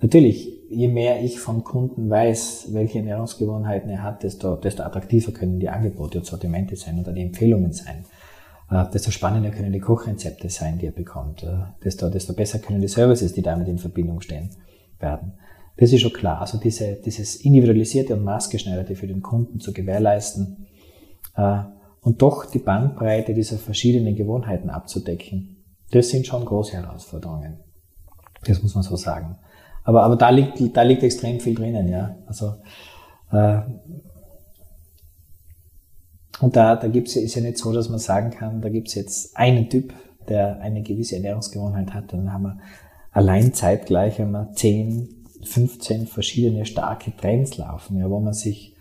natürlich, 0.00 0.55
je 0.68 0.88
mehr 0.88 1.22
ich 1.22 1.38
von 1.40 1.64
Kunden 1.64 2.10
weiß, 2.10 2.68
welche 2.72 2.98
Ernährungsgewohnheiten 2.98 3.90
er 3.90 4.02
hat, 4.02 4.22
desto, 4.22 4.56
desto 4.56 4.82
attraktiver 4.82 5.32
können 5.32 5.60
die 5.60 5.68
Angebote 5.68 6.18
und 6.18 6.24
Sortimente 6.24 6.76
sein 6.76 6.98
oder 6.98 7.12
die 7.12 7.22
Empfehlungen 7.22 7.72
sein. 7.72 8.04
Äh, 8.70 8.84
desto 8.92 9.10
spannender 9.10 9.50
können 9.50 9.72
die 9.72 9.80
Kochrezepte 9.80 10.48
sein, 10.48 10.78
die 10.78 10.86
er 10.86 10.92
bekommt. 10.92 11.42
Äh, 11.42 11.58
desto, 11.84 12.10
desto 12.10 12.32
besser 12.32 12.58
können 12.58 12.80
die 12.80 12.88
Services, 12.88 13.32
die 13.32 13.42
damit 13.42 13.68
in 13.68 13.78
Verbindung 13.78 14.20
stehen, 14.20 14.50
werden. 14.98 15.34
Das 15.76 15.92
ist 15.92 16.00
schon 16.00 16.12
klar. 16.12 16.40
Also 16.40 16.58
diese, 16.58 16.94
dieses 16.94 17.36
individualisierte 17.36 18.14
und 18.14 18.24
maßgeschneiderte 18.24 18.96
für 18.96 19.06
den 19.06 19.22
Kunden 19.22 19.60
zu 19.60 19.72
gewährleisten, 19.72 20.66
äh, 21.36 21.62
und 22.00 22.22
doch 22.22 22.46
die 22.46 22.60
Bandbreite 22.60 23.34
dieser 23.34 23.58
verschiedenen 23.58 24.14
Gewohnheiten 24.14 24.70
abzudecken, 24.70 25.64
das 25.90 26.08
sind 26.08 26.24
schon 26.24 26.44
große 26.44 26.74
Herausforderungen. 26.74 27.58
Das 28.44 28.62
muss 28.62 28.76
man 28.76 28.84
so 28.84 28.94
sagen. 28.94 29.38
Aber, 29.86 30.02
aber 30.02 30.16
da 30.16 30.30
liegt, 30.30 30.76
da 30.76 30.82
liegt 30.82 31.04
extrem 31.04 31.38
viel 31.38 31.54
drinnen, 31.54 31.88
ja. 31.88 32.16
Also, 32.26 32.54
äh, 33.30 33.60
und 36.40 36.56
da, 36.56 36.74
da 36.74 36.88
gibt's, 36.88 37.14
ist 37.14 37.36
ja 37.36 37.40
nicht 37.40 37.56
so, 37.56 37.72
dass 37.72 37.88
man 37.88 38.00
sagen 38.00 38.30
kann, 38.30 38.60
da 38.60 38.68
gibt's 38.68 38.96
jetzt 38.96 39.36
einen 39.36 39.70
Typ, 39.70 39.94
der 40.28 40.60
eine 40.60 40.82
gewisse 40.82 41.14
Ernährungsgewohnheit 41.14 41.94
hat, 41.94 42.12
dann 42.12 42.32
haben 42.32 42.42
wir 42.42 42.58
allein 43.12 43.54
zeitgleich 43.54 44.18
haben 44.18 44.32
wir 44.32 44.50
10, 44.52 45.08
15 45.44 46.08
verschiedene 46.08 46.66
starke 46.66 47.16
Trends 47.16 47.56
laufen, 47.56 47.96
ja, 47.98 48.10
wo 48.10 48.18
man 48.18 48.34
sich 48.34 48.74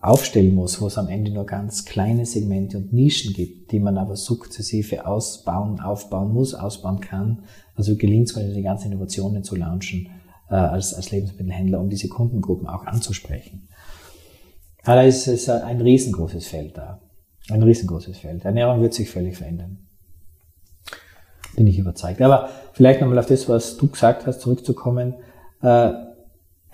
aufstellen 0.00 0.54
muss, 0.54 0.80
wo 0.80 0.86
es 0.86 0.96
am 0.96 1.08
Ende 1.08 1.32
nur 1.32 1.44
ganz 1.44 1.84
kleine 1.84 2.24
Segmente 2.24 2.76
und 2.76 2.92
Nischen 2.92 3.32
gibt, 3.32 3.72
die 3.72 3.80
man 3.80 3.98
aber 3.98 4.14
sukzessive 4.14 5.06
ausbauen, 5.06 5.80
aufbauen 5.80 6.32
muss, 6.32 6.54
ausbauen 6.54 7.00
kann. 7.00 7.40
Also 7.74 7.96
gelingt 7.96 8.30
es 8.30 8.54
die 8.54 8.62
ganzen 8.62 8.92
Innovationen 8.92 9.42
zu 9.42 9.56
launchen 9.56 10.08
äh, 10.50 10.54
als, 10.54 10.94
als 10.94 11.10
Lebensmittelhändler, 11.10 11.80
um 11.80 11.88
diese 11.88 12.08
Kundengruppen 12.08 12.66
auch 12.66 12.86
anzusprechen. 12.86 13.68
Aber 14.84 14.96
da 14.96 15.02
ist 15.02 15.26
es 15.26 15.48
ein 15.48 15.80
riesengroßes 15.80 16.46
Feld 16.46 16.76
da. 16.76 17.00
Ein 17.50 17.62
riesengroßes 17.62 18.18
Feld. 18.18 18.44
Ernährung 18.44 18.80
wird 18.80 18.94
sich 18.94 19.10
völlig 19.10 19.36
verändern. 19.36 19.78
Bin 21.54 21.66
ich 21.66 21.78
überzeugt. 21.78 22.20
Aber 22.22 22.50
vielleicht 22.72 23.00
nochmal 23.00 23.18
auf 23.18 23.26
das, 23.26 23.48
was 23.48 23.76
du 23.76 23.88
gesagt 23.88 24.26
hast, 24.26 24.40
zurückzukommen. 24.40 25.14
Äh, 25.62 25.92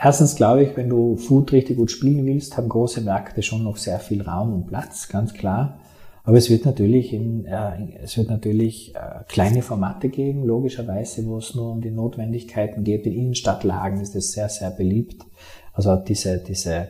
Erstens 0.05 0.35
glaube 0.35 0.65
ich, 0.65 0.77
wenn 0.77 0.89
du 0.89 1.17
Food 1.17 1.53
richtig 1.53 1.77
gut 1.77 1.93
spielen 1.93 2.27
willst, 2.27 2.57
haben 2.57 2.69
große 2.69 3.03
Märkte 3.03 3.41
schon 3.43 3.63
noch 3.63 3.77
sehr 3.77 4.01
viel 4.01 4.21
Raum 4.23 4.53
und 4.53 4.67
Platz, 4.67 5.09
ganz 5.09 5.33
klar. 5.33 5.79
Aber 6.25 6.37
es 6.37 6.51
wird 6.51 6.65
natürlich, 6.65 7.13
in, 7.13 7.47
äh, 7.47 7.99
es 8.03 8.17
wird 8.17 8.29
natürlich 8.29 8.95
äh, 8.95 9.25
kleine 9.29 9.63
Formate 9.63 10.09
geben, 10.09 10.45
logischerweise, 10.45 11.27
wo 11.27 11.39
es 11.39 11.55
nur 11.55 11.73
um 11.73 11.81
die 11.81 11.91
Notwendigkeiten 11.91 12.85
geht. 12.85 13.07
In 13.07 13.15
Innenstadtlagen 13.15 14.01
ist 14.01 14.15
es 14.15 14.33
sehr, 14.33 14.49
sehr 14.49 14.71
beliebt. 14.71 15.25
Also 15.73 15.97
diese, 15.97 16.39
diese, 16.39 16.89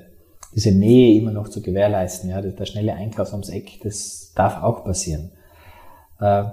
diese 0.55 0.73
Nähe 0.73 1.19
immer 1.19 1.33
noch 1.33 1.49
zu 1.49 1.63
gewährleisten, 1.63 2.29
ja, 2.29 2.43
der, 2.43 2.67
schnelle 2.67 2.95
Einkauf 2.95 3.33
ums 3.33 3.49
Eck, 3.49 3.81
das 3.83 4.33
darf 4.35 4.63
auch 4.63 4.85
passieren. 4.85 5.31
Äh, 6.21 6.45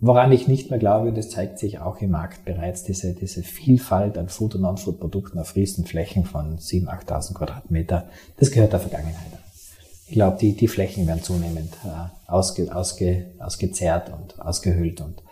woran 0.00 0.30
ich 0.30 0.46
nicht 0.46 0.68
mehr 0.68 0.78
glaube, 0.78 1.12
das 1.12 1.30
zeigt 1.30 1.58
sich 1.58 1.78
auch 1.78 2.02
im 2.02 2.10
Markt 2.10 2.44
bereits, 2.44 2.84
diese, 2.84 3.14
diese 3.14 3.42
Vielfalt 3.42 4.18
an 4.18 4.28
Food- 4.28 4.56
und 4.56 4.60
Non-Food-Produkten 4.60 5.38
auf 5.38 5.56
Riesenflächen 5.56 6.24
von 6.24 6.58
7.000, 6.58 7.06
8.000 7.06 7.34
Quadratmeter, 7.34 8.08
das 8.36 8.50
gehört 8.50 8.74
der 8.74 8.80
Vergangenheit 8.80 9.32
an. 9.32 9.35
Ich 10.08 10.14
glaube, 10.14 10.38
die, 10.40 10.54
die 10.54 10.68
Flächen 10.68 11.06
werden 11.06 11.22
zunehmend 11.22 11.72
äh, 11.84 12.30
ausge, 12.30 12.74
ausge, 12.74 13.26
ausgezehrt 13.38 14.12
und 14.12 14.40
ausgehöhlt. 14.40 15.00
Und, 15.00 15.22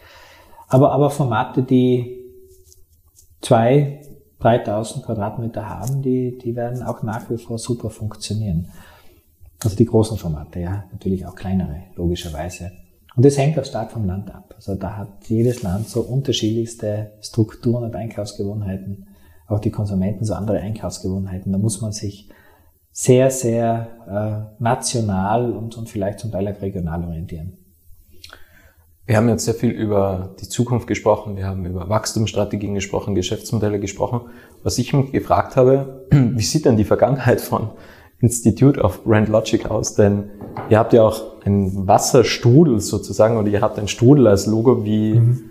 aber, 0.68 0.92
aber 0.92 1.10
Formate, 1.10 1.62
die 1.62 2.24
zwei, 3.40 4.00
3.000 4.40 5.02
Quadratmeter 5.04 5.68
haben, 5.68 6.02
die, 6.02 6.36
die 6.38 6.56
werden 6.56 6.82
auch 6.82 7.02
nach 7.02 7.30
wie 7.30 7.38
vor 7.38 7.58
super 7.58 7.88
funktionieren. 7.88 8.68
Also 9.62 9.76
die 9.76 9.86
großen 9.86 10.18
Formate, 10.18 10.60
ja, 10.60 10.84
natürlich 10.92 11.24
auch 11.24 11.34
kleinere, 11.34 11.84
logischerweise. 11.96 12.72
Und 13.16 13.24
das 13.24 13.38
hängt 13.38 13.58
auch 13.58 13.64
stark 13.64 13.92
vom 13.92 14.04
Land 14.04 14.34
ab. 14.34 14.54
Also 14.56 14.74
da 14.74 14.96
hat 14.96 15.28
jedes 15.28 15.62
Land 15.62 15.88
so 15.88 16.00
unterschiedlichste 16.00 17.12
Strukturen 17.20 17.84
und 17.84 17.94
Einkaufsgewohnheiten, 17.94 19.06
auch 19.46 19.60
die 19.60 19.70
Konsumenten 19.70 20.24
so 20.24 20.34
andere 20.34 20.58
Einkaufsgewohnheiten. 20.58 21.52
Da 21.52 21.58
muss 21.58 21.80
man 21.80 21.92
sich 21.92 22.28
sehr, 22.96 23.28
sehr 23.32 23.88
äh, 24.08 24.62
national 24.62 25.50
und, 25.50 25.76
und 25.76 25.90
vielleicht 25.90 26.20
zum 26.20 26.30
Teil 26.30 26.46
auch 26.46 26.62
regional 26.62 27.02
orientieren. 27.02 27.58
Wir 29.04 29.16
haben 29.16 29.28
jetzt 29.28 29.44
sehr 29.44 29.54
viel 29.54 29.70
über 29.70 30.34
die 30.40 30.48
Zukunft 30.48 30.86
gesprochen, 30.86 31.36
wir 31.36 31.46
haben 31.46 31.66
über 31.66 31.88
Wachstumsstrategien 31.88 32.72
gesprochen, 32.72 33.16
Geschäftsmodelle 33.16 33.80
gesprochen. 33.80 34.20
Was 34.62 34.78
ich 34.78 34.94
mich 34.94 35.10
gefragt 35.10 35.56
habe, 35.56 36.06
wie 36.10 36.42
sieht 36.42 36.64
denn 36.66 36.76
die 36.76 36.84
Vergangenheit 36.84 37.40
von 37.40 37.70
Institute 38.20 38.80
of 38.80 39.02
Brand 39.02 39.28
Logic 39.28 39.68
aus? 39.68 39.96
Denn 39.96 40.30
ihr 40.70 40.78
habt 40.78 40.92
ja 40.92 41.02
auch 41.02 41.44
einen 41.44 41.88
Wasserstrudel 41.88 42.80
sozusagen 42.80 43.36
oder 43.36 43.48
ihr 43.48 43.60
habt 43.60 43.78
ein 43.78 43.88
Strudel 43.88 44.28
als 44.28 44.46
Logo. 44.46 44.84
Wie, 44.84 45.14
mhm. 45.14 45.50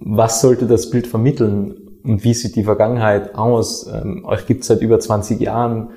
was 0.00 0.40
sollte 0.40 0.66
das 0.66 0.90
Bild 0.90 1.06
vermitteln 1.06 1.76
und 2.02 2.24
wie 2.24 2.34
sieht 2.34 2.56
die 2.56 2.64
Vergangenheit 2.64 3.36
aus? 3.36 3.86
Ähm, 3.86 4.24
euch 4.24 4.46
gibt 4.46 4.62
es 4.62 4.66
seit 4.66 4.80
über 4.80 4.98
20 4.98 5.40
Jahren. 5.40 5.90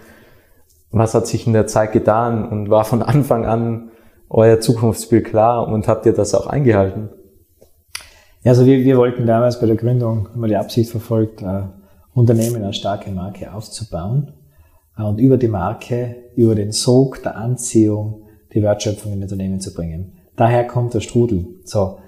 Was 0.91 1.13
hat 1.13 1.27
sich 1.27 1.45
in 1.45 1.53
der 1.53 1.67
Zeit 1.67 1.91
getan 1.91 2.47
und 2.47 2.69
war 2.69 2.83
von 2.83 3.01
Anfang 3.03 3.45
an 3.45 3.91
euer 4.29 4.59
Zukunftsbild 4.59 5.25
klar 5.25 5.67
und 5.67 5.87
habt 5.87 6.05
ihr 6.05 6.13
das 6.13 6.33
auch 6.33 6.47
eingehalten? 6.47 7.09
Ja, 8.43 8.51
also 8.51 8.65
wir, 8.65 8.79
wir 8.79 8.97
wollten 8.97 9.25
damals 9.25 9.59
bei 9.59 9.67
der 9.67 9.75
Gründung 9.75 10.29
immer 10.33 10.47
die 10.47 10.55
Absicht 10.55 10.89
verfolgt, 10.89 11.41
äh, 11.41 11.63
Unternehmen 12.13 12.63
als 12.63 12.77
starke 12.77 13.11
Marke 13.11 13.53
aufzubauen 13.53 14.33
und 14.97 15.19
über 15.19 15.37
die 15.37 15.47
Marke, 15.47 16.15
über 16.35 16.55
den 16.55 16.71
Sog 16.71 17.21
der 17.23 17.37
Anziehung 17.37 18.23
die 18.53 18.63
Wertschöpfung 18.63 19.13
in 19.13 19.21
Unternehmen 19.21 19.59
zu 19.59 19.73
bringen. 19.73 20.13
Daher 20.35 20.65
kommt 20.65 20.93
der 20.93 21.01
Strudel. 21.01 21.47
So, 21.65 21.99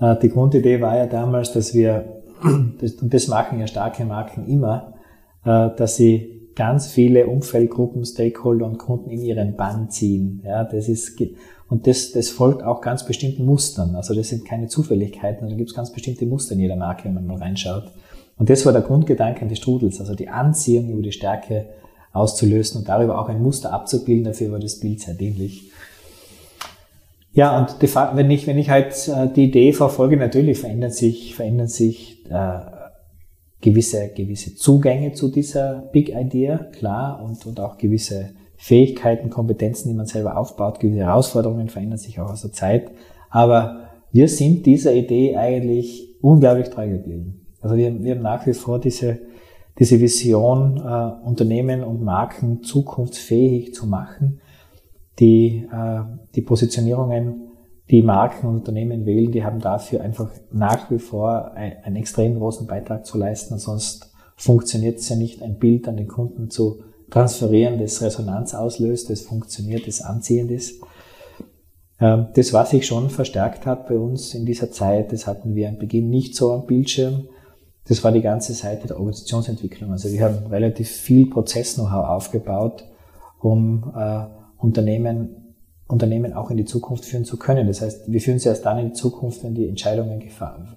äh, 0.00 0.16
die 0.16 0.30
Grundidee 0.30 0.80
war 0.80 0.96
ja 0.96 1.06
damals, 1.06 1.52
dass 1.52 1.74
wir, 1.74 2.22
und 2.42 3.12
das 3.12 3.28
machen 3.28 3.60
ja 3.60 3.66
starke 3.66 4.04
Marken 4.04 4.46
immer, 4.46 4.94
äh, 5.44 5.70
dass 5.76 5.96
sie 5.96 6.39
ganz 6.56 6.88
viele 6.88 7.26
Umfeldgruppen, 7.26 8.04
Stakeholder 8.04 8.66
und 8.66 8.78
Kunden 8.78 9.10
in 9.10 9.22
ihren 9.22 9.56
Bann 9.56 9.90
ziehen. 9.90 10.42
Ja, 10.44 10.64
das 10.64 10.88
ist, 10.88 11.20
und 11.68 11.86
das, 11.86 12.12
das 12.12 12.30
folgt 12.30 12.62
auch 12.62 12.80
ganz 12.80 13.06
bestimmten 13.06 13.44
Mustern. 13.44 13.94
Also 13.94 14.14
das 14.14 14.28
sind 14.28 14.44
keine 14.44 14.68
Zufälligkeiten, 14.68 15.48
da 15.48 15.54
gibt 15.54 15.70
es 15.70 15.76
ganz 15.76 15.92
bestimmte 15.92 16.26
Muster 16.26 16.54
in 16.54 16.60
jeder 16.60 16.76
Marke, 16.76 17.04
wenn 17.04 17.14
man 17.14 17.26
mal 17.26 17.38
reinschaut. 17.38 17.90
Und 18.36 18.50
das 18.50 18.64
war 18.64 18.72
der 18.72 18.82
Grundgedanke 18.82 19.46
des 19.46 19.58
Strudels, 19.58 20.00
also 20.00 20.14
die 20.14 20.28
Anziehung 20.28 20.90
über 20.90 21.02
die 21.02 21.12
Stärke 21.12 21.66
auszulösen 22.12 22.80
und 22.80 22.88
darüber 22.88 23.20
auch 23.20 23.28
ein 23.28 23.42
Muster 23.42 23.72
abzubilden. 23.72 24.24
Dafür 24.24 24.52
war 24.52 24.58
das 24.58 24.80
Bild 24.80 25.00
sehr 25.00 25.14
dienlich. 25.14 25.70
Ja, 27.32 27.58
und 27.58 27.76
wenn 28.16 28.30
ich, 28.30 28.46
wenn 28.46 28.58
ich 28.58 28.70
halt 28.70 29.08
äh, 29.08 29.28
die 29.28 29.44
Idee 29.44 29.72
verfolge, 29.72 30.16
natürlich 30.16 30.58
verändern 30.58 30.90
sich, 30.90 31.36
verändern 31.36 31.68
sich 31.68 32.24
äh, 32.28 32.79
gewisse, 33.60 34.08
gewisse 34.14 34.54
Zugänge 34.54 35.12
zu 35.12 35.28
dieser 35.28 35.88
Big 35.92 36.10
Idea, 36.10 36.58
klar, 36.58 37.22
und, 37.22 37.44
und 37.46 37.60
auch 37.60 37.78
gewisse 37.78 38.30
Fähigkeiten, 38.56 39.30
Kompetenzen, 39.30 39.88
die 39.88 39.94
man 39.94 40.06
selber 40.06 40.36
aufbaut. 40.36 40.80
Gewisse 40.80 41.00
Herausforderungen 41.00 41.68
verändern 41.68 41.98
sich 41.98 42.20
auch 42.20 42.30
aus 42.30 42.42
der 42.42 42.52
Zeit. 42.52 42.90
Aber 43.30 43.88
wir 44.12 44.28
sind 44.28 44.66
dieser 44.66 44.92
Idee 44.92 45.36
eigentlich 45.36 46.16
unglaublich 46.20 46.68
treu 46.68 46.88
geblieben. 46.88 47.46
Also 47.60 47.76
wir, 47.76 48.02
wir 48.02 48.14
haben 48.14 48.22
nach 48.22 48.46
wie 48.46 48.54
vor 48.54 48.78
diese, 48.78 49.18
diese 49.78 50.00
Vision, 50.00 50.76
äh, 50.78 51.26
Unternehmen 51.26 51.82
und 51.82 52.02
Marken 52.02 52.62
zukunftsfähig 52.62 53.74
zu 53.74 53.86
machen. 53.86 54.40
Die, 55.18 55.68
äh, 55.72 56.00
die 56.34 56.42
Positionierungen, 56.42 57.49
die 57.90 58.02
Marken 58.02 58.46
und 58.46 58.56
Unternehmen 58.56 59.04
wählen, 59.04 59.32
die 59.32 59.44
haben 59.44 59.60
dafür 59.60 60.00
einfach 60.00 60.30
nach 60.52 60.90
wie 60.90 60.98
vor 60.98 61.52
ein, 61.52 61.76
einen 61.82 61.96
extrem 61.96 62.36
großen 62.36 62.66
Beitrag 62.66 63.04
zu 63.04 63.18
leisten. 63.18 63.58
Sonst 63.58 64.12
funktioniert 64.36 64.98
es 64.98 65.08
ja 65.08 65.16
nicht, 65.16 65.42
ein 65.42 65.58
Bild 65.58 65.88
an 65.88 65.96
den 65.96 66.06
Kunden 66.08 66.50
zu 66.50 66.82
transferieren, 67.10 67.78
das 67.80 68.00
Resonanz 68.00 68.54
auslöst, 68.54 69.10
das 69.10 69.22
funktioniert, 69.22 69.88
das 69.88 70.00
anziehend 70.00 70.52
ist. 70.52 70.80
Ähm, 71.98 72.28
das, 72.34 72.52
was 72.52 72.70
sich 72.70 72.86
schon 72.86 73.10
verstärkt 73.10 73.66
hat 73.66 73.88
bei 73.88 73.96
uns 73.96 74.34
in 74.34 74.46
dieser 74.46 74.70
Zeit, 74.70 75.12
das 75.12 75.26
hatten 75.26 75.56
wir 75.56 75.68
am 75.68 75.78
Beginn 75.78 76.08
nicht 76.08 76.36
so 76.36 76.52
am 76.52 76.66
Bildschirm. 76.66 77.28
Das 77.88 78.04
war 78.04 78.12
die 78.12 78.22
ganze 78.22 78.54
Seite 78.54 78.86
der 78.86 78.96
Organisationsentwicklung. 78.98 79.90
Also 79.90 80.12
wir 80.12 80.24
haben 80.24 80.46
relativ 80.46 80.88
viel 80.88 81.28
Prozess-Know-how 81.28 82.08
aufgebaut, 82.08 82.84
um 83.40 83.92
äh, 83.96 84.26
Unternehmen, 84.58 85.49
Unternehmen 85.90 86.32
auch 86.32 86.50
in 86.50 86.56
die 86.56 86.64
Zukunft 86.64 87.04
führen 87.04 87.24
zu 87.24 87.36
können. 87.36 87.66
Das 87.66 87.80
heißt, 87.80 88.10
wir 88.10 88.20
führen 88.20 88.38
sie 88.38 88.48
erst 88.48 88.64
dann 88.64 88.78
in 88.78 88.86
die 88.88 88.92
Zukunft, 88.92 89.42
wenn 89.44 89.54
die 89.54 89.68
Entscheidungen, 89.68 90.22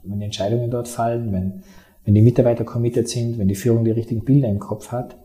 wenn 0.03 0.19
die 0.19 0.25
Entscheidungen 0.25 0.71
dort 0.71 0.87
fallen, 0.87 1.31
wenn, 1.31 1.63
wenn 2.05 2.13
die 2.13 2.21
Mitarbeiter 2.21 2.63
committed 2.63 3.07
sind, 3.07 3.37
wenn 3.37 3.47
die 3.47 3.55
Führung 3.55 3.83
die 3.85 3.91
richtigen 3.91 4.23
Bilder 4.23 4.49
im 4.49 4.59
Kopf 4.59 4.91
hat. 4.91 5.17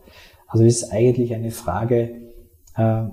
Also 0.47 0.65
es 0.65 0.81
ist 0.81 0.91
eigentlich 0.91 1.33
eine 1.33 1.51
Frage, 1.51 2.11
äh, 2.75 3.03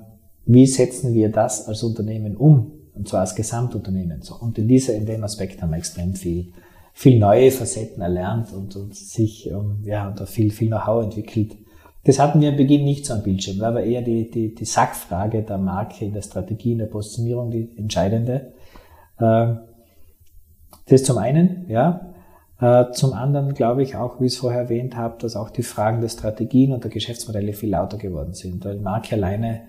wie 0.47 0.67
setzen 0.67 1.13
wir 1.13 1.31
das 1.31 1.67
als 1.67 1.83
Unternehmen 1.83 2.37
um? 2.37 2.73
Und 2.95 3.09
zwar 3.09 3.21
als 3.21 3.35
Gesamtunternehmen. 3.35 4.23
So. 4.23 4.37
Und 4.37 4.57
in 4.59 4.69
dieser, 4.69 4.95
in 4.95 5.05
dem 5.05 5.23
Aspekt 5.23 5.61
haben 5.61 5.71
wir 5.71 5.77
extrem 5.77 6.15
viel, 6.15 6.53
viel 6.95 7.19
neue 7.19 7.51
Facetten 7.51 8.01
erlernt 8.01 8.53
und, 8.55 8.75
und 8.75 8.95
sich, 8.95 9.53
um, 9.53 9.83
ja, 9.85 10.11
da 10.13 10.25
viel, 10.25 10.51
viel 10.51 10.69
Know-how 10.69 11.05
entwickelt. 11.05 11.57
Das 12.07 12.21
hatten 12.21 12.41
wir 12.41 12.51
am 12.51 12.57
Beginn 12.57 12.85
nicht 12.85 13.05
so 13.05 13.15
am 13.15 13.25
Bildschirm. 13.25 13.59
Da 13.59 13.75
war 13.75 13.83
eher 13.83 14.01
die, 14.01 14.31
die, 14.31 14.55
die 14.55 14.65
Sackfrage 14.65 15.43
der 15.43 15.59
Marke 15.59 16.05
in 16.05 16.13
der 16.13 16.23
Strategie, 16.23 16.73
in 16.73 16.79
der 16.79 16.87
Positionierung 16.87 17.51
die 17.51 17.77
entscheidende. 17.77 18.53
Äh, 19.19 19.55
das 20.89 21.03
zum 21.03 21.19
einen, 21.19 21.69
ja. 21.69 22.13
Äh, 22.61 22.93
zum 22.93 23.13
anderen 23.13 23.55
glaube 23.55 23.83
ich 23.83 23.97
auch, 23.97 24.21
wie 24.21 24.27
ich 24.27 24.35
es 24.35 24.39
vorher 24.39 24.61
erwähnt 24.61 24.97
habe, 24.97 25.17
dass 25.19 25.35
auch 25.35 25.51
die 25.51 25.65
Fragen 25.65 26.01
der 26.01 26.09
Strategien 26.09 26.73
und 26.73 26.85
der 26.85 26.93
Geschäftsmodelle 26.93 27.53
viel 27.55 27.71
lauter 27.71 27.99
geworden 27.99 28.35
sind. 28.35 28.65
Weil 28.65 28.79
Marke 28.79 29.17
alleine 29.17 29.63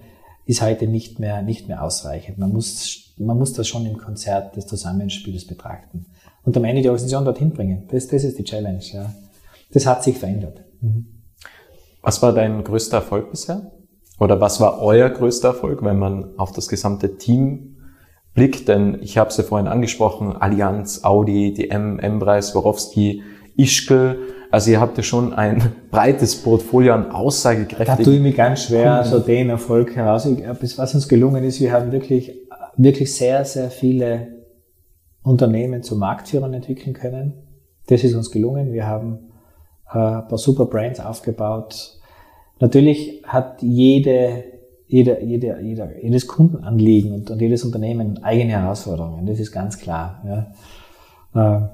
ist 0.46 0.62
heute 0.62 0.86
nicht 0.86 1.18
mehr, 1.18 1.42
nicht 1.42 1.68
mehr 1.68 1.84
ausreichend. 1.84 2.38
Man 2.38 2.54
muss, 2.54 3.16
man 3.18 3.40
muss 3.40 3.54
das 3.54 3.68
schon 3.68 3.88
im 3.88 3.98
Konzert 3.98 4.56
des 4.56 4.68
Zusammenspiels 4.68 5.48
betrachten. 5.48 6.06
Und 6.44 6.56
am 6.56 6.66
Ende 6.66 6.84
die 6.84 6.90
Organisation 6.90 7.26
dorthin 7.26 7.50
bringen. 7.50 7.88
Das, 7.90 8.08
das 8.08 8.24
ist 8.24 8.38
die 8.38 8.44
Challenge. 8.44 8.84
Ja. 8.94 9.12
Das 9.74 9.88
hat 9.88 10.04
sich 10.04 10.20
verändert. 10.20 10.62
Mhm. 10.82 11.17
Was 12.02 12.22
war 12.22 12.34
dein 12.34 12.64
größter 12.64 12.98
Erfolg 12.98 13.32
bisher? 13.32 13.72
Oder 14.20 14.42
was 14.42 14.60
war 14.60 14.82
euer 14.82 15.10
größter 15.10 15.50
Erfolg, 15.50 15.84
wenn 15.84 16.00
man 16.00 16.38
auf 16.38 16.52
das 16.52 16.68
gesamte 16.68 17.18
Team 17.18 17.78
blickt? 18.34 18.68
Denn 18.68 18.98
ich 19.02 19.18
habe 19.18 19.30
es 19.30 19.38
ja 19.38 19.44
vorhin 19.44 19.68
angesprochen, 19.68 20.36
Allianz, 20.36 21.04
Audi, 21.04 21.54
die 21.54 21.70
M, 21.70 22.00
M-Preis, 22.00 22.50
Swarovski, 22.50 23.22
Ischgl. 23.56 24.18
Also 24.50 24.72
ihr 24.72 24.80
habt 24.80 24.98
ja 24.98 25.04
schon 25.04 25.34
ein 25.34 25.74
breites 25.92 26.36
Portfolio 26.38 26.94
an 26.94 27.12
aussagekräftigen. 27.12 27.98
Da 27.98 28.04
tue 28.04 28.16
ich 28.16 28.22
mich 28.22 28.36
ganz 28.36 28.64
schwer, 28.64 29.04
so 29.04 29.20
den 29.20 29.50
Erfolg 29.50 29.96
heraus. 29.96 30.28
Was 30.78 30.96
uns 30.96 31.08
gelungen 31.08 31.44
ist, 31.44 31.60
wir 31.60 31.72
haben 31.72 31.92
wirklich, 31.92 32.34
wirklich 32.78 33.14
sehr, 33.14 33.46
sehr 33.46 33.70
viele 33.70 34.30
Unternehmen 35.22 35.84
zu 35.84 35.98
Marktführern 35.98 36.54
entwickeln 36.54 36.94
können. 36.94 37.34
Das 37.88 38.04
ist 38.04 38.16
uns 38.16 38.32
gelungen. 38.32 38.72
Wir 38.72 38.88
haben 38.88 39.27
äh, 39.94 39.98
ein 39.98 40.28
paar 40.28 40.38
super 40.38 40.66
Brands 40.66 41.00
aufgebaut. 41.00 42.00
Natürlich 42.60 43.24
hat 43.26 43.62
jede, 43.62 44.44
jede, 44.88 45.22
jede, 45.24 45.60
jeder, 45.62 46.02
jedes 46.02 46.28
Kundenanliegen 46.28 47.14
und, 47.14 47.30
und 47.30 47.42
jedes 47.42 47.64
Unternehmen 47.64 48.24
eigene 48.24 48.54
Herausforderungen. 48.54 49.26
Das 49.26 49.40
ist 49.40 49.52
ganz 49.52 49.78
klar. 49.78 50.24
Ja. 51.34 51.58
Äh, 51.58 51.68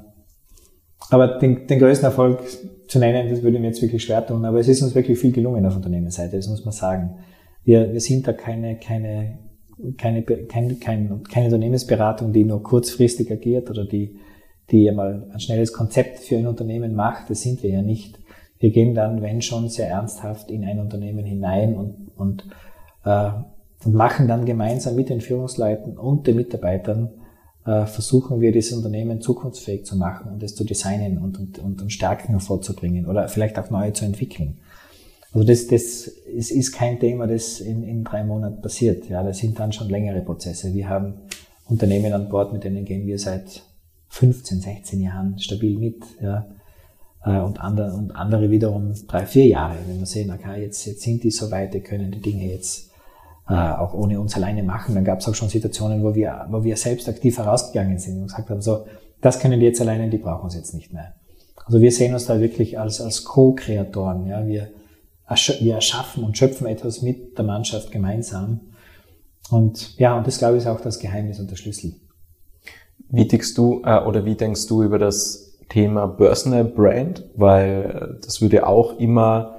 aber 1.10 1.40
den, 1.40 1.68
den 1.68 1.80
größten 1.80 2.06
Erfolg 2.06 2.40
zu 2.88 3.00
nennen, 3.00 3.30
das 3.30 3.44
würde 3.44 3.60
mir 3.60 3.68
jetzt 3.68 3.82
wirklich 3.82 4.04
schwer 4.04 4.26
tun. 4.26 4.46
Aber 4.46 4.60
es 4.60 4.68
ist 4.68 4.82
uns 4.82 4.96
wirklich 4.96 5.20
viel 5.20 5.32
gelungen 5.32 5.66
auf 5.66 5.76
Unternehmensseite, 5.76 6.38
das 6.38 6.48
muss 6.48 6.66
man 6.66 6.74
sagen. 6.74 7.16
Wir, 7.64 7.94
wir 7.94 8.02
sind 8.02 8.28
da 8.28 8.34
keine, 8.34 8.78
keine, 8.78 9.40
keine, 9.98 10.24
kein, 10.24 10.80
kein, 10.80 11.24
keine 11.24 11.46
Unternehmensberatung, 11.46 12.34
die 12.34 12.44
nur 12.44 12.62
kurzfristig 12.62 13.32
agiert 13.32 13.70
oder 13.70 13.86
die, 13.86 14.18
die 14.72 14.90
einmal 14.90 15.28
ein 15.32 15.40
schnelles 15.40 15.74
Konzept 15.74 16.20
für 16.20 16.38
ein 16.38 16.48
Unternehmen 16.48 16.96
macht. 16.96 17.30
Das 17.30 17.42
sind 17.42 17.64
wir 17.64 17.70
ja 17.70 17.82
nicht. 17.82 18.20
Wir 18.60 18.72
gehen 18.72 18.96
dann, 18.96 19.22
wenn 19.22 19.42
schon, 19.42 19.68
sehr 19.70 19.90
ernsthaft 19.90 20.50
in 20.50 20.64
ein 20.64 20.80
Unternehmen 20.80 21.26
hinein 21.26 21.76
und, 21.76 22.12
und, 22.16 22.46
äh, 23.04 23.32
und 23.84 23.94
machen 23.94 24.28
dann 24.28 24.46
gemeinsam 24.46 24.96
mit 24.96 25.10
den 25.10 25.22
Führungsleuten 25.22 25.98
und 25.98 26.28
den 26.28 26.38
Mitarbeitern 26.38 27.10
äh, 27.66 27.86
versuchen 27.86 28.40
wir, 28.42 28.52
dieses 28.52 28.74
Unternehmen 28.74 29.22
zukunftsfähig 29.22 29.86
zu 29.86 29.98
machen 29.98 30.32
und 30.32 30.44
es 30.44 30.56
zu 30.56 30.64
designen 30.64 31.18
und, 31.18 31.38
und, 31.40 31.60
und, 31.60 31.82
und 31.82 31.92
Stärken 31.92 32.30
hervorzubringen 32.30 33.06
oder 33.06 33.28
vielleicht 33.28 33.60
auch 33.60 33.70
neue 33.70 33.94
zu 33.94 34.06
entwickeln. 34.06 34.60
Also 35.34 35.48
das, 35.48 35.68
das 35.68 36.08
ist, 36.08 36.52
ist 36.52 36.72
kein 36.74 37.00
Thema, 37.00 37.28
das 37.28 37.60
in, 37.60 37.84
in 37.84 38.04
drei 38.04 38.24
Monaten 38.24 38.62
passiert. 38.62 39.10
Ja, 39.10 39.24
das 39.24 39.40
sind 39.40 39.60
dann 39.60 39.74
schon 39.74 39.90
längere 39.90 40.22
Prozesse. 40.22 40.74
Wir 40.74 40.88
haben 40.88 41.16
Unternehmen 41.66 42.14
an 42.14 42.30
Bord, 42.30 42.54
mit 42.54 42.64
denen 42.64 42.86
gehen 42.86 43.08
wir 43.08 43.18
seit 43.18 43.64
15, 44.14 44.62
16 44.62 45.02
Jahren 45.02 45.40
stabil 45.40 45.78
mit. 45.78 46.04
Ja. 46.22 46.46
Äh, 47.26 47.40
und 47.40 47.60
andere, 47.60 47.94
und 47.94 48.12
andere 48.12 48.52
wiederum 48.52 48.94
drei, 49.08 49.26
vier 49.26 49.48
Jahre. 49.48 49.76
Wenn 49.88 50.00
wir 50.00 50.06
sehen, 50.06 50.32
okay, 50.32 50.62
jetzt, 50.62 50.86
jetzt 50.86 51.02
sind 51.02 51.24
die 51.24 51.32
so 51.32 51.50
weit, 51.50 51.74
die 51.74 51.82
können 51.82 52.12
die 52.12 52.22
Dinge 52.22 52.46
jetzt 52.46 52.92
äh, 53.50 53.54
auch 53.54 53.96
ohne 53.96 54.20
uns 54.20 54.36
alleine 54.36 54.62
machen. 54.62 54.94
Dann 54.94 55.04
gab 55.04 55.20
es 55.20 55.28
auch 55.28 55.34
schon 55.34 55.50
Situationen, 55.50 56.04
wo 56.04 56.14
wir, 56.14 56.46
wo 56.52 56.64
wir 56.64 56.78
selbst 56.78 57.10
aktiv 57.10 57.40
herausgegangen 57.40 57.98
sind 57.98 58.18
und 58.18 58.28
gesagt 58.28 58.52
haben, 58.52 58.62
so, 58.62 58.86
das 59.20 59.40
können 59.40 59.60
die 59.60 59.66
jetzt 59.66 59.82
alleine, 59.82 60.08
die 60.12 60.20
brauchen 60.20 60.44
uns 60.44 60.56
jetzt 60.56 60.76
nicht 60.76 60.94
mehr. 60.94 61.16
Also 61.66 61.82
wir 61.82 61.92
sehen 61.92 62.14
uns 62.14 62.26
da 62.26 62.40
wirklich 62.40 62.78
als, 62.78 63.02
als 63.02 63.24
Co-Kreatoren. 63.24 64.28
Ja? 64.28 64.46
Wir, 64.46 64.70
wir 65.60 65.74
erschaffen 65.74 66.24
und 66.24 66.38
schöpfen 66.38 66.68
etwas 66.68 67.02
mit 67.02 67.36
der 67.36 67.46
Mannschaft 67.46 67.90
gemeinsam. 67.90 68.60
Und 69.50 69.98
ja, 69.98 70.16
und 70.16 70.28
das 70.28 70.38
glaube 70.38 70.58
ich 70.58 70.64
ist 70.64 70.70
auch 70.70 70.82
das 70.82 71.00
Geheimnis 71.00 71.40
und 71.40 71.50
der 71.50 71.56
Schlüssel. 71.56 71.96
Wie 73.10 73.28
denkst 73.28 73.54
du 73.54 73.82
äh, 73.86 74.00
oder 74.00 74.26
wie 74.26 74.36
denkst 74.36 74.68
du 74.68 74.84
über 74.84 75.00
das 75.00 75.54
Thema 75.70 76.08
Personal 76.08 76.64
Brand? 76.64 77.24
Weil 77.36 78.20
das 78.24 78.42
würde 78.42 78.66
auch 78.68 79.00
immer 79.00 79.56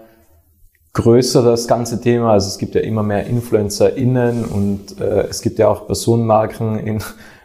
größer, 0.95 1.43
das 1.43 1.69
ganze 1.69 2.01
Thema. 2.01 2.33
Also 2.33 2.49
es 2.49 2.59
gibt 2.59 2.75
ja 2.75 2.81
immer 2.81 3.03
mehr 3.03 3.27
InfluencerInnen 3.27 4.45
und 4.45 5.01
äh, 5.01 5.27
es 5.29 5.43
gibt 5.43 5.59
ja 5.59 5.69
auch 5.69 5.87
Personenmarken 5.87 6.79
in 6.79 7.03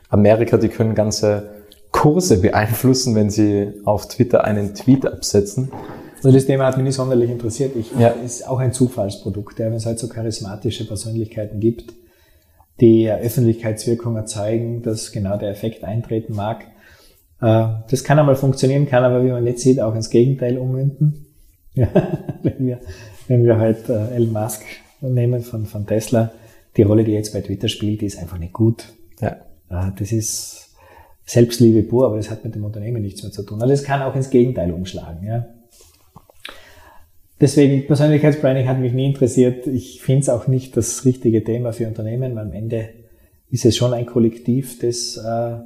Amerika, 0.10 0.58
die 0.58 0.70
können 0.70 0.96
ganze 0.96 1.50
Kurse 1.92 2.40
beeinflussen, 2.40 3.16
wenn 3.16 3.30
sie 3.30 3.74
auf 3.86 4.08
Twitter 4.08 4.44
einen 4.44 4.76
Tweet 4.76 5.06
absetzen. 5.06 5.72
Also 6.18 6.32
das 6.32 6.46
Thema 6.46 6.66
hat 6.66 6.78
mich 6.78 6.86
nicht 6.86 6.96
sonderlich 6.96 7.30
interessiert. 7.30 7.76
Ich, 7.76 7.92
ja. 7.98 8.10
ist 8.10 8.48
auch 8.48 8.60
ein 8.60 8.74
Zufallsprodukt, 8.74 9.58
ja, 9.60 9.68
wenn 9.68 9.74
es 9.74 9.86
halt 9.86 10.00
so 10.00 10.08
charismatische 10.08 10.86
Persönlichkeiten 10.86 11.60
gibt, 11.60 11.94
die 12.82 13.10
Öffentlichkeitswirkung 13.10 14.16
erzeugen, 14.16 14.82
dass 14.82 15.12
genau 15.12 15.38
der 15.38 15.50
Effekt 15.50 15.84
eintreten 15.84 16.36
mag. 16.36 16.66
Äh, 17.42 17.68
das 17.90 18.04
kann 18.04 18.20
einmal 18.20 18.36
funktionieren, 18.36 18.88
kann 18.88 19.04
aber, 19.04 19.24
wie 19.24 19.30
man 19.30 19.46
jetzt 19.46 19.62
sieht, 19.62 19.80
auch 19.80 19.96
ins 19.96 20.10
Gegenteil 20.10 20.58
ummünden. 20.58 21.26
Ja, 21.76 21.88
wenn 22.42 22.66
wir 22.66 22.80
wenn 23.30 23.46
wir 23.46 23.58
halt 23.58 23.88
äh, 23.90 24.16
Elon 24.16 24.34
Musk 24.34 24.64
nehmen 25.02 25.42
von, 25.42 25.66
von 25.66 25.86
Tesla, 25.86 26.32
die 26.76 26.82
Rolle, 26.82 27.04
die 27.04 27.12
er 27.12 27.20
jetzt 27.20 27.32
bei 27.32 27.42
Twitter 27.42 27.70
spielt, 27.70 28.02
die 28.02 28.08
ist 28.08 28.18
einfach 28.18 28.40
nicht 28.40 28.54
gut. 28.54 28.92
Ja. 29.22 29.38
Äh, 29.70 29.92
das 29.98 30.12
ist 30.12 30.76
Selbstliebe 31.26 31.84
pur, 31.84 32.08
aber 32.08 32.18
das 32.18 32.32
hat 32.32 32.44
mit 32.44 32.56
dem 32.56 32.66
Unternehmen 32.66 33.04
nichts 33.04 33.22
mehr 33.22 33.32
zu 33.32 33.44
tun. 33.44 33.62
Also 33.62 33.74
es 33.74 33.84
kann 33.84 34.02
auch 34.02 34.16
ins 34.16 34.32
Gegenteil 34.32 34.74
umschlagen. 34.74 35.26
Ja. 35.26 35.48
Deswegen, 37.42 37.88
Persönlichkeitsbranding 37.88 38.68
hat 38.68 38.80
mich 38.80 38.94
nie 38.94 39.06
interessiert. 39.06 39.66
Ich 39.66 40.02
finde 40.02 40.22
es 40.22 40.30
auch 40.30 40.48
nicht 40.48 40.76
das 40.76 41.06
richtige 41.06 41.44
Thema 41.44 41.72
für 41.72 41.88
Unternehmen, 41.88 42.36
weil 42.36 42.48
am 42.48 42.54
Ende 42.54 42.90
ist 43.50 43.66
es 43.66 43.78
schon 43.78 43.94
ein 43.94 44.06
Kollektiv, 44.06 44.80
das 44.80 45.18
äh, 45.18 45.58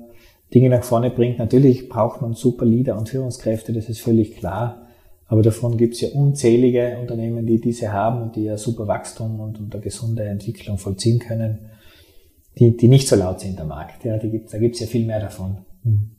Dinge 0.53 0.69
nach 0.69 0.83
vorne 0.83 1.09
bringt. 1.09 1.39
Natürlich 1.39 1.89
braucht 1.89 2.21
man 2.21 2.33
super 2.33 2.65
Leader 2.65 2.97
und 2.97 3.09
Führungskräfte, 3.09 3.73
das 3.73 3.89
ist 3.89 4.01
völlig 4.01 4.37
klar. 4.37 4.87
Aber 5.25 5.41
davon 5.41 5.77
gibt 5.77 5.95
es 5.95 6.01
ja 6.01 6.09
unzählige 6.09 6.97
Unternehmen, 7.01 7.47
die 7.47 7.59
diese 7.59 7.91
haben 7.91 8.21
und 8.21 8.35
die 8.35 8.43
ja 8.43 8.57
super 8.57 8.87
Wachstum 8.87 9.39
und, 9.39 9.59
und 9.59 9.73
eine 9.73 9.83
gesunde 9.83 10.23
Entwicklung 10.25 10.77
vollziehen 10.77 11.17
können, 11.17 11.69
die, 12.59 12.77
die 12.77 12.87
nicht 12.87 13.07
so 13.07 13.15
laut 13.15 13.39
sind 13.39 13.59
am 13.59 13.69
Markt. 13.69 14.05
Ja, 14.05 14.17
die 14.17 14.29
gibt, 14.29 14.53
da 14.53 14.59
gibt 14.59 14.75
es 14.75 14.81
ja 14.81 14.87
viel 14.87 15.07
mehr 15.07 15.19
davon. 15.19 15.57
Mhm. 15.83 16.11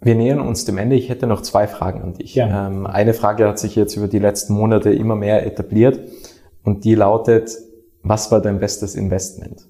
Wir 0.00 0.14
nähern 0.14 0.40
uns 0.40 0.64
dem 0.64 0.78
Ende. 0.78 0.96
Ich 0.96 1.08
hätte 1.08 1.26
noch 1.26 1.42
zwei 1.42 1.66
Fragen 1.66 2.02
an 2.02 2.14
dich. 2.14 2.34
Ja. 2.34 2.68
Ähm, 2.68 2.86
eine 2.86 3.14
Frage 3.14 3.48
hat 3.48 3.58
sich 3.58 3.76
jetzt 3.76 3.96
über 3.96 4.08
die 4.08 4.18
letzten 4.18 4.54
Monate 4.54 4.92
immer 4.92 5.16
mehr 5.16 5.46
etabliert 5.46 6.00
und 6.62 6.84
die 6.84 6.94
lautet, 6.94 7.50
Was 8.02 8.30
war 8.30 8.40
dein 8.40 8.60
bestes 8.60 8.94
Investment? 8.94 9.66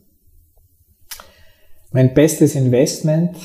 Mein 1.92 2.12
bestes 2.12 2.54
Investment, 2.54 3.36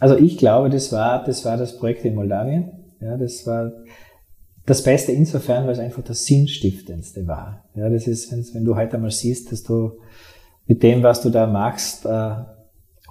also 0.00 0.16
ich 0.16 0.38
glaube, 0.38 0.70
das 0.70 0.90
war 0.92 1.22
das, 1.22 1.44
war 1.44 1.56
das 1.56 1.78
Projekt 1.78 2.04
in 2.04 2.14
Moldawien. 2.14 2.72
Ja, 3.00 3.16
das 3.16 3.46
war 3.46 3.72
das 4.64 4.82
Beste 4.82 5.12
insofern, 5.12 5.64
weil 5.66 5.74
es 5.74 5.78
einfach 5.78 6.02
das 6.02 6.24
Sinnstiftendste 6.24 7.26
war. 7.26 7.64
Ja, 7.74 7.88
das 7.88 8.08
ist, 8.08 8.32
wenn 8.54 8.64
du 8.64 8.74
heute 8.74 8.96
einmal 8.96 9.12
siehst, 9.12 9.52
dass 9.52 9.62
du 9.62 9.92
mit 10.66 10.82
dem, 10.82 11.02
was 11.02 11.22
du 11.22 11.30
da 11.30 11.46
machst, 11.46 12.04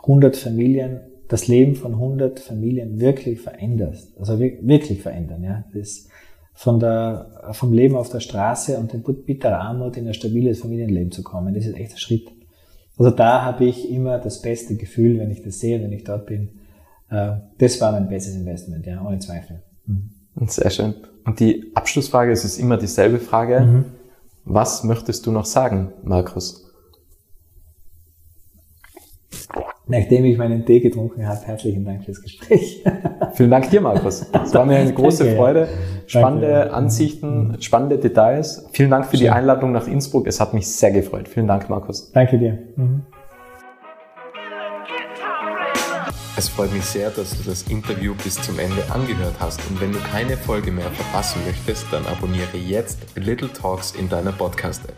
100 0.06 0.36
äh, 0.36 0.40
Familien, 0.40 1.00
das 1.28 1.48
Leben 1.48 1.76
von 1.76 1.94
100 1.94 2.40
Familien 2.40 3.00
wirklich 3.00 3.42
veränderst. 3.42 4.18
Also 4.20 4.40
wirklich 4.40 5.02
verändern, 5.02 5.44
ja. 5.44 5.64
Das 5.74 6.08
von 6.56 6.80
der, 6.80 7.52
vom 7.52 7.74
Leben 7.74 7.96
auf 7.98 8.10
der 8.10 8.22
Straße 8.22 8.78
und 8.78 8.94
den 8.94 9.04
bitterer 9.04 9.60
Armut 9.60 9.98
in 9.98 10.08
ein 10.08 10.14
stabiles 10.14 10.62
Familienleben 10.62 11.12
zu 11.12 11.22
kommen, 11.22 11.54
das 11.54 11.66
ist 11.66 11.76
echt 11.76 11.92
ein 11.92 11.98
Schritt. 11.98 12.32
Also 12.98 13.12
da 13.12 13.44
habe 13.44 13.66
ich 13.66 13.92
immer 13.92 14.20
das 14.20 14.42
beste 14.42 14.78
Gefühl, 14.78 15.20
wenn 15.20 15.32
ich 15.32 15.42
das 15.44 15.60
sehe, 15.60 15.82
wenn 15.84 15.92
ich 15.92 16.06
dort 16.06 16.26
bin. 16.28 16.50
Äh, 17.10 17.34
das 17.58 17.82
war 17.82 17.92
mein 17.92 18.08
bestes 18.08 18.36
Investment, 18.36 18.86
ja, 18.86 19.06
ohne 19.06 19.20
Zweifel. 19.20 19.62
Mhm. 19.86 20.12
Sehr 20.48 20.70
schön. 20.70 20.94
Und 21.26 21.42
die 21.42 21.72
Abschlussfrage, 21.76 22.32
es 22.32 22.46
ist 22.46 22.58
immer 22.58 22.78
dieselbe 22.78 23.20
Frage. 23.20 23.60
Mhm. 23.60 23.86
Was 24.46 24.86
möchtest 24.86 25.26
du 25.26 25.32
noch 25.32 25.46
sagen, 25.46 25.92
Markus? 26.04 26.72
Nachdem 29.88 30.26
ich 30.26 30.38
meinen 30.38 30.66
Tee 30.66 30.80
getrunken 30.80 31.28
habe, 31.28 31.40
herzlichen 31.46 31.86
Dank 31.86 32.04
fürs 32.06 32.22
Gespräch. 32.22 32.84
Vielen 33.34 33.52
Dank 33.52 33.70
dir, 33.70 33.82
Markus. 33.82 34.26
Es 34.44 34.54
war 34.54 34.66
mir 34.66 34.78
eine 34.78 34.94
große 34.96 35.26
Danke. 35.26 35.38
Freude. 35.38 35.68
Spannende 36.08 36.48
Danke. 36.52 36.74
Ansichten, 36.74 37.58
spannende 37.60 38.00
Details. 38.00 38.68
Vielen 38.72 38.90
Dank 38.90 39.06
für 39.06 39.18
Schön. 39.18 39.26
die 39.26 39.30
Einladung 39.30 39.72
nach 39.74 39.88
Innsbruck. 39.88 40.26
Es 40.26 40.40
hat 40.40 40.56
mich 40.56 40.68
sehr 40.68 40.92
gefreut. 40.92 41.28
Vielen 41.28 41.48
Dank, 41.48 41.70
Markus. 41.70 42.12
Danke 42.12 42.40
dir. 42.40 42.58
Mhm. 42.76 43.04
Es 46.38 46.50
freut 46.50 46.74
mich 46.74 46.84
sehr, 46.84 47.12
dass 47.12 47.38
du 47.38 47.50
das 47.50 47.64
Interview 47.70 48.14
bis 48.22 48.36
zum 48.42 48.60
Ende 48.60 48.84
angehört 48.92 49.36
hast 49.40 49.62
und 49.70 49.80
wenn 49.80 49.94
du 49.94 50.00
keine 50.00 50.36
Folge 50.36 50.70
mehr 50.70 50.92
verpassen 50.92 51.40
möchtest, 51.46 51.86
dann 51.92 52.06
abonniere 52.08 52.58
jetzt 52.58 53.00
Little 53.16 53.48
Talks 53.54 53.94
in 53.94 54.10
deiner 54.10 54.34
Podcast-App. 54.34 54.96